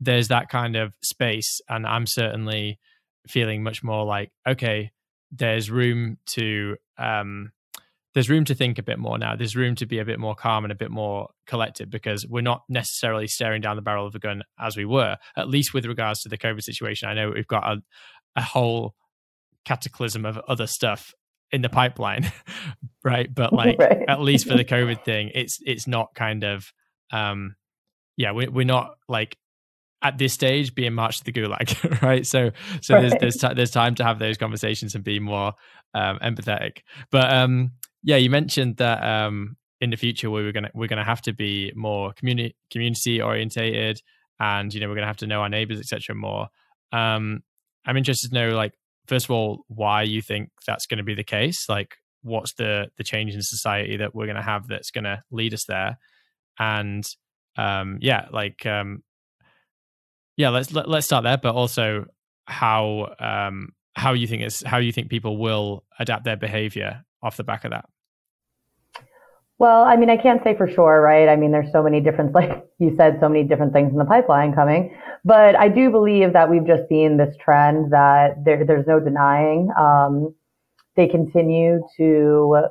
There's 0.00 0.28
that 0.28 0.48
kind 0.48 0.76
of 0.76 0.94
space, 1.02 1.60
and 1.68 1.86
I'm 1.86 2.06
certainly 2.06 2.80
feeling 3.28 3.62
much 3.62 3.84
more 3.84 4.04
like, 4.04 4.32
okay, 4.46 4.90
there's 5.30 5.70
room 5.70 6.18
to 6.26 6.76
um, 6.98 7.52
there's 8.14 8.28
room 8.28 8.44
to 8.44 8.54
think 8.54 8.78
a 8.78 8.82
bit 8.82 8.98
more 8.98 9.16
now. 9.16 9.36
There's 9.36 9.56
room 9.56 9.74
to 9.76 9.86
be 9.86 9.98
a 9.98 10.04
bit 10.04 10.18
more 10.18 10.34
calm 10.34 10.64
and 10.64 10.72
a 10.72 10.76
bit 10.76 10.90
more 10.90 11.30
collected 11.46 11.90
because 11.90 12.26
we're 12.26 12.42
not 12.42 12.62
necessarily 12.68 13.26
staring 13.26 13.62
down 13.62 13.76
the 13.76 13.82
barrel 13.82 14.06
of 14.06 14.14
a 14.14 14.18
gun 14.18 14.42
as 14.58 14.76
we 14.76 14.84
were, 14.84 15.16
at 15.36 15.48
least 15.48 15.72
with 15.72 15.86
regards 15.86 16.20
to 16.22 16.28
the 16.28 16.36
COVID 16.36 16.62
situation. 16.62 17.08
I 17.08 17.14
know 17.14 17.30
we've 17.30 17.46
got 17.46 17.64
a, 17.64 17.82
a 18.36 18.42
whole 18.42 18.94
cataclysm 19.64 20.24
of 20.24 20.38
other 20.48 20.66
stuff 20.66 21.12
in 21.50 21.62
the 21.62 21.68
pipeline, 21.68 22.30
right? 23.04 23.32
But 23.32 23.52
like 23.52 23.78
right. 23.78 24.04
at 24.08 24.20
least 24.20 24.48
for 24.48 24.56
the 24.56 24.64
COVID 24.64 25.02
thing, 25.04 25.30
it's 25.34 25.58
it's 25.62 25.86
not 25.86 26.14
kind 26.14 26.44
of 26.44 26.72
um 27.12 27.56
yeah, 28.16 28.32
we 28.32 28.48
we're 28.48 28.64
not 28.64 28.94
like 29.08 29.36
at 30.02 30.18
this 30.18 30.32
stage 30.32 30.74
being 30.74 30.94
marched 30.94 31.24
to 31.24 31.24
the 31.24 31.32
gulag, 31.32 32.02
right? 32.02 32.26
So 32.26 32.50
so 32.80 32.94
right. 32.94 33.00
there's 33.00 33.14
there's 33.20 33.36
t- 33.36 33.54
there's 33.54 33.70
time 33.70 33.94
to 33.96 34.04
have 34.04 34.18
those 34.18 34.36
conversations 34.36 34.94
and 34.94 35.04
be 35.04 35.20
more 35.20 35.52
um 35.94 36.18
empathetic. 36.20 36.78
But 37.10 37.32
um 37.32 37.72
yeah, 38.02 38.16
you 38.16 38.30
mentioned 38.30 38.76
that 38.78 39.02
um, 39.02 39.56
in 39.80 39.90
the 39.90 39.96
future 39.96 40.30
we 40.30 40.42
were 40.42 40.52
gonna 40.52 40.70
we're 40.74 40.88
gonna 40.88 41.04
have 41.04 41.22
to 41.22 41.32
be 41.32 41.72
more 41.74 42.12
community 42.12 42.56
community 42.70 43.22
orientated, 43.22 44.00
and 44.40 44.72
you 44.74 44.80
know 44.80 44.88
we're 44.88 44.96
gonna 44.96 45.06
have 45.06 45.18
to 45.18 45.26
know 45.26 45.40
our 45.42 45.48
neighbors, 45.48 45.78
etc. 45.78 46.14
More. 46.14 46.48
Um, 46.92 47.42
I'm 47.84 47.96
interested 47.96 48.30
to 48.30 48.34
know, 48.34 48.50
like, 48.50 48.74
first 49.12 49.26
of 49.26 49.32
all, 49.32 49.66
why 49.68 50.02
you 50.04 50.22
think 50.22 50.48
that's 50.66 50.86
going 50.86 50.96
to 50.96 51.04
be 51.04 51.14
the 51.14 51.22
case. 51.22 51.68
Like, 51.68 51.96
what's 52.22 52.54
the 52.54 52.88
the 52.96 53.04
change 53.04 53.34
in 53.34 53.42
society 53.42 53.98
that 53.98 54.14
we're 54.14 54.24
going 54.24 54.36
to 54.36 54.42
have 54.42 54.68
that's 54.68 54.90
going 54.90 55.04
to 55.04 55.20
lead 55.30 55.52
us 55.52 55.66
there, 55.66 55.98
and 56.58 57.04
um, 57.56 57.98
yeah, 58.00 58.28
like, 58.32 58.64
um, 58.64 59.02
yeah, 60.38 60.48
let's 60.48 60.72
let, 60.72 60.86
us 60.86 60.88
let 60.88 60.98
us 60.98 61.04
start 61.04 61.24
there, 61.24 61.36
but 61.36 61.54
also 61.54 62.06
how 62.46 63.14
um 63.18 63.68
how 63.94 64.14
you 64.14 64.26
think 64.26 64.40
it's 64.40 64.62
how 64.62 64.78
you 64.78 64.92
think 64.92 65.10
people 65.10 65.36
will 65.36 65.84
adapt 65.98 66.24
their 66.24 66.38
behavior 66.38 67.04
off 67.22 67.36
the 67.36 67.44
back 67.44 67.64
of 67.64 67.72
that? 67.72 67.84
Well, 69.62 69.84
I 69.84 69.94
mean, 69.94 70.10
I 70.10 70.16
can't 70.16 70.42
say 70.42 70.56
for 70.56 70.66
sure, 70.66 71.00
right? 71.00 71.28
I 71.28 71.36
mean, 71.36 71.52
there's 71.52 71.70
so 71.70 71.84
many 71.84 72.00
different, 72.00 72.34
like 72.34 72.66
you 72.80 72.96
said, 72.96 73.18
so 73.20 73.28
many 73.28 73.44
different 73.44 73.72
things 73.72 73.92
in 73.92 73.96
the 73.96 74.04
pipeline 74.04 74.52
coming. 74.52 74.92
But 75.24 75.54
I 75.54 75.68
do 75.68 75.88
believe 75.88 76.32
that 76.32 76.50
we've 76.50 76.66
just 76.66 76.88
seen 76.88 77.16
this 77.16 77.36
trend 77.36 77.92
that 77.92 78.44
there, 78.44 78.64
there's 78.66 78.88
no 78.88 78.98
denying. 78.98 79.70
Um, 79.78 80.34
they 80.96 81.06
continue 81.06 81.80
to, 81.96 82.66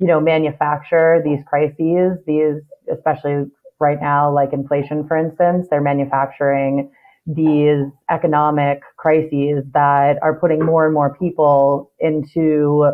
you 0.00 0.06
know, 0.08 0.20
manufacture 0.20 1.22
these 1.24 1.38
crises, 1.46 2.18
these, 2.26 2.56
especially 2.92 3.44
right 3.78 4.00
now, 4.00 4.34
like 4.34 4.52
inflation, 4.52 5.06
for 5.06 5.16
instance, 5.16 5.68
they're 5.70 5.80
manufacturing 5.80 6.90
these 7.28 7.84
economic 8.10 8.80
crises 8.96 9.62
that 9.72 10.18
are 10.20 10.34
putting 10.40 10.64
more 10.64 10.84
and 10.84 10.94
more 10.94 11.16
people 11.16 11.92
into 12.00 12.92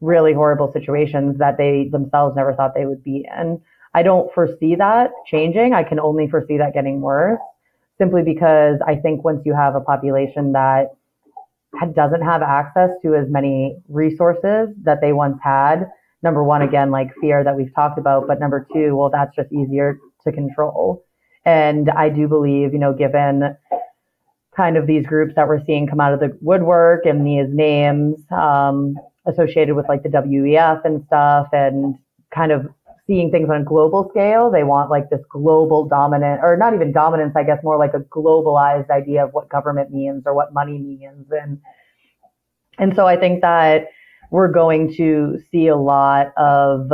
really 0.00 0.32
horrible 0.32 0.72
situations 0.72 1.38
that 1.38 1.56
they 1.56 1.88
themselves 1.90 2.36
never 2.36 2.54
thought 2.54 2.74
they 2.74 2.86
would 2.86 3.02
be 3.02 3.26
in. 3.38 3.60
I 3.94 4.02
don't 4.02 4.32
foresee 4.34 4.74
that 4.74 5.10
changing. 5.26 5.72
I 5.72 5.82
can 5.82 5.98
only 5.98 6.28
foresee 6.28 6.58
that 6.58 6.74
getting 6.74 7.00
worse 7.00 7.40
simply 7.98 8.22
because 8.22 8.78
I 8.86 8.96
think 8.96 9.24
once 9.24 9.42
you 9.46 9.54
have 9.54 9.74
a 9.74 9.80
population 9.80 10.52
that 10.52 10.94
doesn't 11.94 12.22
have 12.22 12.42
access 12.42 12.90
to 13.02 13.14
as 13.14 13.28
many 13.28 13.76
resources 13.88 14.68
that 14.82 15.00
they 15.00 15.12
once 15.12 15.38
had, 15.42 15.90
number 16.22 16.42
one, 16.44 16.62
again, 16.62 16.90
like 16.90 17.10
fear 17.20 17.42
that 17.44 17.56
we've 17.56 17.74
talked 17.74 17.98
about, 17.98 18.26
but 18.26 18.40
number 18.40 18.66
two, 18.72 18.96
well, 18.96 19.10
that's 19.10 19.34
just 19.34 19.50
easier 19.52 19.98
to 20.24 20.32
control. 20.32 21.02
And 21.44 21.90
I 21.90 22.08
do 22.08 22.28
believe, 22.28 22.72
you 22.72 22.78
know, 22.78 22.92
given 22.92 23.56
kind 24.56 24.76
of 24.76 24.86
these 24.86 25.06
groups 25.06 25.34
that 25.36 25.46
we're 25.46 25.64
seeing 25.64 25.86
come 25.86 26.00
out 26.00 26.12
of 26.12 26.20
the 26.20 26.36
woodwork 26.40 27.06
and 27.06 27.26
these 27.26 27.46
names, 27.48 28.18
um, 28.30 28.96
associated 29.26 29.74
with 29.74 29.88
like 29.88 30.02
the 30.02 30.08
WEF 30.08 30.84
and 30.84 31.04
stuff 31.06 31.48
and 31.52 31.96
kind 32.34 32.52
of 32.52 32.66
seeing 33.06 33.30
things 33.30 33.48
on 33.48 33.60
a 33.60 33.64
global 33.64 34.08
scale. 34.10 34.50
They 34.50 34.64
want 34.64 34.90
like 34.90 35.10
this 35.10 35.22
global 35.30 35.86
dominant, 35.86 36.40
or 36.42 36.56
not 36.56 36.74
even 36.74 36.92
dominance, 36.92 37.34
I 37.36 37.44
guess, 37.44 37.62
more 37.62 37.78
like 37.78 37.94
a 37.94 38.00
globalized 38.00 38.90
idea 38.90 39.24
of 39.24 39.32
what 39.32 39.48
government 39.48 39.92
means 39.92 40.24
or 40.26 40.34
what 40.34 40.52
money 40.52 40.78
means. 40.78 41.26
And, 41.30 41.60
and 42.78 42.94
so 42.94 43.06
I 43.06 43.16
think 43.16 43.42
that 43.42 43.88
we're 44.30 44.50
going 44.50 44.94
to 44.96 45.38
see 45.50 45.68
a 45.68 45.76
lot 45.76 46.32
of 46.36 46.90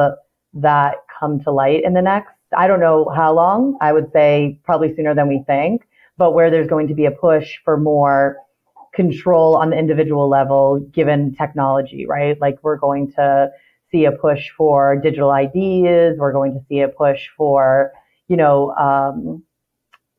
that 0.54 0.96
come 1.18 1.40
to 1.44 1.50
light 1.50 1.82
in 1.84 1.94
the 1.94 2.02
next, 2.02 2.34
I 2.56 2.66
don't 2.66 2.80
know 2.80 3.08
how 3.08 3.32
long, 3.32 3.78
I 3.80 3.92
would 3.92 4.12
say 4.12 4.60
probably 4.64 4.94
sooner 4.94 5.14
than 5.14 5.28
we 5.28 5.42
think, 5.46 5.82
but 6.18 6.34
where 6.34 6.50
there's 6.50 6.68
going 6.68 6.88
to 6.88 6.94
be 6.94 7.06
a 7.06 7.10
push 7.10 7.54
for 7.64 7.78
more 7.78 8.36
control 8.94 9.56
on 9.56 9.70
the 9.70 9.78
individual 9.78 10.28
level 10.28 10.80
given 10.92 11.34
technology, 11.34 12.06
right? 12.06 12.40
Like 12.40 12.58
we're 12.62 12.76
going 12.76 13.12
to 13.12 13.50
see 13.90 14.04
a 14.04 14.12
push 14.12 14.48
for 14.56 14.96
digital 14.96 15.32
IDs. 15.32 16.18
We're 16.18 16.32
going 16.32 16.54
to 16.54 16.60
see 16.68 16.80
a 16.80 16.88
push 16.88 17.20
for, 17.36 17.92
you 18.28 18.36
know, 18.36 18.72
um, 18.72 19.42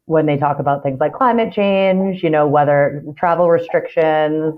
when 0.05 0.25
they 0.25 0.37
talk 0.37 0.59
about 0.59 0.83
things 0.83 0.99
like 0.99 1.13
climate 1.13 1.53
change, 1.53 2.23
you 2.23 2.29
know, 2.29 2.47
whether 2.47 3.03
travel 3.17 3.49
restrictions, 3.49 4.53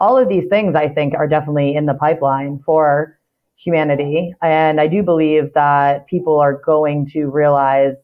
all 0.00 0.18
of 0.18 0.28
these 0.28 0.48
things 0.48 0.74
I 0.74 0.88
think 0.88 1.14
are 1.14 1.28
definitely 1.28 1.74
in 1.74 1.86
the 1.86 1.94
pipeline 1.94 2.60
for 2.64 3.18
humanity. 3.56 4.34
And 4.42 4.80
I 4.80 4.86
do 4.86 5.02
believe 5.02 5.52
that 5.54 6.06
people 6.06 6.40
are 6.40 6.54
going 6.54 7.08
to 7.12 7.26
realize 7.26 7.94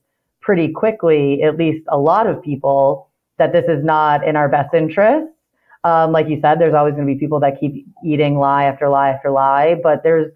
pretty 0.40 0.68
quickly, 0.68 1.42
at 1.42 1.56
least 1.56 1.84
a 1.88 1.98
lot 1.98 2.26
of 2.26 2.42
people, 2.42 3.10
that 3.38 3.52
this 3.52 3.64
is 3.66 3.82
not 3.84 4.26
in 4.26 4.36
our 4.36 4.48
best 4.48 4.74
interest 4.74 5.33
um, 5.84 6.12
like 6.12 6.28
you 6.28 6.40
said, 6.40 6.58
there's 6.58 6.74
always 6.74 6.94
going 6.94 7.06
to 7.06 7.12
be 7.12 7.18
people 7.18 7.40
that 7.40 7.60
keep 7.60 7.86
eating 8.04 8.38
lie 8.38 8.64
after 8.64 8.88
lie 8.88 9.10
after 9.10 9.30
lie, 9.30 9.76
but 9.82 10.02
there's, 10.02 10.32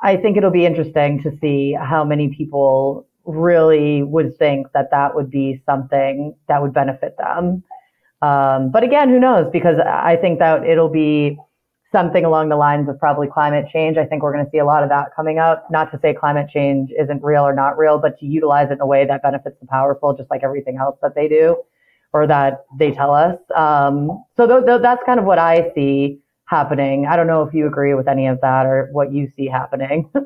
I 0.00 0.16
think 0.16 0.36
it'll 0.36 0.52
be 0.52 0.64
interesting 0.64 1.22
to 1.24 1.36
see 1.40 1.72
how 1.72 2.04
many 2.04 2.28
people 2.28 3.08
really 3.24 4.02
would 4.04 4.38
think 4.38 4.68
that 4.74 4.92
that 4.92 5.14
would 5.14 5.28
be 5.28 5.60
something 5.66 6.34
that 6.48 6.62
would 6.62 6.72
benefit 6.72 7.16
them. 7.18 7.64
Um, 8.22 8.70
but 8.70 8.84
again, 8.84 9.08
who 9.08 9.18
knows? 9.18 9.50
Because 9.52 9.76
I 9.84 10.16
think 10.16 10.38
that 10.38 10.64
it'll 10.64 10.88
be 10.88 11.36
something 11.90 12.24
along 12.24 12.48
the 12.48 12.56
lines 12.56 12.88
of 12.88 12.96
probably 12.98 13.26
climate 13.26 13.66
change. 13.72 13.96
I 13.96 14.06
think 14.06 14.22
we're 14.22 14.32
going 14.32 14.44
to 14.44 14.50
see 14.52 14.58
a 14.58 14.64
lot 14.64 14.84
of 14.84 14.88
that 14.90 15.08
coming 15.16 15.40
up. 15.40 15.66
Not 15.70 15.90
to 15.90 15.98
say 16.00 16.14
climate 16.14 16.48
change 16.48 16.90
isn't 16.96 17.24
real 17.24 17.42
or 17.42 17.54
not 17.54 17.76
real, 17.76 17.98
but 17.98 18.18
to 18.20 18.26
utilize 18.26 18.70
it 18.70 18.74
in 18.74 18.80
a 18.80 18.86
way 18.86 19.04
that 19.04 19.22
benefits 19.22 19.56
the 19.60 19.66
powerful, 19.66 20.16
just 20.16 20.30
like 20.30 20.44
everything 20.44 20.76
else 20.76 20.96
that 21.02 21.16
they 21.16 21.26
do 21.26 21.56
or 22.12 22.26
that 22.26 22.64
they 22.78 22.90
tell 22.92 23.14
us. 23.14 23.38
Um, 23.54 24.24
so 24.36 24.46
th- 24.46 24.66
th- 24.66 24.82
that's 24.82 25.02
kind 25.04 25.20
of 25.20 25.26
what 25.26 25.38
I 25.38 25.72
see 25.74 26.20
happening. 26.46 27.06
I 27.06 27.16
don't 27.16 27.26
know 27.26 27.42
if 27.42 27.54
you 27.54 27.66
agree 27.66 27.94
with 27.94 28.08
any 28.08 28.26
of 28.26 28.40
that 28.40 28.66
or 28.66 28.88
what 28.92 29.12
you 29.12 29.30
see 29.36 29.46
happening. 29.46 30.10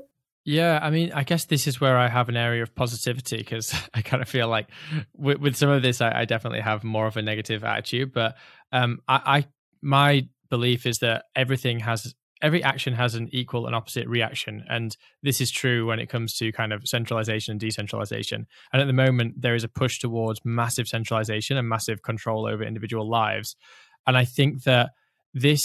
Yeah, 0.47 0.79
I 0.83 0.91
mean, 0.91 1.11
I 1.13 1.25
guess 1.25 1.47
this 1.47 1.67
is 1.67 1.81
where 1.81 1.97
I 1.97 2.09
have 2.09 2.29
an 2.29 2.37
area 2.37 2.63
of 2.63 2.75
positivity 2.75 3.39
because 3.39 3.75
I 3.95 4.03
kind 4.03 4.23
of 4.23 4.29
feel 4.29 4.49
like 4.49 4.69
with, 5.17 5.39
with 5.39 5.57
some 5.57 5.71
of 5.71 5.83
this, 5.83 6.01
I, 6.01 6.21
I, 6.21 6.25
definitely 6.27 6.61
have 6.61 6.85
more 6.85 7.07
of 7.07 7.17
a 7.17 7.23
negative 7.23 7.65
attitude. 7.65 8.13
But 8.13 8.37
um, 8.71 9.01
I, 9.09 9.21
I, 9.25 9.47
my 9.81 10.29
belief 10.51 10.85
is 10.85 10.99
that 10.99 11.25
everything 11.35 11.81
has 11.81 12.15
every 12.45 12.63
action 12.63 12.93
has 12.93 13.15
an 13.15 13.29
equal 13.33 13.67
and 13.67 13.75
opposite 13.75 14.07
reaction, 14.07 14.65
and 14.69 14.97
this 15.23 15.41
is 15.41 15.51
true 15.51 15.87
when 15.87 15.99
it 15.99 16.09
comes 16.09 16.35
to 16.35 16.53
kind 16.53 16.73
of 16.73 16.87
centralization 16.87 17.53
and 17.53 17.61
decentralization. 17.61 18.47
And 18.73 18.83
at 18.83 18.87
the 18.87 18.93
moment, 18.93 19.41
there 19.41 19.55
is 19.55 19.65
a 19.65 19.69
push 19.69 19.99
towards 19.99 20.41
massive 20.45 20.87
centralization 20.87 21.57
and 21.57 21.69
massive 21.69 22.03
control 22.03 22.47
over 22.47 22.63
individual 22.63 23.09
lives. 23.09 23.57
And 24.07 24.17
I 24.17 24.27
think 24.27 24.65
that 24.65 24.91
this 25.33 25.63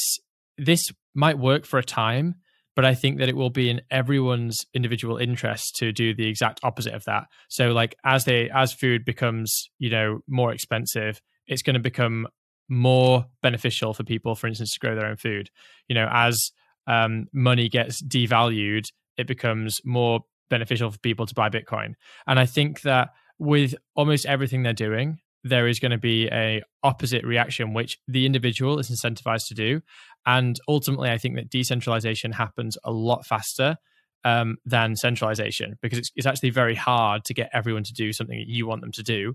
this 0.57 0.91
might 1.13 1.37
work 1.37 1.65
for 1.65 1.77
a 1.77 1.83
time 1.83 2.35
but 2.75 2.85
I 2.85 2.95
think 2.95 3.17
that 3.17 3.27
it 3.27 3.35
will 3.35 3.49
be 3.49 3.69
in 3.69 3.81
everyone's 3.91 4.65
individual 4.73 5.17
interest 5.17 5.75
to 5.79 5.91
do 5.91 6.13
the 6.13 6.29
exact 6.29 6.61
opposite 6.63 6.93
of 6.93 7.03
that. 7.03 7.25
So 7.49 7.71
like 7.71 7.93
as 8.05 8.23
they 8.23 8.49
as 8.49 8.71
food 8.71 9.03
becomes, 9.03 9.69
you 9.79 9.89
know, 9.89 10.19
more 10.29 10.53
expensive, 10.53 11.19
it's 11.45 11.61
going 11.61 11.73
to 11.73 11.81
become 11.81 12.25
more 12.69 13.25
beneficial 13.41 13.93
for 13.93 14.05
people, 14.05 14.33
for 14.33 14.47
instance, 14.47 14.71
to 14.73 14.79
grow 14.79 14.95
their 14.95 15.07
own 15.07 15.17
food. 15.17 15.49
You 15.89 15.95
know, 15.95 16.07
as 16.09 16.51
um, 16.89 17.27
money 17.31 17.69
gets 17.69 18.01
devalued, 18.01 18.87
it 19.17 19.27
becomes 19.27 19.79
more 19.85 20.21
beneficial 20.49 20.91
for 20.91 20.97
people 20.99 21.25
to 21.25 21.33
buy 21.33 21.49
Bitcoin. 21.49 21.93
And 22.27 22.39
I 22.39 22.45
think 22.45 22.81
that 22.81 23.09
with 23.37 23.75
almost 23.95 24.25
everything 24.25 24.63
they're 24.63 24.73
doing, 24.73 25.19
there 25.43 25.67
is 25.67 25.79
going 25.79 25.91
to 25.91 25.97
be 25.97 26.27
a 26.31 26.61
opposite 26.83 27.23
reaction 27.23 27.73
which 27.73 27.97
the 28.07 28.25
individual 28.25 28.79
is 28.79 28.89
incentivized 28.89 29.47
to 29.47 29.53
do 29.53 29.81
and 30.25 30.59
ultimately 30.67 31.09
i 31.09 31.17
think 31.17 31.35
that 31.35 31.49
decentralization 31.49 32.33
happens 32.33 32.77
a 32.83 32.91
lot 32.91 33.25
faster 33.25 33.77
um, 34.25 34.57
than 34.65 34.97
centralization 34.97 35.77
because 35.81 35.97
it's, 35.97 36.11
it's 36.13 36.25
actually 36.25 36.49
very 36.49 36.75
hard 36.75 37.23
to 37.23 37.33
get 37.33 37.49
everyone 37.53 37.83
to 37.83 37.93
do 37.93 38.11
something 38.11 38.37
that 38.37 38.49
you 38.49 38.67
want 38.67 38.81
them 38.81 38.91
to 38.91 39.01
do 39.01 39.33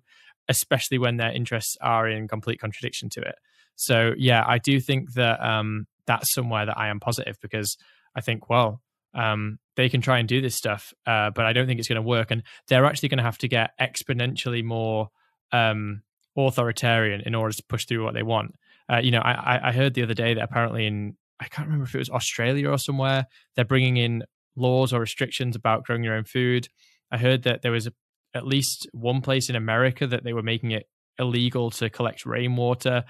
especially 0.48 0.98
when 0.98 1.16
their 1.16 1.32
interests 1.32 1.74
are 1.80 2.06
in 2.06 2.28
complete 2.28 2.60
contradiction 2.60 3.08
to 3.08 3.22
it 3.22 3.36
so 3.76 4.12
yeah 4.18 4.44
i 4.46 4.58
do 4.58 4.78
think 4.78 5.14
that 5.14 5.42
um, 5.42 5.86
that's 6.06 6.32
somewhere 6.32 6.66
that 6.66 6.78
i 6.78 6.88
am 6.88 7.00
positive 7.00 7.36
because 7.40 7.76
i 8.16 8.20
think 8.20 8.48
well 8.48 8.80
um, 9.16 9.58
they 9.76 9.88
can 9.88 10.00
try 10.00 10.18
and 10.18 10.26
do 10.28 10.40
this 10.40 10.56
stuff 10.56 10.92
uh, 11.06 11.30
but 11.30 11.46
i 11.46 11.52
don't 11.52 11.66
think 11.66 11.78
it's 11.78 11.88
going 11.88 11.96
to 11.96 12.02
work 12.02 12.30
and 12.30 12.42
they're 12.68 12.84
actually 12.84 13.08
going 13.08 13.18
to 13.18 13.24
have 13.24 13.38
to 13.38 13.48
get 13.48 13.70
exponentially 13.80 14.64
more 14.64 15.08
um, 15.52 16.02
authoritarian 16.36 17.22
in 17.22 17.34
order 17.34 17.54
to 17.54 17.62
push 17.68 17.86
through 17.86 18.04
what 18.04 18.14
they 18.14 18.22
want. 18.22 18.54
Uh, 18.92 18.98
you 18.98 19.10
know, 19.10 19.20
I, 19.20 19.68
I 19.68 19.72
heard 19.72 19.94
the 19.94 20.02
other 20.02 20.14
day 20.14 20.34
that 20.34 20.42
apparently 20.42 20.86
in 20.86 21.16
I 21.40 21.46
can't 21.46 21.66
remember 21.66 21.84
if 21.84 21.94
it 21.94 21.98
was 21.98 22.10
Australia 22.10 22.70
or 22.70 22.78
somewhere 22.78 23.26
they're 23.56 23.64
bringing 23.64 23.96
in 23.96 24.22
laws 24.56 24.92
or 24.92 25.00
restrictions 25.00 25.56
about 25.56 25.84
growing 25.84 26.04
your 26.04 26.14
own 26.14 26.24
food. 26.24 26.68
I 27.10 27.18
heard 27.18 27.42
that 27.42 27.62
there 27.62 27.72
was 27.72 27.86
a, 27.86 27.92
at 28.34 28.46
least 28.46 28.88
one 28.92 29.20
place 29.20 29.48
in 29.48 29.56
America 29.56 30.06
that 30.06 30.22
they 30.24 30.32
were 30.32 30.42
making 30.42 30.70
it 30.70 30.88
illegal 31.18 31.70
to 31.70 31.90
collect 31.90 32.24
rainwater. 32.24 33.04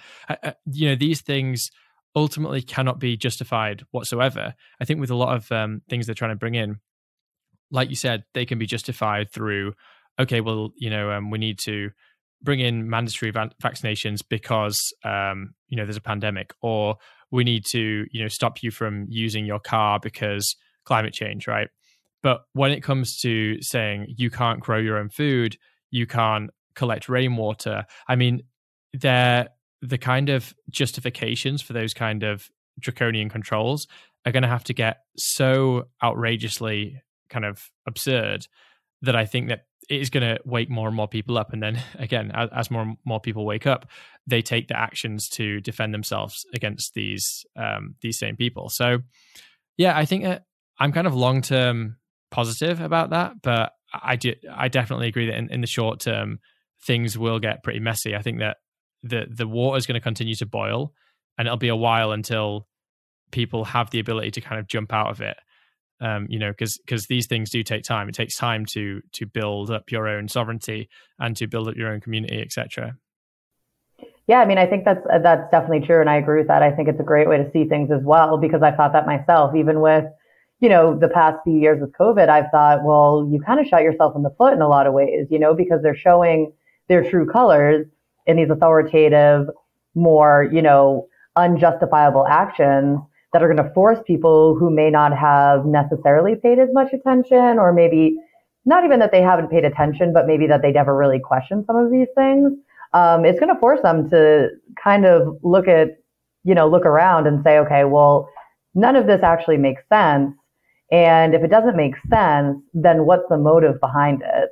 you 0.70 0.88
know, 0.88 0.94
these 0.94 1.22
things 1.22 1.70
ultimately 2.16 2.62
cannot 2.62 2.98
be 2.98 3.16
justified 3.16 3.84
whatsoever. 3.90 4.54
I 4.80 4.84
think 4.84 5.00
with 5.00 5.10
a 5.10 5.16
lot 5.16 5.36
of 5.36 5.50
um, 5.50 5.82
things 5.88 6.06
they're 6.06 6.14
trying 6.14 6.32
to 6.32 6.36
bring 6.36 6.54
in, 6.54 6.78
like 7.70 7.90
you 7.90 7.96
said, 7.96 8.24
they 8.34 8.46
can 8.46 8.58
be 8.58 8.66
justified 8.66 9.30
through, 9.32 9.74
okay, 10.18 10.40
well, 10.40 10.70
you 10.76 10.90
know, 10.90 11.10
um, 11.10 11.30
we 11.30 11.38
need 11.38 11.58
to 11.60 11.90
bring 12.42 12.60
in 12.60 12.88
mandatory 12.88 13.30
va- 13.32 13.50
vaccinations 13.62 14.20
because 14.28 14.92
um, 15.02 15.54
you 15.68 15.76
know 15.76 15.84
there's 15.84 15.96
a 15.96 16.02
pandemic, 16.02 16.52
or 16.60 16.96
we 17.30 17.42
need 17.42 17.64
to 17.66 18.04
you 18.10 18.22
know 18.22 18.28
stop 18.28 18.62
you 18.62 18.70
from 18.70 19.06
using 19.08 19.46
your 19.46 19.58
car 19.58 19.98
because 20.00 20.54
climate 20.84 21.14
change, 21.14 21.48
right? 21.48 21.68
But 22.22 22.42
when 22.52 22.70
it 22.70 22.82
comes 22.82 23.18
to 23.20 23.60
saying 23.60 24.14
you 24.16 24.30
can't 24.30 24.60
grow 24.60 24.78
your 24.78 24.98
own 24.98 25.08
food, 25.08 25.56
you 25.90 26.06
can't 26.06 26.50
collect 26.74 27.08
rainwater, 27.08 27.84
I 28.08 28.16
mean, 28.16 28.42
they're 28.92 29.48
the 29.84 29.98
kind 29.98 30.30
of 30.30 30.54
justifications 30.70 31.60
for 31.60 31.74
those 31.74 31.92
kind 31.92 32.22
of 32.22 32.48
draconian 32.80 33.28
controls 33.28 33.86
are 34.24 34.32
going 34.32 34.42
to 34.42 34.48
have 34.48 34.64
to 34.64 34.72
get 34.72 35.02
so 35.16 35.84
outrageously 36.02 37.02
kind 37.28 37.44
of 37.44 37.70
absurd 37.86 38.46
that 39.02 39.14
I 39.14 39.26
think 39.26 39.48
that 39.48 39.66
it 39.90 40.00
is 40.00 40.08
going 40.08 40.22
to 40.22 40.40
wake 40.46 40.70
more 40.70 40.88
and 40.88 40.96
more 40.96 41.06
people 41.06 41.36
up. 41.36 41.52
And 41.52 41.62
then 41.62 41.78
again, 41.98 42.30
as, 42.34 42.48
as, 42.54 42.70
more 42.70 42.82
and 42.82 42.96
more 43.04 43.20
people 43.20 43.44
wake 43.44 43.66
up, 43.66 43.86
they 44.26 44.40
take 44.40 44.68
the 44.68 44.78
actions 44.78 45.28
to 45.30 45.60
defend 45.60 45.92
themselves 45.92 46.46
against 46.54 46.94
these 46.94 47.44
um, 47.56 47.96
these 48.00 48.18
same 48.18 48.36
people. 48.36 48.70
So, 48.70 49.00
yeah, 49.76 49.96
I 49.96 50.06
think 50.06 50.24
I'm 50.78 50.92
kind 50.92 51.06
of 51.06 51.14
long 51.14 51.42
term 51.42 51.96
positive 52.30 52.80
about 52.80 53.10
that, 53.10 53.42
but 53.42 53.72
I 53.92 54.16
do, 54.16 54.32
I 54.50 54.68
definitely 54.68 55.08
agree 55.08 55.26
that 55.26 55.36
in, 55.36 55.52
in 55.52 55.60
the 55.60 55.66
short 55.66 56.00
term 56.00 56.40
things 56.86 57.18
will 57.18 57.38
get 57.38 57.62
pretty 57.62 57.80
messy. 57.80 58.16
I 58.16 58.22
think 58.22 58.38
that 58.40 58.56
the 59.04 59.26
the 59.30 59.46
water 59.46 59.78
is 59.78 59.86
going 59.86 59.94
to 59.94 60.00
continue 60.00 60.34
to 60.36 60.46
boil, 60.46 60.92
and 61.38 61.46
it'll 61.46 61.56
be 61.56 61.68
a 61.68 61.76
while 61.76 62.12
until 62.12 62.66
people 63.30 63.64
have 63.64 63.90
the 63.90 64.00
ability 64.00 64.32
to 64.32 64.40
kind 64.40 64.60
of 64.60 64.66
jump 64.66 64.92
out 64.92 65.10
of 65.10 65.20
it 65.20 65.36
um, 66.00 66.26
you 66.28 66.38
know, 66.38 66.50
because 66.50 66.78
because 66.78 67.06
these 67.06 67.26
things 67.26 67.50
do 67.50 67.62
take 67.62 67.82
time. 67.82 68.08
It 68.08 68.14
takes 68.14 68.36
time 68.36 68.66
to 68.66 69.00
to 69.12 69.26
build 69.26 69.70
up 69.70 69.90
your 69.90 70.08
own 70.08 70.28
sovereignty 70.28 70.88
and 71.18 71.36
to 71.36 71.46
build 71.46 71.68
up 71.68 71.76
your 71.76 71.92
own 71.92 72.00
community, 72.00 72.40
etc. 72.40 72.96
Yeah, 74.26 74.40
I 74.40 74.46
mean, 74.46 74.58
I 74.58 74.66
think 74.66 74.84
that's 74.84 75.00
that's 75.22 75.50
definitely 75.50 75.86
true, 75.86 76.00
and 76.00 76.10
I 76.10 76.16
agree 76.16 76.38
with 76.38 76.48
that. 76.48 76.62
I 76.62 76.72
think 76.72 76.88
it's 76.88 77.00
a 77.00 77.04
great 77.04 77.28
way 77.28 77.38
to 77.38 77.50
see 77.52 77.64
things 77.64 77.90
as 77.90 78.02
well 78.02 78.38
because 78.38 78.62
I 78.62 78.72
thought 78.72 78.92
that 78.92 79.06
myself, 79.06 79.54
even 79.54 79.80
with 79.80 80.04
you 80.60 80.68
know 80.68 80.98
the 80.98 81.08
past 81.08 81.38
few 81.44 81.58
years 81.58 81.80
with 81.80 81.92
COVID. 81.92 82.28
I've 82.28 82.50
thought, 82.50 82.84
well, 82.84 83.28
you 83.30 83.40
kind 83.40 83.60
of 83.60 83.66
shot 83.66 83.82
yourself 83.82 84.14
in 84.16 84.22
the 84.22 84.34
foot 84.36 84.52
in 84.52 84.62
a 84.62 84.68
lot 84.68 84.86
of 84.86 84.94
ways, 84.94 85.26
you 85.30 85.38
know, 85.38 85.54
because 85.54 85.80
they're 85.82 85.96
showing 85.96 86.52
their 86.88 87.08
true 87.08 87.26
colors 87.30 87.86
in 88.26 88.36
these 88.36 88.50
authoritative, 88.50 89.46
more 89.94 90.48
you 90.52 90.62
know 90.62 91.06
unjustifiable 91.36 92.26
actions 92.26 92.98
that 93.32 93.42
are 93.42 93.52
going 93.52 93.68
to 93.68 93.74
force 93.74 93.98
people 94.06 94.56
who 94.56 94.70
may 94.70 94.90
not 94.90 95.16
have 95.16 95.66
necessarily 95.66 96.36
paid 96.36 96.58
as 96.60 96.68
much 96.72 96.92
attention 96.92 97.58
or 97.58 97.72
maybe 97.72 98.16
not 98.64 98.84
even 98.84 99.00
that 99.00 99.12
they 99.12 99.20
haven't 99.20 99.50
paid 99.50 99.64
attention, 99.64 100.12
but 100.12 100.26
maybe 100.26 100.46
that 100.46 100.62
they 100.62 100.72
never 100.72 100.96
really 100.96 101.18
questioned 101.18 101.64
some 101.66 101.76
of 101.76 101.90
these 101.90 102.06
things. 102.14 102.52
Um, 102.92 103.24
it's 103.24 103.38
going 103.40 103.52
to 103.52 103.60
force 103.60 103.80
them 103.82 104.08
to 104.10 104.50
kind 104.82 105.04
of 105.04 105.36
look 105.42 105.66
at, 105.66 105.88
you 106.44 106.54
know, 106.54 106.68
look 106.68 106.86
around 106.86 107.26
and 107.26 107.42
say, 107.42 107.58
okay, 107.58 107.84
well, 107.84 108.28
none 108.74 108.96
of 108.96 109.06
this 109.06 109.22
actually 109.22 109.58
makes 109.58 109.82
sense. 109.92 110.32
And 110.92 111.34
if 111.34 111.42
it 111.42 111.50
doesn't 111.50 111.76
make 111.76 111.94
sense, 112.08 112.58
then 112.72 113.04
what's 113.04 113.28
the 113.28 113.36
motive 113.36 113.80
behind 113.80 114.22
it? 114.22 114.50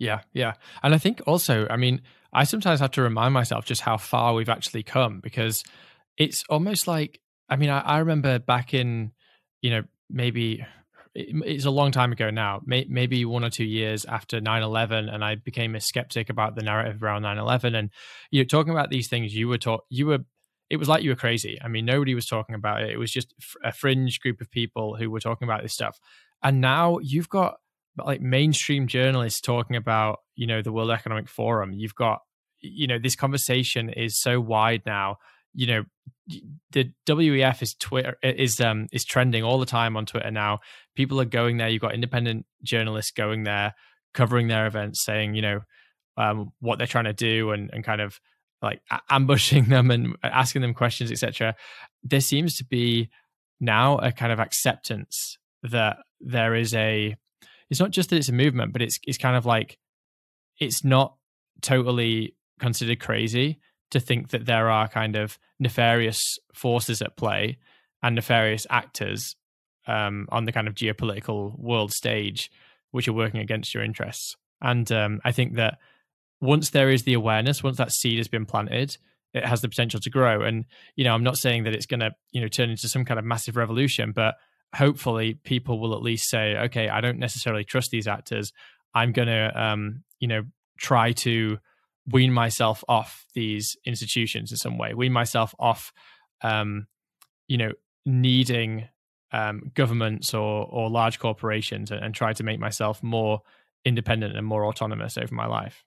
Yeah, 0.00 0.22
yeah. 0.32 0.54
And 0.82 0.94
I 0.94 0.98
think 0.98 1.22
also, 1.26 1.68
I 1.70 1.76
mean, 1.76 2.00
I 2.32 2.44
sometimes 2.44 2.80
have 2.80 2.90
to 2.92 3.02
remind 3.02 3.34
myself 3.34 3.66
just 3.66 3.82
how 3.82 3.98
far 3.98 4.34
we've 4.34 4.48
actually 4.48 4.82
come 4.82 5.20
because 5.20 5.62
it's 6.16 6.42
almost 6.48 6.88
like 6.88 7.20
I 7.48 7.56
mean, 7.56 7.68
I, 7.68 7.80
I 7.80 7.98
remember 7.98 8.38
back 8.38 8.72
in, 8.74 9.12
you 9.60 9.70
know, 9.70 9.82
maybe 10.08 10.64
it's 11.14 11.64
a 11.64 11.70
long 11.70 11.90
time 11.90 12.12
ago 12.12 12.30
now, 12.30 12.62
may, 12.64 12.86
maybe 12.88 13.24
one 13.24 13.44
or 13.44 13.50
two 13.50 13.64
years 13.64 14.04
after 14.04 14.40
9-11 14.40 15.12
and 15.12 15.24
I 15.24 15.34
became 15.34 15.74
a 15.74 15.80
skeptic 15.80 16.30
about 16.30 16.54
the 16.54 16.62
narrative 16.62 17.02
around 17.02 17.22
9-11 17.22 17.76
and 17.76 17.90
you 18.30 18.40
know 18.40 18.44
talking 18.44 18.72
about 18.72 18.90
these 18.90 19.08
things 19.08 19.34
you 19.34 19.48
were 19.48 19.58
taught 19.58 19.84
you 19.90 20.06
were 20.06 20.20
it 20.70 20.76
was 20.76 20.88
like 20.88 21.02
you 21.02 21.10
were 21.10 21.16
crazy. 21.16 21.58
I 21.60 21.66
mean, 21.66 21.84
nobody 21.84 22.14
was 22.14 22.26
talking 22.26 22.54
about 22.54 22.82
it. 22.82 22.90
It 22.90 22.96
was 22.96 23.10
just 23.10 23.34
a 23.64 23.72
fringe 23.72 24.20
group 24.20 24.40
of 24.40 24.52
people 24.52 24.94
who 24.94 25.10
were 25.10 25.18
talking 25.18 25.46
about 25.48 25.62
this 25.62 25.74
stuff. 25.74 25.98
And 26.44 26.60
now 26.60 26.98
you've 27.02 27.28
got 27.28 27.56
like 27.96 28.20
mainstream 28.20 28.86
journalists 28.86 29.40
talking 29.40 29.76
about, 29.76 30.20
you 30.34 30.46
know, 30.46 30.62
the 30.62 30.72
World 30.72 30.90
Economic 30.90 31.28
Forum. 31.28 31.72
You've 31.72 31.94
got, 31.94 32.20
you 32.60 32.86
know, 32.86 32.98
this 32.98 33.16
conversation 33.16 33.90
is 33.90 34.20
so 34.20 34.40
wide 34.40 34.82
now 34.86 35.16
you 35.54 35.66
know 35.66 35.84
the 36.70 36.92
WEF 37.06 37.62
is 37.62 37.74
Twitter 37.74 38.16
is 38.22 38.60
um 38.60 38.86
is 38.92 39.04
trending 39.04 39.42
all 39.42 39.58
the 39.58 39.66
time 39.66 39.96
on 39.96 40.06
Twitter 40.06 40.30
now. 40.30 40.58
People 40.94 41.20
are 41.20 41.26
going 41.26 41.56
there. 41.56 41.68
You've 41.68 41.82
got 41.82 41.94
independent 41.94 42.46
journalists 42.62 43.10
going 43.10 43.44
there, 43.44 43.74
covering 44.14 44.48
their 44.48 44.66
events, 44.66 45.04
saying 45.04 45.34
you 45.34 45.42
know 45.42 45.60
um, 46.16 46.52
what 46.60 46.78
they're 46.78 46.86
trying 46.86 47.04
to 47.04 47.12
do, 47.12 47.50
and 47.50 47.70
and 47.72 47.82
kind 47.82 48.00
of 48.00 48.20
like 48.62 48.80
ambushing 49.08 49.68
them 49.68 49.90
and 49.90 50.16
asking 50.22 50.62
them 50.62 50.74
questions, 50.74 51.10
etc. 51.10 51.56
There 52.04 52.20
seems 52.20 52.56
to 52.56 52.64
be 52.64 53.10
now 53.58 53.98
a 53.98 54.12
kind 54.12 54.32
of 54.32 54.38
acceptance 54.38 55.38
that 55.62 55.98
there 56.20 56.54
is 56.54 56.74
a. 56.74 57.16
It's 57.70 57.80
not 57.80 57.90
just 57.90 58.10
that 58.10 58.16
it's 58.16 58.28
a 58.28 58.32
movement, 58.32 58.72
but 58.72 58.82
it's 58.82 58.98
it's 59.06 59.18
kind 59.18 59.36
of 59.36 59.46
like 59.46 59.78
it's 60.58 60.84
not 60.84 61.14
totally 61.62 62.34
considered 62.58 63.00
crazy 63.00 63.60
to 63.90 64.00
think 64.00 64.30
that 64.30 64.46
there 64.46 64.70
are 64.70 64.88
kind 64.88 65.16
of 65.16 65.38
nefarious 65.58 66.38
forces 66.52 67.02
at 67.02 67.16
play 67.16 67.58
and 68.02 68.14
nefarious 68.14 68.66
actors 68.70 69.36
um, 69.86 70.28
on 70.30 70.44
the 70.44 70.52
kind 70.52 70.68
of 70.68 70.74
geopolitical 70.74 71.58
world 71.58 71.92
stage 71.92 72.50
which 72.92 73.08
are 73.08 73.12
working 73.12 73.40
against 73.40 73.74
your 73.74 73.84
interests. 73.84 74.36
And 74.60 74.90
um, 74.92 75.20
I 75.24 75.32
think 75.32 75.54
that 75.54 75.78
once 76.40 76.70
there 76.70 76.90
is 76.90 77.04
the 77.04 77.14
awareness, 77.14 77.62
once 77.62 77.76
that 77.78 77.92
seed 77.92 78.18
has 78.18 78.28
been 78.28 78.46
planted, 78.46 78.96
it 79.32 79.44
has 79.44 79.60
the 79.60 79.68
potential 79.68 80.00
to 80.00 80.10
grow. 80.10 80.42
And 80.42 80.64
you 80.96 81.04
know, 81.04 81.14
I'm 81.14 81.22
not 81.22 81.38
saying 81.38 81.64
that 81.64 81.74
it's 81.74 81.86
going 81.86 82.00
to 82.00 82.12
you 82.32 82.40
know 82.40 82.48
turn 82.48 82.70
into 82.70 82.88
some 82.88 83.04
kind 83.04 83.18
of 83.18 83.24
massive 83.24 83.56
revolution, 83.56 84.12
but 84.12 84.36
hopefully 84.74 85.34
people 85.34 85.80
will 85.80 85.94
at 85.94 86.02
least 86.02 86.28
say, 86.28 86.56
okay, 86.56 86.88
I 86.88 87.00
don't 87.00 87.18
necessarily 87.18 87.64
trust 87.64 87.90
these 87.90 88.08
actors. 88.08 88.52
I'm 88.94 89.12
going 89.12 89.28
to 89.28 89.60
um, 89.60 90.04
you 90.18 90.28
know 90.28 90.44
try 90.78 91.12
to 91.12 91.58
wean 92.10 92.32
myself 92.32 92.82
off 92.88 93.26
these 93.34 93.76
institutions 93.84 94.50
in 94.50 94.56
some 94.56 94.78
way, 94.78 94.94
wean 94.94 95.12
myself 95.12 95.54
off, 95.58 95.92
um, 96.42 96.86
you 97.46 97.58
know, 97.58 97.72
needing 98.06 98.88
um, 99.32 99.70
governments 99.74 100.34
or 100.34 100.66
or 100.66 100.90
large 100.90 101.18
corporations 101.18 101.90
and, 101.90 102.02
and 102.02 102.14
try 102.14 102.32
to 102.32 102.42
make 102.42 102.58
myself 102.58 103.02
more 103.02 103.42
independent 103.84 104.36
and 104.36 104.46
more 104.46 104.64
autonomous 104.66 105.16
over 105.16 105.34
my 105.34 105.46
life. 105.46 105.84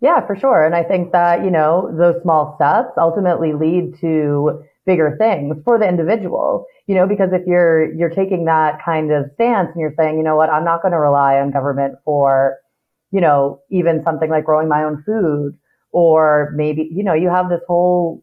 Yeah, 0.00 0.26
for 0.26 0.36
sure. 0.36 0.64
And 0.64 0.74
I 0.74 0.82
think 0.82 1.12
that, 1.12 1.42
you 1.42 1.50
know, 1.50 1.90
those 1.96 2.20
small 2.22 2.54
steps 2.56 2.92
ultimately 2.98 3.54
lead 3.54 3.98
to 4.00 4.62
bigger 4.86 5.16
things 5.18 5.56
for 5.64 5.78
the 5.78 5.86
individual, 5.86 6.64
you 6.86 6.94
know, 6.94 7.06
because 7.06 7.30
if 7.32 7.42
you're, 7.46 7.92
you're 7.94 8.10
taking 8.10 8.44
that 8.44 8.78
kind 8.84 9.10
of 9.10 9.26
stance 9.34 9.68
and 9.72 9.80
you're 9.80 9.94
saying, 9.98 10.16
you 10.16 10.22
know 10.22 10.36
what, 10.36 10.48
I'm 10.48 10.64
not 10.64 10.80
going 10.80 10.92
to 10.92 10.98
rely 10.98 11.40
on 11.40 11.50
government 11.50 11.96
for, 12.04 12.58
you 13.10 13.20
know, 13.20 13.60
even 13.70 14.02
something 14.04 14.30
like 14.30 14.44
growing 14.44 14.68
my 14.68 14.84
own 14.84 15.02
food 15.04 15.58
or 15.90 16.52
maybe, 16.54 16.88
you 16.92 17.02
know, 17.02 17.14
you 17.14 17.28
have 17.28 17.48
this 17.48 17.60
whole 17.66 18.22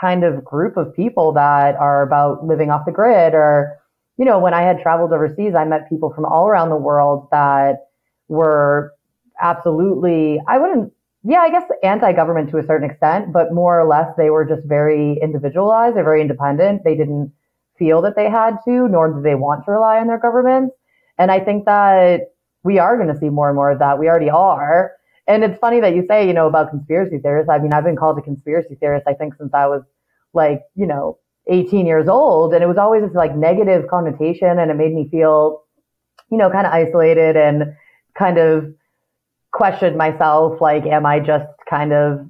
kind 0.00 0.24
of 0.24 0.44
group 0.44 0.76
of 0.76 0.94
people 0.94 1.32
that 1.32 1.74
are 1.76 2.02
about 2.02 2.46
living 2.46 2.70
off 2.70 2.86
the 2.86 2.92
grid 2.92 3.34
or, 3.34 3.76
you 4.16 4.24
know, 4.24 4.38
when 4.38 4.54
I 4.54 4.62
had 4.62 4.80
traveled 4.80 5.12
overseas, 5.12 5.54
I 5.54 5.64
met 5.64 5.88
people 5.88 6.12
from 6.14 6.24
all 6.24 6.46
around 6.46 6.70
the 6.70 6.76
world 6.76 7.28
that 7.32 7.86
were 8.28 8.92
absolutely, 9.40 10.40
I 10.46 10.58
wouldn't, 10.58 10.92
yeah, 11.22 11.40
I 11.40 11.50
guess 11.50 11.64
anti-government 11.82 12.50
to 12.50 12.58
a 12.58 12.66
certain 12.66 12.88
extent, 12.88 13.32
but 13.32 13.52
more 13.52 13.78
or 13.78 13.86
less 13.86 14.08
they 14.16 14.30
were 14.30 14.44
just 14.44 14.66
very 14.66 15.18
individualized. 15.22 15.96
They're 15.96 16.04
very 16.04 16.22
independent. 16.22 16.82
They 16.82 16.96
didn't 16.96 17.32
feel 17.78 18.00
that 18.02 18.16
they 18.16 18.30
had 18.30 18.56
to, 18.64 18.88
nor 18.88 19.12
did 19.12 19.24
they 19.24 19.34
want 19.34 19.64
to 19.66 19.72
rely 19.72 19.98
on 19.98 20.06
their 20.06 20.18
governments. 20.18 20.74
And 21.18 21.30
I 21.30 21.40
think 21.40 21.66
that 21.66 22.32
we 22.62 22.78
are 22.78 22.96
going 22.96 23.12
to 23.12 23.18
see 23.18 23.28
more 23.28 23.48
and 23.48 23.56
more 23.56 23.70
of 23.70 23.78
that. 23.80 23.98
We 23.98 24.08
already 24.08 24.30
are. 24.30 24.92
And 25.26 25.44
it's 25.44 25.58
funny 25.58 25.80
that 25.80 25.94
you 25.94 26.04
say, 26.08 26.26
you 26.26 26.32
know, 26.32 26.46
about 26.46 26.70
conspiracy 26.70 27.18
theorists. 27.18 27.50
I 27.50 27.58
mean, 27.58 27.72
I've 27.72 27.84
been 27.84 27.96
called 27.96 28.18
a 28.18 28.22
conspiracy 28.22 28.74
theorist, 28.76 29.06
I 29.06 29.14
think, 29.14 29.34
since 29.36 29.52
I 29.52 29.66
was 29.66 29.82
like, 30.32 30.62
you 30.74 30.86
know, 30.86 31.18
18 31.48 31.86
years 31.86 32.08
old. 32.08 32.54
And 32.54 32.62
it 32.62 32.66
was 32.66 32.78
always 32.78 33.02
this 33.02 33.14
like 33.14 33.36
negative 33.36 33.88
connotation 33.88 34.58
and 34.58 34.70
it 34.70 34.74
made 34.74 34.94
me 34.94 35.08
feel, 35.10 35.64
you 36.30 36.38
know, 36.38 36.50
kind 36.50 36.66
of 36.66 36.72
isolated 36.72 37.36
and 37.36 37.74
kind 38.16 38.38
of 38.38 38.72
questioned 39.52 39.96
myself, 39.96 40.60
like, 40.60 40.86
am 40.86 41.06
I 41.06 41.20
just 41.20 41.46
kind 41.68 41.92
of 41.92 42.26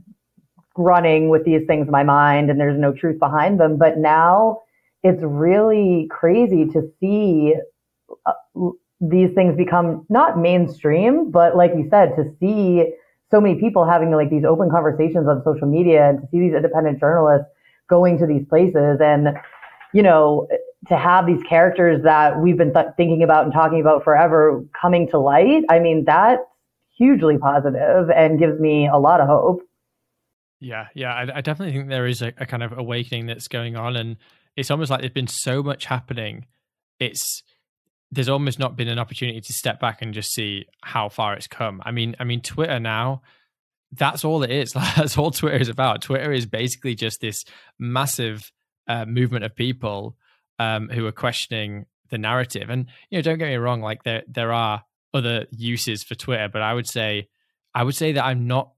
running 0.77 1.29
with 1.29 1.45
these 1.45 1.67
things 1.67 1.87
in 1.87 1.93
my 1.93 2.03
mind 2.03 2.51
and 2.51 2.59
there's 2.59 2.79
no 2.79 2.93
truth 2.93 3.19
behind 3.19 3.61
them? 3.61 3.77
But 3.77 3.99
now 3.99 4.61
it's 5.03 5.23
really 5.23 6.09
crazy 6.11 6.67
to 6.67 6.83
see 7.01 7.55
uh, 8.27 8.33
these 9.01 9.33
things 9.35 9.57
become 9.57 10.05
not 10.09 10.39
mainstream, 10.39 11.31
but 11.31 11.57
like 11.57 11.73
you 11.75 11.89
said, 11.91 12.15
to 12.17 12.25
see 12.39 12.93
so 13.31 13.41
many 13.41 13.59
people 13.59 13.85
having 13.85 14.11
like 14.11 14.31
these 14.31 14.45
open 14.45 14.71
conversations 14.71 15.27
on 15.29 15.43
social 15.45 15.69
media 15.69 16.11
and 16.11 16.21
to 16.21 16.27
see 16.31 16.41
these 16.41 16.55
independent 16.55 16.99
journalists 17.01 17.47
going 17.89 18.19
to 18.19 18.27
these 18.27 18.45
places 18.49 18.99
and, 19.01 19.29
you 19.95 20.03
know, 20.03 20.47
to 20.89 20.97
have 20.97 21.27
these 21.27 21.43
characters 21.49 22.03
that 22.03 22.41
we've 22.41 22.57
been 22.57 22.73
th- 22.73 22.87
thinking 22.97 23.23
about 23.23 23.45
and 23.45 23.53
talking 23.53 23.81
about 23.81 24.03
forever 24.03 24.65
coming 24.81 25.09
to 25.09 25.19
light. 25.19 25.63
I 25.69 25.79
mean, 25.79 26.05
that's 26.05 26.43
hugely 27.01 27.39
positive 27.39 28.11
and 28.15 28.39
gives 28.39 28.61
me 28.61 28.87
a 28.87 28.99
lot 28.99 29.21
of 29.21 29.27
hope. 29.27 29.63
Yeah, 30.61 30.89
yeah, 30.95 31.15
I, 31.15 31.39
I 31.39 31.41
definitely 31.41 31.73
think 31.73 31.89
there 31.89 32.07
is 32.07 32.21
a, 32.21 32.35
a 32.37 32.45
kind 32.45 32.63
of 32.63 32.77
awakening 32.77 33.27
that's 33.27 33.49
going 33.49 33.77
on, 33.77 33.97
and 33.97 34.17
it's 34.57 34.71
almost 34.71 34.91
like 34.91 35.01
there's 35.01 35.13
been 35.13 35.27
so 35.27 35.63
much 35.63 35.87
happening. 35.87 36.47
It's 37.01 37.43
there's 38.13 38.29
almost 38.29 38.59
not 38.59 38.77
been 38.77 38.89
an 38.89 38.99
opportunity 38.99 39.41
to 39.41 39.53
step 39.53 39.81
back 39.81 40.03
and 40.03 40.13
just 40.13 40.33
see 40.33 40.67
how 40.83 41.09
far 41.09 41.35
it's 41.35 41.47
come. 41.47 41.81
I 41.85 41.93
mean, 41.93 42.15
I 42.21 42.25
mean, 42.25 42.43
Twitter 42.43 42.79
now, 42.79 43.23
that's 43.93 44.25
all 44.25 44.43
it 44.43 44.51
is. 44.51 44.73
that's 44.97 45.17
all 45.17 45.31
Twitter 45.31 45.57
is 45.57 45.69
about. 45.69 46.03
Twitter 46.03 46.33
is 46.33 46.45
basically 46.45 46.95
just 46.95 47.23
this 47.23 47.45
massive 47.79 48.53
uh, 48.87 49.07
movement 49.07 49.45
of 49.45 49.55
people 49.55 50.17
um, 50.59 50.89
who 50.89 51.07
are 51.07 51.13
questioning 51.13 51.87
the 52.11 52.19
narrative. 52.19 52.69
And 52.69 52.87
you 53.09 53.19
know, 53.19 53.23
don't 53.23 53.39
get 53.39 53.49
me 53.49 53.57
wrong, 53.57 53.81
like 53.81 54.03
there 54.03 54.25
there 54.29 54.53
are 54.53 54.83
other 55.13 55.47
uses 55.51 56.03
for 56.03 56.15
Twitter, 56.15 56.49
but 56.49 56.63
I 56.63 56.75
would 56.75 56.89
say 56.89 57.29
I 57.75 57.83
would 57.83 57.95
say 57.95 58.13
that 58.13 58.25
I'm 58.25 58.47
not 58.47 58.73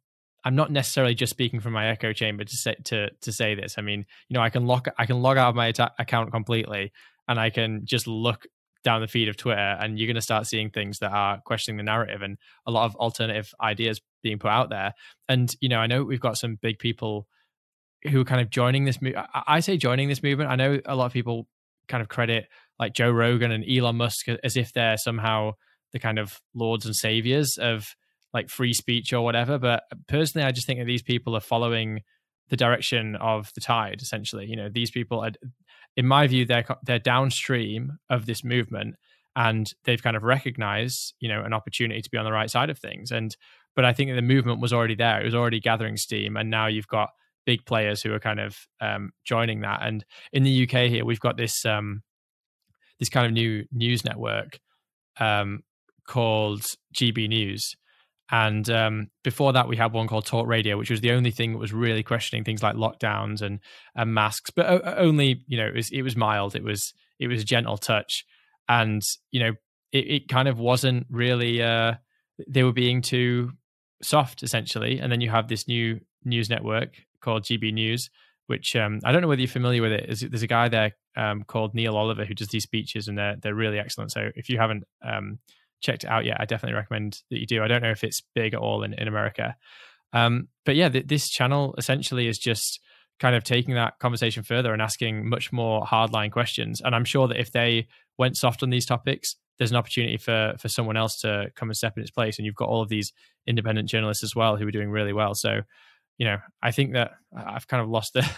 I'm 0.45 0.57
not 0.57 0.71
necessarily 0.71 1.15
just 1.15 1.31
speaking 1.31 1.61
from 1.61 1.73
my 1.73 1.89
echo 1.89 2.13
chamber 2.13 2.45
to 2.45 2.57
say 2.57 2.75
to 2.85 3.11
to 3.11 3.33
say 3.33 3.55
this. 3.55 3.77
I 3.79 3.83
mean, 3.83 4.05
you 4.29 4.35
know, 4.35 4.41
I 4.41 4.51
can 4.51 4.67
log 4.67 4.89
I 4.99 5.07
can 5.07 5.21
log 5.23 5.37
out 5.37 5.51
of 5.51 5.55
my 5.55 5.73
account 5.99 6.33
completely, 6.33 6.93
and 7.29 7.39
I 7.39 7.51
can 7.51 7.83
just 7.85 8.07
look 8.07 8.47
down 8.85 9.01
the 9.01 9.07
feed 9.07 9.29
of 9.29 9.37
Twitter, 9.37 9.61
and 9.61 9.99
you're 9.99 10.09
going 10.09 10.17
to 10.17 10.21
start 10.21 10.47
seeing 10.47 10.71
things 10.71 10.99
that 10.99 11.13
are 11.13 11.41
questioning 11.45 11.77
the 11.77 11.85
narrative 11.85 12.23
and 12.23 12.37
a 12.67 12.71
lot 12.71 12.85
of 12.85 12.97
alternative 12.97 13.55
ideas 13.61 14.01
being 14.23 14.39
put 14.39 14.51
out 14.51 14.71
there. 14.71 14.95
And 15.29 15.55
you 15.61 15.69
know, 15.69 15.79
I 15.79 15.87
know 15.87 16.03
we've 16.03 16.21
got 16.21 16.39
some 16.39 16.57
big 16.61 16.79
people 16.79 17.29
who 18.11 18.21
are 18.21 18.25
kind 18.25 18.41
of 18.41 18.51
joining 18.51 18.85
this. 18.85 19.01
Mo- 19.01 19.25
I 19.47 19.61
say 19.61 19.77
joining 19.77 20.09
this 20.09 20.23
movement. 20.23 20.51
I 20.51 20.57
know 20.57 20.81
a 20.85 20.97
lot 20.97 21.07
of 21.07 21.13
people 21.13 21.47
kind 21.89 22.03
of 22.03 22.09
credit 22.09 22.49
like 22.79 22.95
Joe 22.95 23.11
Rogan 23.11 23.53
and 23.53 23.65
Elon 23.69 23.97
Musk 23.97 24.27
as 24.43 24.57
if 24.57 24.73
they're 24.73 24.97
somehow 24.97 25.53
the 25.93 25.99
kind 25.99 26.19
of 26.19 26.41
lords 26.55 26.87
and 26.87 26.97
saviors 26.97 27.59
of 27.59 27.95
like 28.33 28.49
free 28.49 28.73
speech 28.73 29.13
or 29.13 29.23
whatever. 29.23 29.59
But 29.59 29.85
personally, 30.09 30.47
I 30.47 30.53
just 30.53 30.67
think 30.67 30.81
that 30.81 30.87
these 30.87 31.03
people 31.03 31.37
are 31.37 31.41
following 31.41 32.01
the 32.49 32.57
direction 32.57 33.17
of 33.17 33.51
the 33.55 33.61
tide. 33.61 34.01
Essentially, 34.03 34.47
you 34.47 34.57
know, 34.57 34.69
these 34.73 34.91
people 34.91 35.25
are 35.25 35.33
in 35.97 36.07
my 36.07 36.27
view, 36.27 36.45
they're 36.45 36.65
they're 36.85 36.99
downstream 36.99 37.99
of 38.09 38.27
this 38.27 38.43
movement, 38.43 38.97
and 39.37 39.73
they've 39.85 40.03
kind 40.03 40.17
of 40.17 40.23
recognized, 40.23 41.15
you 41.21 41.29
know, 41.29 41.43
an 41.43 41.53
opportunity 41.53 42.01
to 42.01 42.11
be 42.11 42.19
on 42.19 42.25
the 42.25 42.33
right 42.33 42.51
side 42.51 42.71
of 42.71 42.79
things. 42.79 43.11
And 43.11 43.37
but 43.75 43.85
I 43.85 43.93
think 43.93 44.15
the 44.15 44.23
movement 44.23 44.61
was 44.61 44.73
already 44.73 44.95
there; 44.95 45.21
it 45.21 45.25
was 45.25 45.35
already 45.35 45.61
gathering 45.61 45.97
steam, 45.97 46.37
and 46.37 46.51
now 46.51 46.67
you've 46.67 46.89
got 46.89 47.11
big 47.45 47.65
players 47.67 48.03
who 48.03 48.13
are 48.13 48.21
kind 48.21 48.41
of 48.41 48.57
um, 48.81 49.11
joining 49.25 49.61
that. 49.61 49.81
And 49.83 50.05
in 50.33 50.45
the 50.45 50.63
UK 50.63 50.89
here, 50.89 51.05
we've 51.05 51.21
got 51.21 51.37
this 51.37 51.65
um, 51.67 52.03
this 52.99 53.09
kind 53.09 53.27
of 53.27 53.33
new 53.33 53.65
news 53.73 54.05
network 54.05 54.59
um, 55.21 55.63
called 56.07 56.63
GB 56.95 57.29
News, 57.29 57.77
and 58.33 58.69
um, 58.71 59.11
before 59.23 59.53
that, 59.53 59.69
we 59.69 59.77
had 59.77 59.93
one 59.93 60.09
called 60.09 60.25
Talk 60.25 60.47
Radio, 60.47 60.79
which 60.79 60.91
was 60.91 61.03
the 61.03 61.13
only 61.13 61.31
thing 61.31 61.53
that 61.53 61.59
was 61.59 61.75
really 61.75 62.03
questioning 62.03 62.45
things 62.45 62.63
like 62.63 62.77
lockdowns 62.77 63.43
and, 63.43 63.61
and 63.95 64.15
masks, 64.15 64.49
but 64.49 64.67
only 64.99 65.45
you 65.47 65.59
know 65.59 65.67
it 65.67 65.75
was 65.75 65.91
it 65.91 66.01
was 66.01 66.17
mild. 66.17 66.57
It 66.57 66.65
was 66.65 66.95
it 67.19 67.29
was 67.29 67.43
a 67.43 67.45
gentle 67.45 67.77
touch, 67.77 68.25
and 68.71 69.03
you 69.33 69.41
know 69.41 69.53
it, 69.93 70.11
it 70.11 70.29
kind 70.29 70.49
of 70.49 70.59
wasn't 70.59 71.07
really. 71.11 71.63
Uh, 71.63 71.95
they 72.49 72.63
were 72.63 72.73
being 72.73 73.03
too 73.03 73.53
soft 74.03 74.43
essentially, 74.43 74.99
and 74.99 75.13
then 75.13 75.21
you 75.21 75.29
have 75.29 75.49
this 75.49 75.69
new 75.69 76.01
news 76.25 76.49
network 76.49 76.97
called 77.21 77.43
GB 77.43 77.75
News, 77.75 78.09
which 78.47 78.75
um, 78.77 79.01
I 79.05 79.13
don't 79.13 79.21
know 79.21 79.29
whether 79.29 79.43
you're 79.43 79.49
familiar 79.49 79.83
with 79.83 79.93
it. 79.93 80.07
There's, 80.07 80.21
there's 80.21 80.43
a 80.43 80.47
guy 80.47 80.69
there 80.69 80.93
um, 81.19 81.43
called 81.45 81.75
Neil 81.75 81.99
Oliver 81.99 82.25
who 82.25 82.35
does 82.35 82.49
these 82.49 82.63
speeches, 82.63 83.09
and 83.09 83.19
they're 83.19 83.37
they're 83.37 83.55
really 83.55 83.79
excellent. 83.79 84.11
So 84.11 84.31
if 84.35 84.49
you 84.49 84.57
haven't 84.59 84.85
um, 85.03 85.39
checked 85.83 86.05
it 86.05 86.11
out 86.11 86.25
yet, 86.25 86.39
I 86.41 86.45
definitely 86.45 86.77
recommend 86.77 87.23
that 87.31 87.39
you 87.39 87.47
do. 87.47 87.63
I 87.63 87.69
don't 87.69 87.83
know 87.83 87.91
if 87.91 88.05
it's 88.05 88.23
big 88.35 88.55
at 88.55 88.61
all 88.61 88.83
in, 88.83 88.95
in 88.95 89.09
America. 89.09 89.57
Um, 90.13 90.49
but 90.65 90.77
yeah, 90.77 90.89
th- 90.89 91.07
this 91.07 91.29
channel 91.29 91.75
essentially 91.79 92.29
is 92.29 92.39
just 92.39 92.81
kind 93.19 93.37
of 93.37 93.45
taking 93.45 93.75
that 93.75 93.99
conversation 93.99 94.43
further 94.43 94.73
and 94.73 94.83
asking 94.83 95.29
much 95.29 95.53
more 95.53 95.83
hardline 95.83 96.33
questions. 96.33 96.81
And 96.85 96.95
I'm 96.95 97.05
sure 97.05 97.29
that 97.29 97.39
if 97.39 97.53
they 97.53 97.89
went 98.19 98.37
soft 98.37 98.63
on 98.63 98.71
these 98.71 98.87
topics, 98.87 99.37
there's 99.59 99.71
an 99.71 99.77
opportunity 99.77 100.17
for 100.17 100.55
for 100.59 100.69
someone 100.69 100.97
else 100.97 101.21
to 101.21 101.51
come 101.55 101.69
and 101.69 101.77
step 101.77 101.95
in 101.97 102.03
its 102.03 102.11
place. 102.11 102.39
And 102.39 102.47
you've 102.47 102.55
got 102.55 102.69
all 102.69 102.83
of 102.83 102.89
these 102.89 103.13
independent 103.47 103.89
journalists 103.89 104.25
as 104.25 104.35
well 104.35 104.57
who 104.57 104.67
are 104.67 104.73
doing 104.73 104.91
really 104.91 105.13
well. 105.13 105.35
So, 105.35 105.61
you 106.19 106.27
know, 106.27 106.39
I 106.63 106.73
think 106.73 106.95
that 106.95 107.13
I've 107.37 107.69
kind 107.69 107.83
of 107.83 107.89
lost 107.89 108.13
the 108.15 108.29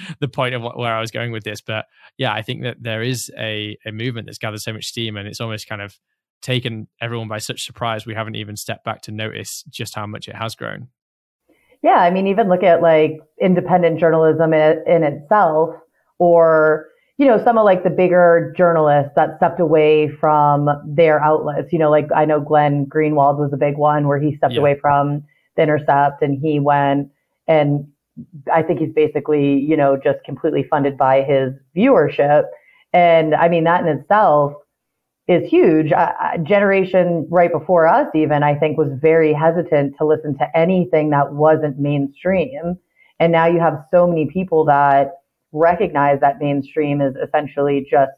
the 0.20 0.28
point 0.28 0.54
of 0.54 0.62
what, 0.62 0.78
where 0.78 0.94
I 0.94 1.00
was 1.00 1.10
going 1.10 1.32
with 1.32 1.44
this, 1.44 1.60
but 1.60 1.84
yeah, 2.16 2.32
I 2.32 2.42
think 2.42 2.62
that 2.62 2.76
there 2.80 3.02
is 3.02 3.30
a 3.38 3.76
a 3.84 3.92
movement 3.92 4.26
that's 4.26 4.38
gathered 4.38 4.60
so 4.60 4.72
much 4.72 4.86
steam, 4.86 5.16
and 5.16 5.28
it's 5.28 5.40
almost 5.40 5.68
kind 5.68 5.82
of 5.82 5.98
taken 6.42 6.88
everyone 7.00 7.28
by 7.28 7.38
such 7.38 7.64
surprise 7.64 8.06
we 8.06 8.14
haven't 8.14 8.34
even 8.34 8.56
stepped 8.56 8.84
back 8.84 9.02
to 9.02 9.10
notice 9.10 9.64
just 9.68 9.94
how 9.94 10.06
much 10.06 10.28
it 10.28 10.36
has 10.36 10.54
grown 10.54 10.88
yeah 11.82 11.98
i 11.98 12.10
mean 12.10 12.26
even 12.26 12.48
look 12.48 12.62
at 12.62 12.82
like 12.82 13.18
independent 13.40 13.98
journalism 13.98 14.52
in, 14.52 14.82
in 14.86 15.02
itself 15.02 15.74
or 16.18 16.86
you 17.18 17.26
know 17.26 17.42
some 17.44 17.58
of 17.58 17.64
like 17.64 17.84
the 17.84 17.90
bigger 17.90 18.52
journalists 18.56 19.12
that 19.16 19.36
stepped 19.36 19.60
away 19.60 20.08
from 20.20 20.68
their 20.86 21.22
outlets 21.22 21.72
you 21.72 21.78
know 21.78 21.90
like 21.90 22.06
i 22.14 22.24
know 22.24 22.40
glenn 22.40 22.86
greenwald 22.86 23.38
was 23.38 23.50
a 23.52 23.58
big 23.58 23.76
one 23.76 24.08
where 24.08 24.20
he 24.20 24.36
stepped 24.36 24.54
yeah. 24.54 24.60
away 24.60 24.78
from 24.80 25.22
the 25.56 25.62
intercept 25.62 26.22
and 26.22 26.38
he 26.40 26.58
went 26.58 27.10
and 27.48 27.86
I 28.52 28.62
think 28.62 28.80
he's 28.80 28.92
basically, 28.92 29.58
you 29.58 29.76
know, 29.76 29.96
just 29.96 30.22
completely 30.24 30.66
funded 30.68 30.96
by 30.96 31.22
his 31.22 31.52
viewership. 31.76 32.44
And 32.92 33.34
I 33.34 33.48
mean, 33.48 33.64
that 33.64 33.86
in 33.86 33.88
itself 33.88 34.54
is 35.30 35.48
huge. 35.48 35.92
Uh, 35.92 36.12
generation 36.42 37.26
right 37.30 37.52
before 37.52 37.86
us, 37.86 38.08
even, 38.14 38.42
I 38.42 38.56
think, 38.58 38.76
was 38.76 38.90
very 39.00 39.32
hesitant 39.32 39.96
to 39.98 40.04
listen 40.04 40.36
to 40.38 40.46
anything 40.58 41.10
that 41.10 41.32
wasn't 41.32 41.78
mainstream. 41.78 42.76
And 43.20 43.30
now 43.30 43.46
you 43.46 43.60
have 43.60 43.84
so 43.92 44.08
many 44.08 44.26
people 44.26 44.64
that 44.64 45.12
recognize 45.52 46.18
that 46.20 46.40
mainstream 46.40 47.00
is 47.00 47.14
essentially 47.16 47.86
just 47.88 48.10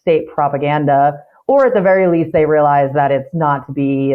state 0.00 0.28
propaganda, 0.28 1.20
or 1.48 1.66
at 1.66 1.74
the 1.74 1.80
very 1.80 2.06
least, 2.06 2.32
they 2.32 2.46
realize 2.46 2.90
that 2.94 3.10
it's 3.10 3.34
not 3.34 3.66
to 3.66 3.72
be, 3.72 4.14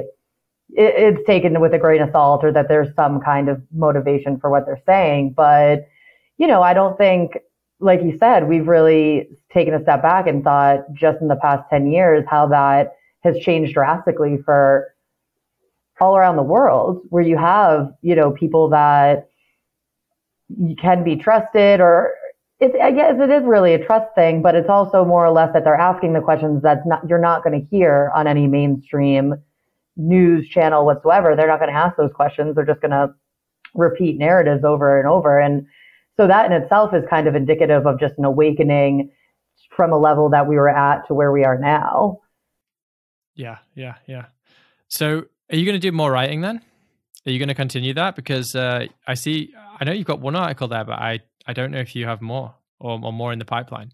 it's 0.70 1.26
taken 1.28 1.60
with 1.60 1.74
a 1.74 1.78
grain 1.78 2.01
of 2.01 2.10
salt, 2.12 2.43
or 2.45 2.51
that 2.53 2.70
there's 2.70 2.93
some 2.95 3.20
kind 3.20 3.49
of 3.49 3.62
motivation 3.74 4.39
for 4.39 4.49
what 4.49 4.66
they're 4.66 4.82
saying. 4.86 5.34
But, 5.36 5.88
you 6.38 6.47
know, 6.47 6.62
I 6.62 6.74
don't 6.74 6.97
think, 6.97 7.38
like 7.80 8.01
you 8.01 8.17
said, 8.19 8.47
we've 8.47 8.67
really 8.67 9.30
taken 9.53 9.73
a 9.73 9.82
step 9.82 10.01
back 10.01 10.28
and 10.28 10.43
thought 10.43 10.91
just 10.93 11.21
in 11.21 11.28
the 11.28 11.36
past 11.36 11.69
10 11.69 11.91
years 11.91 12.23
how 12.30 12.47
that 12.47 12.95
has 13.23 13.38
changed 13.39 13.73
drastically 13.73 14.38
for 14.45 14.93
all 15.99 16.17
around 16.17 16.36
the 16.36 16.43
world, 16.43 17.01
where 17.09 17.23
you 17.23 17.38
have, 17.38 17.93
you 18.01 18.15
know, 18.15 18.32
people 18.32 18.69
that 18.69 19.30
can 20.78 21.03
be 21.03 21.15
trusted 21.15 21.80
or 21.80 22.13
it's, 22.59 22.76
I 22.82 22.91
guess 22.91 23.15
it 23.19 23.30
is 23.30 23.43
really 23.43 23.73
a 23.73 23.86
trust 23.86 24.13
thing, 24.15 24.41
but 24.41 24.55
it's 24.55 24.69
also 24.69 25.03
more 25.03 25.26
or 25.26 25.32
less 25.32 25.51
that 25.53 25.63
they're 25.63 25.76
asking 25.76 26.13
the 26.13 26.21
questions 26.21 26.61
that's 26.63 26.86
not, 26.86 27.01
you're 27.07 27.19
not 27.19 27.43
going 27.43 27.59
to 27.59 27.67
hear 27.67 28.11
on 28.15 28.28
any 28.28 28.47
mainstream 28.47 29.36
news 29.97 30.47
channel 30.47 30.86
whatsoever. 30.86 31.36
They're 31.36 31.47
not 31.47 31.59
going 31.59 31.71
to 31.71 31.78
ask 31.78 31.97
those 31.97 32.13
questions. 32.13 32.55
They're 32.55 32.65
just 32.65 32.82
going 32.82 32.91
to 32.91 33.13
repeat 33.73 34.17
narratives 34.17 34.63
over 34.63 34.97
and 34.97 35.07
over. 35.07 35.39
And 35.39 35.67
so 36.18 36.28
that 36.28 36.45
in 36.45 36.51
itself 36.51 36.93
is 36.93 37.03
kind 37.09 37.28
of 37.28 37.36
indicative 37.36 37.86
of 37.86 37.99
just 37.99 38.16
an 38.18 38.26
awakening 38.26 39.11
from 39.76 39.91
a 39.91 39.97
level 39.97 40.30
that 40.30 40.47
we 40.47 40.55
were 40.55 40.70
at 40.70 41.07
to 41.07 41.13
where 41.13 41.32
we 41.32 41.43
are 41.43 41.57
now. 41.57 42.20
Yeah, 43.36 43.57
yeah, 43.76 43.95
yeah. 44.07 44.26
So 44.88 45.26
are 45.51 45.55
you 45.55 45.66
going 45.66 45.80
to 45.80 45.80
do 45.80 45.91
more 45.91 46.11
writing 46.11 46.41
then? 46.41 46.61
Are 47.26 47.32
you 47.32 47.39
going 47.39 47.49
to 47.49 47.55
continue 47.55 47.93
that? 47.95 48.16
Because 48.16 48.55
uh, 48.55 48.86
I 49.07 49.16
see, 49.16 49.53
I 49.80 49.84
know 49.84 49.91
you've 49.91 50.07
got 50.07 50.22
one 50.22 50.36
article 50.36 50.68
there, 50.68 50.86
but 50.86 50.99
I 50.99 51.20
I 51.47 51.53
don't 51.53 51.72
know 51.72 51.80
if 51.80 51.95
you 51.95 52.05
have 52.07 52.22
more 52.22 52.55
or, 52.80 52.99
or 53.03 53.13
more 53.13 53.32
in 53.32 53.39
the 53.39 53.45
pipeline. 53.45 53.91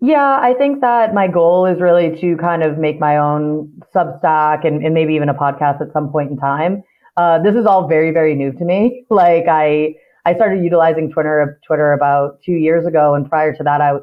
Yeah, 0.00 0.38
I 0.40 0.54
think 0.54 0.80
that 0.80 1.14
my 1.14 1.28
goal 1.28 1.66
is 1.66 1.80
really 1.80 2.20
to 2.20 2.36
kind 2.36 2.62
of 2.64 2.76
make 2.76 2.98
my 2.98 3.18
own 3.18 3.72
Substack 3.94 4.66
and, 4.66 4.84
and 4.84 4.94
maybe 4.94 5.14
even 5.14 5.28
a 5.28 5.34
podcast 5.34 5.80
at 5.80 5.92
some 5.92 6.10
point 6.10 6.30
in 6.30 6.36
time. 6.36 6.82
Uh, 7.16 7.40
this 7.40 7.54
is 7.54 7.66
all 7.66 7.86
very, 7.86 8.10
very 8.10 8.34
new 8.34 8.52
to 8.52 8.64
me. 8.64 9.04
Like 9.10 9.44
I, 9.48 9.94
I 10.24 10.34
started 10.34 10.62
utilizing 10.62 11.10
Twitter, 11.10 11.60
Twitter 11.66 11.92
about 11.92 12.42
two 12.42 12.52
years 12.52 12.86
ago, 12.86 13.14
and 13.14 13.28
prior 13.28 13.54
to 13.54 13.62
that, 13.64 13.80
I, 13.80 13.94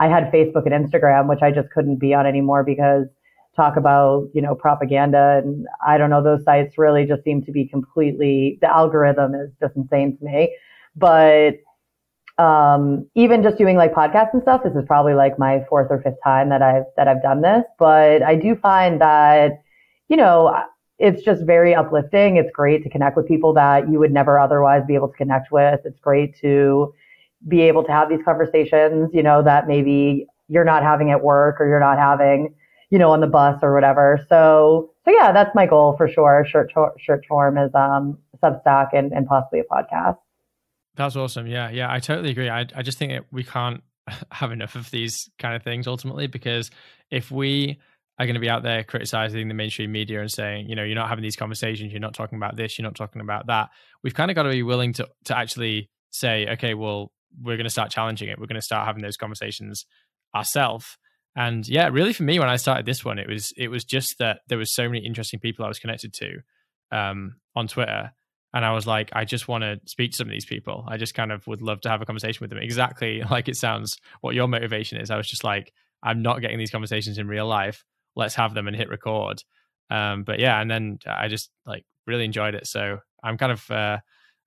I 0.00 0.08
had 0.08 0.32
Facebook 0.32 0.66
and 0.66 0.74
Instagram, 0.86 1.28
which 1.28 1.42
I 1.42 1.52
just 1.52 1.70
couldn't 1.70 1.96
be 1.96 2.12
on 2.14 2.26
anymore 2.26 2.64
because 2.64 3.06
talk 3.56 3.76
about 3.76 4.28
you 4.32 4.40
know 4.40 4.54
propaganda 4.54 5.40
and 5.44 5.66
I 5.84 5.98
don't 5.98 6.08
know 6.08 6.22
those 6.22 6.44
sites 6.44 6.78
really 6.78 7.04
just 7.04 7.24
seem 7.24 7.42
to 7.44 7.52
be 7.52 7.66
completely 7.66 8.58
the 8.60 8.68
algorithm 8.68 9.34
is 9.34 9.50
just 9.60 9.76
insane 9.76 10.16
to 10.18 10.24
me. 10.24 10.56
But 10.96 11.54
um, 12.38 13.06
even 13.14 13.42
just 13.42 13.58
doing 13.58 13.76
like 13.76 13.92
podcasts 13.92 14.32
and 14.32 14.42
stuff, 14.42 14.62
this 14.64 14.74
is 14.74 14.84
probably 14.86 15.14
like 15.14 15.38
my 15.38 15.64
fourth 15.68 15.88
or 15.90 16.00
fifth 16.00 16.22
time 16.24 16.48
that 16.48 16.62
I've 16.62 16.84
that 16.96 17.06
I've 17.06 17.22
done 17.22 17.42
this. 17.42 17.64
But 17.78 18.22
I 18.22 18.34
do 18.34 18.56
find 18.56 19.00
that, 19.00 19.62
you 20.08 20.16
know, 20.16 20.54
it's 21.00 21.22
just 21.22 21.44
very 21.46 21.74
uplifting. 21.74 22.36
It's 22.36 22.50
great 22.52 22.82
to 22.84 22.90
connect 22.90 23.16
with 23.16 23.26
people 23.26 23.54
that 23.54 23.90
you 23.90 23.98
would 23.98 24.12
never 24.12 24.38
otherwise 24.38 24.82
be 24.86 24.94
able 24.94 25.08
to 25.08 25.16
connect 25.16 25.50
with. 25.50 25.80
It's 25.84 25.98
great 25.98 26.38
to 26.42 26.94
be 27.48 27.62
able 27.62 27.82
to 27.84 27.90
have 27.90 28.10
these 28.10 28.20
conversations, 28.22 29.10
you 29.14 29.22
know, 29.22 29.42
that 29.42 29.66
maybe 29.66 30.26
you're 30.48 30.64
not 30.64 30.82
having 30.82 31.10
at 31.10 31.24
work 31.24 31.58
or 31.58 31.66
you're 31.66 31.80
not 31.80 31.98
having, 31.98 32.54
you 32.90 32.98
know, 32.98 33.10
on 33.12 33.20
the 33.22 33.26
bus 33.26 33.58
or 33.62 33.72
whatever. 33.72 34.24
So, 34.28 34.92
so 35.06 35.10
yeah, 35.10 35.32
that's 35.32 35.54
my 35.54 35.64
goal 35.64 35.96
for 35.96 36.06
sure. 36.06 36.44
Shirt, 36.46 36.70
shirt 36.98 37.24
form 37.26 37.56
is 37.56 37.74
um, 37.74 38.18
Substack 38.42 38.88
and, 38.92 39.10
and 39.12 39.26
possibly 39.26 39.60
a 39.60 39.64
podcast. 39.64 40.18
That's 40.96 41.16
awesome. 41.16 41.46
Yeah, 41.46 41.70
yeah, 41.70 41.90
I 41.90 41.98
totally 42.00 42.30
agree. 42.30 42.50
I 42.50 42.66
I 42.76 42.82
just 42.82 42.98
think 42.98 43.12
that 43.12 43.24
we 43.32 43.42
can't 43.42 43.82
have 44.32 44.52
enough 44.52 44.74
of 44.74 44.90
these 44.90 45.30
kind 45.38 45.54
of 45.54 45.62
things 45.62 45.86
ultimately 45.86 46.26
because 46.26 46.70
if 47.10 47.30
we 47.30 47.78
are 48.20 48.26
going 48.26 48.34
to 48.34 48.40
be 48.40 48.50
out 48.50 48.62
there 48.62 48.84
criticizing 48.84 49.48
the 49.48 49.54
mainstream 49.54 49.90
media 49.90 50.20
and 50.20 50.30
saying, 50.30 50.68
you 50.68 50.76
know, 50.76 50.84
you're 50.84 50.94
not 50.94 51.08
having 51.08 51.22
these 51.22 51.36
conversations, 51.36 51.90
you're 51.90 52.00
not 52.00 52.12
talking 52.12 52.36
about 52.36 52.54
this, 52.54 52.78
you're 52.78 52.84
not 52.84 52.94
talking 52.94 53.22
about 53.22 53.46
that, 53.46 53.70
we've 54.04 54.14
kind 54.14 54.30
of 54.30 54.34
got 54.34 54.42
to 54.42 54.50
be 54.50 54.62
willing 54.62 54.92
to 54.92 55.08
to 55.24 55.36
actually 55.36 55.88
say, 56.10 56.46
okay, 56.50 56.74
well, 56.74 57.12
we're 57.40 57.56
going 57.56 57.64
to 57.64 57.70
start 57.70 57.90
challenging 57.90 58.28
it. 58.28 58.38
We're 58.38 58.46
going 58.46 58.56
to 58.56 58.62
start 58.62 58.86
having 58.86 59.02
those 59.02 59.16
conversations 59.16 59.86
ourselves. 60.36 60.98
And 61.34 61.66
yeah, 61.66 61.88
really 61.88 62.12
for 62.12 62.24
me, 62.24 62.38
when 62.38 62.48
I 62.48 62.56
started 62.56 62.84
this 62.84 63.04
one, 63.04 63.18
it 63.18 63.28
was 63.28 63.54
it 63.56 63.68
was 63.68 63.84
just 63.84 64.18
that 64.18 64.40
there 64.48 64.58
was 64.58 64.74
so 64.74 64.86
many 64.86 65.04
interesting 65.04 65.40
people 65.40 65.64
I 65.64 65.68
was 65.68 65.78
connected 65.78 66.12
to 66.14 66.40
um, 66.92 67.36
on 67.56 67.68
Twitter 67.68 68.12
and 68.52 68.64
I 68.64 68.72
was 68.72 68.86
like, 68.86 69.10
I 69.14 69.24
just 69.24 69.48
want 69.48 69.62
to 69.62 69.80
speak 69.86 70.10
to 70.10 70.16
some 70.18 70.26
of 70.26 70.32
these 70.32 70.44
people. 70.44 70.84
I 70.88 70.96
just 70.96 71.14
kind 71.14 71.32
of 71.32 71.46
would 71.46 71.62
love 71.62 71.80
to 71.82 71.88
have 71.88 72.02
a 72.02 72.06
conversation 72.06 72.42
with 72.42 72.50
them. 72.50 72.58
Exactly 72.58 73.22
like 73.30 73.48
it 73.48 73.56
sounds 73.56 73.96
what 74.20 74.34
your 74.34 74.48
motivation 74.48 75.00
is. 75.00 75.10
I 75.10 75.16
was 75.16 75.28
just 75.28 75.44
like, 75.44 75.72
I'm 76.02 76.22
not 76.22 76.40
getting 76.40 76.58
these 76.58 76.70
conversations 76.70 77.18
in 77.18 77.28
real 77.28 77.46
life. 77.46 77.84
Let's 78.16 78.34
have 78.34 78.54
them 78.54 78.68
and 78.68 78.76
hit 78.76 78.88
record. 78.88 79.42
Um, 79.90 80.24
but 80.24 80.38
yeah, 80.38 80.60
and 80.60 80.70
then 80.70 80.98
I 81.06 81.28
just 81.28 81.50
like 81.66 81.84
really 82.06 82.24
enjoyed 82.24 82.54
it. 82.54 82.66
So 82.66 82.98
I'm 83.22 83.36
kind 83.36 83.52
of 83.52 83.70
uh, 83.70 83.98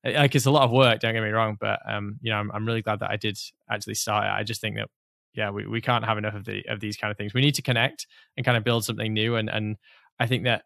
like 0.03 0.36
it's 0.36 0.45
a 0.45 0.51
lot 0.51 0.64
of 0.64 0.72
work. 0.72 0.99
Don't 0.99 1.14
get 1.14 1.24
me 1.24 1.30
wrong, 1.30 1.57
but 1.59 1.80
um, 1.88 2.18
you 2.22 2.32
know, 2.32 2.38
I'm, 2.38 2.51
I'm 2.51 2.66
really 2.66 2.82
glad 2.82 2.99
that 2.99 3.09
I 3.09 3.18
did 3.18 3.38
actually 3.70 3.95
start 3.95 4.26
it. 4.26 4.32
I 4.32 4.43
just 4.43 4.61
think 4.61 4.78
that 4.78 4.89
yeah, 5.34 5.49
we, 5.49 5.66
we 5.66 5.82
can't 5.82 6.05
have 6.05 6.18
enough 6.18 6.36
of 6.36 6.45
the 6.45 6.64
of 6.68 6.80
these 6.80 6.97
kind 6.97 7.11
of 7.11 7.18
things. 7.18 7.34
We 7.34 7.41
need 7.41 7.55
to 7.55 7.61
connect 7.61 8.07
and 8.38 8.45
kind 8.45 8.57
of 8.57 8.64
build 8.64 8.86
something 8.86 9.14
new. 9.14 9.36
And 9.36 9.49
and 9.49 9.78
I 10.20 10.28
think 10.28 10.43
that 10.43 10.64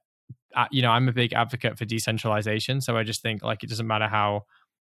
you 0.71 0.81
know, 0.81 0.91
I'm 0.91 1.07
a 1.07 1.13
big 1.13 1.33
advocate 1.33 1.77
for 1.77 1.85
decentralization. 1.85 2.81
So 2.81 2.97
I 2.97 3.03
just 3.03 3.21
think 3.21 3.43
like 3.43 3.63
it 3.63 3.69
doesn't 3.69 3.87
matter 3.87 4.07
how 4.07 4.43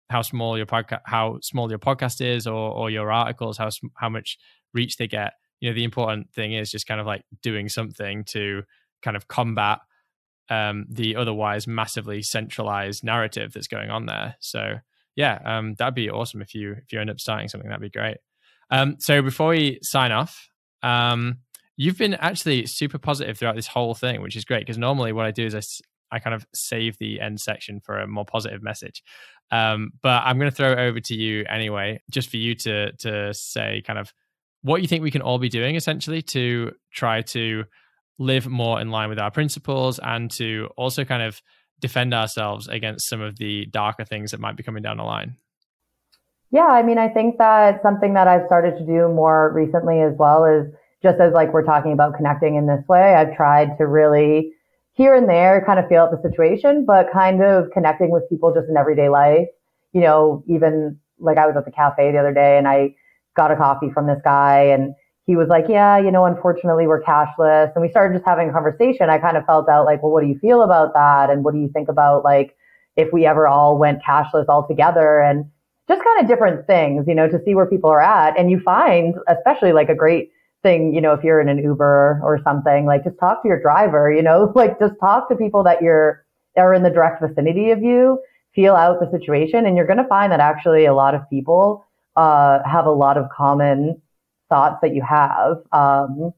how 0.09 0.21
small 0.21 0.57
your 0.57 0.65
podcast 0.65 1.01
how 1.05 1.39
small 1.41 1.69
your 1.69 1.79
podcast 1.79 2.19
is 2.19 2.45
or 2.45 2.71
or 2.71 2.89
your 2.89 3.11
articles 3.11 3.57
how 3.57 3.69
how 3.95 4.09
much 4.09 4.37
reach 4.73 4.97
they 4.97 5.07
get. 5.07 5.33
You 5.61 5.69
know, 5.69 5.75
the 5.75 5.85
important 5.85 6.33
thing 6.33 6.53
is 6.53 6.69
just 6.69 6.85
kind 6.85 6.99
of 6.99 7.07
like 7.07 7.23
doing 7.41 7.69
something 7.69 8.25
to 8.25 8.63
kind 9.01 9.15
of 9.15 9.29
combat 9.29 9.79
um, 10.49 10.85
the 10.89 11.15
otherwise 11.15 11.65
massively 11.65 12.21
centralized 12.21 13.03
narrative 13.05 13.53
that's 13.53 13.67
going 13.67 13.89
on 13.89 14.05
there. 14.07 14.35
So 14.41 14.79
yeah, 15.15 15.39
um, 15.45 15.75
that'd 15.75 15.95
be 15.95 16.09
awesome 16.09 16.41
if 16.41 16.53
you 16.53 16.73
if 16.73 16.91
you 16.91 16.99
end 16.99 17.09
up 17.09 17.21
starting 17.21 17.47
something. 17.47 17.69
That'd 17.69 17.81
be 17.81 17.89
great. 17.89 18.17
Um, 18.69 18.97
so 18.99 19.21
before 19.21 19.49
we 19.49 19.79
sign 19.81 20.11
off, 20.11 20.49
um, 20.83 21.37
You've 21.81 21.97
been 21.97 22.13
actually 22.13 22.67
super 22.67 22.99
positive 22.99 23.39
throughout 23.39 23.55
this 23.55 23.65
whole 23.65 23.95
thing, 23.95 24.21
which 24.21 24.35
is 24.35 24.45
great 24.45 24.59
because 24.59 24.77
normally 24.77 25.13
what 25.13 25.25
I 25.25 25.31
do 25.31 25.47
is 25.47 25.55
I, 25.55 25.61
I 26.15 26.19
kind 26.19 26.35
of 26.35 26.45
save 26.53 26.99
the 26.99 27.19
end 27.19 27.39
section 27.39 27.79
for 27.79 27.97
a 27.97 28.05
more 28.05 28.23
positive 28.23 28.61
message. 28.61 29.01
Um, 29.51 29.89
but 30.03 30.21
I'm 30.23 30.37
going 30.37 30.51
to 30.51 30.55
throw 30.55 30.73
it 30.73 30.77
over 30.77 30.99
to 30.99 31.15
you 31.15 31.43
anyway, 31.49 31.99
just 32.11 32.29
for 32.29 32.37
you 32.37 32.53
to 32.53 32.91
to 32.97 33.33
say 33.33 33.81
kind 33.85 33.97
of 33.97 34.13
what 34.63 34.81
you 34.81 34.87
think 34.87 35.03
we 35.03 35.11
can 35.11 35.21
all 35.21 35.39
be 35.39 35.49
doing 35.49 35.75
essentially 35.75 36.21
to 36.21 36.71
try 36.91 37.21
to 37.21 37.63
live 38.19 38.47
more 38.47 38.79
in 38.79 38.91
line 38.91 39.09
with 39.09 39.19
our 39.19 39.31
principles 39.31 39.99
and 40.01 40.29
to 40.31 40.69
also 40.77 41.03
kind 41.03 41.23
of 41.23 41.41
defend 41.79 42.13
ourselves 42.13 42.67
against 42.67 43.09
some 43.09 43.21
of 43.21 43.37
the 43.37 43.65
darker 43.67 44.05
things 44.05 44.31
that 44.31 44.39
might 44.39 44.55
be 44.55 44.63
coming 44.63 44.83
down 44.83 44.97
the 44.97 45.03
line. 45.03 45.35
Yeah, 46.51 46.67
I 46.67 46.83
mean, 46.83 46.97
I 46.97 47.07
think 47.07 47.37
that 47.37 47.81
something 47.81 48.13
that 48.13 48.27
I've 48.27 48.45
started 48.45 48.77
to 48.77 48.85
do 48.85 49.07
more 49.07 49.51
recently 49.53 50.01
as 50.01 50.13
well 50.17 50.45
is 50.45 50.67
just 51.01 51.19
as 51.19 51.33
like 51.33 51.53
we're 51.53 51.65
talking 51.65 51.93
about 51.93 52.15
connecting 52.15 52.55
in 52.55 52.67
this 52.67 52.83
way, 52.87 53.15
I've 53.15 53.35
tried 53.35 53.77
to 53.77 53.87
really 53.87 54.53
here 54.93 55.15
and 55.15 55.27
there 55.27 55.63
kind 55.65 55.79
of 55.79 55.87
feel 55.87 56.03
out 56.03 56.11
the 56.11 56.21
situation, 56.29 56.85
but 56.85 57.11
kind 57.11 57.41
of 57.41 57.71
connecting 57.71 58.11
with 58.11 58.29
people 58.29 58.53
just 58.53 58.69
in 58.69 58.77
everyday 58.77 59.09
life. 59.09 59.47
You 59.93 60.01
know, 60.01 60.43
even 60.47 60.99
like 61.17 61.37
I 61.37 61.47
was 61.47 61.55
at 61.57 61.65
the 61.65 61.71
cafe 61.71 62.11
the 62.11 62.19
other 62.19 62.33
day 62.33 62.57
and 62.57 62.67
I 62.67 62.95
got 63.35 63.51
a 63.51 63.55
coffee 63.55 63.89
from 63.93 64.07
this 64.07 64.19
guy 64.23 64.63
and 64.63 64.93
he 65.25 65.35
was 65.35 65.47
like, 65.47 65.65
yeah, 65.69 65.97
you 65.97 66.11
know, 66.11 66.25
unfortunately 66.25 66.87
we're 66.87 67.01
cashless. 67.01 67.71
And 67.73 67.81
we 67.81 67.89
started 67.89 68.15
just 68.15 68.27
having 68.27 68.49
a 68.49 68.51
conversation. 68.51 69.09
I 69.09 69.17
kind 69.17 69.37
of 69.37 69.45
felt 69.45 69.69
out 69.69 69.85
like, 69.85 70.01
well, 70.01 70.11
what 70.11 70.23
do 70.23 70.27
you 70.27 70.37
feel 70.39 70.63
about 70.63 70.93
that? 70.93 71.29
And 71.29 71.43
what 71.43 71.53
do 71.53 71.59
you 71.59 71.69
think 71.69 71.89
about 71.89 72.23
like 72.23 72.55
if 72.95 73.13
we 73.13 73.25
ever 73.25 73.47
all 73.47 73.77
went 73.77 74.01
cashless 74.03 74.47
altogether 74.49 75.21
and 75.21 75.45
just 75.87 76.03
kind 76.03 76.21
of 76.21 76.27
different 76.27 76.65
things, 76.67 77.05
you 77.07 77.15
know, 77.15 77.27
to 77.27 77.39
see 77.45 77.55
where 77.55 77.65
people 77.65 77.89
are 77.89 78.01
at. 78.01 78.37
And 78.37 78.49
you 78.49 78.59
find, 78.59 79.15
especially 79.27 79.73
like 79.73 79.89
a 79.89 79.95
great 79.95 80.31
thing, 80.63 80.93
you 80.93 81.01
know, 81.01 81.13
if 81.13 81.23
you're 81.23 81.41
in 81.41 81.49
an 81.49 81.57
Uber 81.57 82.21
or 82.23 82.39
something, 82.43 82.85
like 82.85 83.03
just 83.03 83.19
talk 83.19 83.41
to 83.41 83.47
your 83.47 83.61
driver, 83.61 84.11
you 84.11 84.21
know, 84.21 84.51
like 84.55 84.79
just 84.79 84.93
talk 84.99 85.29
to 85.29 85.35
people 85.35 85.63
that 85.63 85.81
you're, 85.81 86.25
are 86.57 86.73
in 86.73 86.83
the 86.83 86.89
direct 86.89 87.21
vicinity 87.21 87.71
of 87.71 87.81
you, 87.81 88.19
feel 88.53 88.75
out 88.75 88.99
the 88.99 89.09
situation. 89.11 89.65
And 89.65 89.75
you're 89.75 89.87
going 89.87 89.97
to 89.97 90.07
find 90.07 90.31
that 90.31 90.39
actually 90.39 90.85
a 90.85 90.93
lot 90.93 91.15
of 91.15 91.21
people, 91.29 91.85
uh, 92.15 92.59
have 92.65 92.85
a 92.85 92.91
lot 92.91 93.17
of 93.17 93.29
common 93.29 94.01
thoughts 94.49 94.77
that 94.81 94.93
you 94.93 95.01
have. 95.01 95.57
Um, 95.71 96.33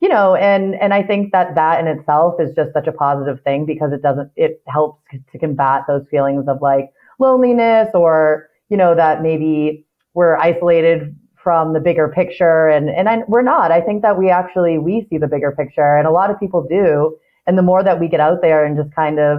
you 0.00 0.08
know, 0.08 0.34
and, 0.34 0.74
and 0.74 0.92
I 0.92 1.02
think 1.04 1.30
that 1.30 1.54
that 1.54 1.78
in 1.78 1.86
itself 1.86 2.40
is 2.40 2.52
just 2.56 2.72
such 2.72 2.88
a 2.88 2.92
positive 2.92 3.40
thing 3.44 3.64
because 3.64 3.92
it 3.92 4.02
doesn't, 4.02 4.32
it 4.34 4.60
helps 4.66 5.00
to 5.30 5.38
combat 5.38 5.84
those 5.86 6.04
feelings 6.10 6.46
of 6.48 6.60
like 6.60 6.90
loneliness 7.20 7.88
or, 7.94 8.50
you 8.68 8.76
know, 8.76 8.96
that 8.96 9.22
maybe 9.22 9.86
we're 10.14 10.36
isolated 10.38 11.16
from 11.40 11.72
the 11.72 11.78
bigger 11.78 12.08
picture 12.08 12.68
and, 12.68 12.90
and 12.90 13.08
I, 13.08 13.18
we're 13.28 13.42
not. 13.42 13.70
I 13.70 13.80
think 13.80 14.02
that 14.02 14.18
we 14.18 14.28
actually, 14.28 14.78
we 14.78 15.06
see 15.08 15.18
the 15.18 15.28
bigger 15.28 15.52
picture 15.52 15.96
and 15.96 16.06
a 16.06 16.10
lot 16.10 16.30
of 16.30 16.40
people 16.40 16.66
do. 16.68 17.16
And 17.46 17.56
the 17.56 17.62
more 17.62 17.84
that 17.84 18.00
we 18.00 18.08
get 18.08 18.20
out 18.20 18.42
there 18.42 18.64
and 18.64 18.76
just 18.76 18.92
kind 18.94 19.20
of 19.20 19.38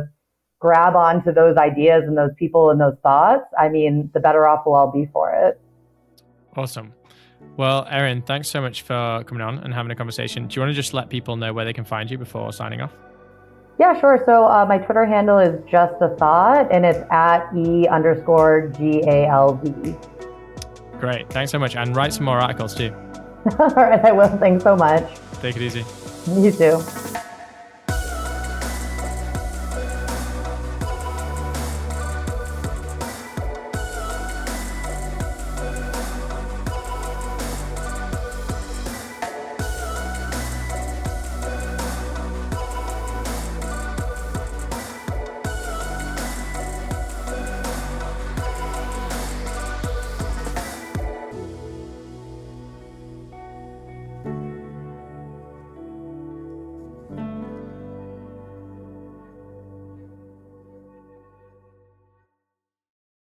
grab 0.60 0.96
onto 0.96 1.34
those 1.34 1.58
ideas 1.58 2.04
and 2.08 2.18
those 2.18 2.32
people 2.40 2.70
and 2.70 2.80
those 2.80 2.96
thoughts, 3.04 3.44
I 3.60 3.68
mean, 3.68 4.10
the 4.14 4.22
better 4.22 4.48
off 4.48 4.64
we'll 4.66 4.76
all 4.76 4.92
be 4.92 5.10
for 5.12 5.34
it. 5.34 5.60
Awesome. 6.56 6.94
Well, 7.58 7.86
Erin, 7.90 8.22
thanks 8.22 8.50
so 8.50 8.62
much 8.62 8.82
for 8.84 9.24
coming 9.26 9.42
on 9.42 9.60
and 9.60 9.74
having 9.74 9.92
a 9.92 9.96
conversation. 9.96 10.48
Do 10.48 10.56
you 10.56 10.62
want 10.62 10.72
to 10.72 10.76
just 10.76 10.94
let 10.94 11.10
people 11.10 11.36
know 11.36 11.54
where 11.54 11.66
they 11.66 11.74
can 11.74 11.84
find 11.84 12.10
you 12.10 12.18
before 12.18 12.52
signing 12.54 12.82
off? 12.82 12.94
Yeah, 13.80 14.00
sure. 14.00 14.22
So 14.26 14.46
uh, 14.46 14.66
my 14.68 14.78
Twitter 14.78 15.06
handle 15.06 15.40
is 15.40 15.60
just 15.70 15.96
a 16.02 16.16
thought, 16.18 16.72
and 16.72 16.86
it's 16.86 17.00
at 17.12 17.50
e 17.56 17.88
underscore 17.88 18.70
g 18.70 19.02
a 19.08 19.26
l 19.26 19.56
v. 19.56 19.96
Great. 21.00 21.30
Thanks 21.30 21.52
so 21.52 21.60
much, 21.60 21.76
and 21.76 21.96
write 21.96 22.14
some 22.14 22.26
more 22.26 22.40
articles 22.40 22.76
too. 22.76 22.94
All 23.60 23.68
right, 23.70 24.04
I 24.06 24.12
will. 24.12 24.38
Thanks 24.38 24.64
so 24.64 24.76
much. 24.76 25.04
Take 25.42 25.56
it 25.56 25.64
easy. 25.64 25.84
You 26.28 26.52
too. 26.52 27.20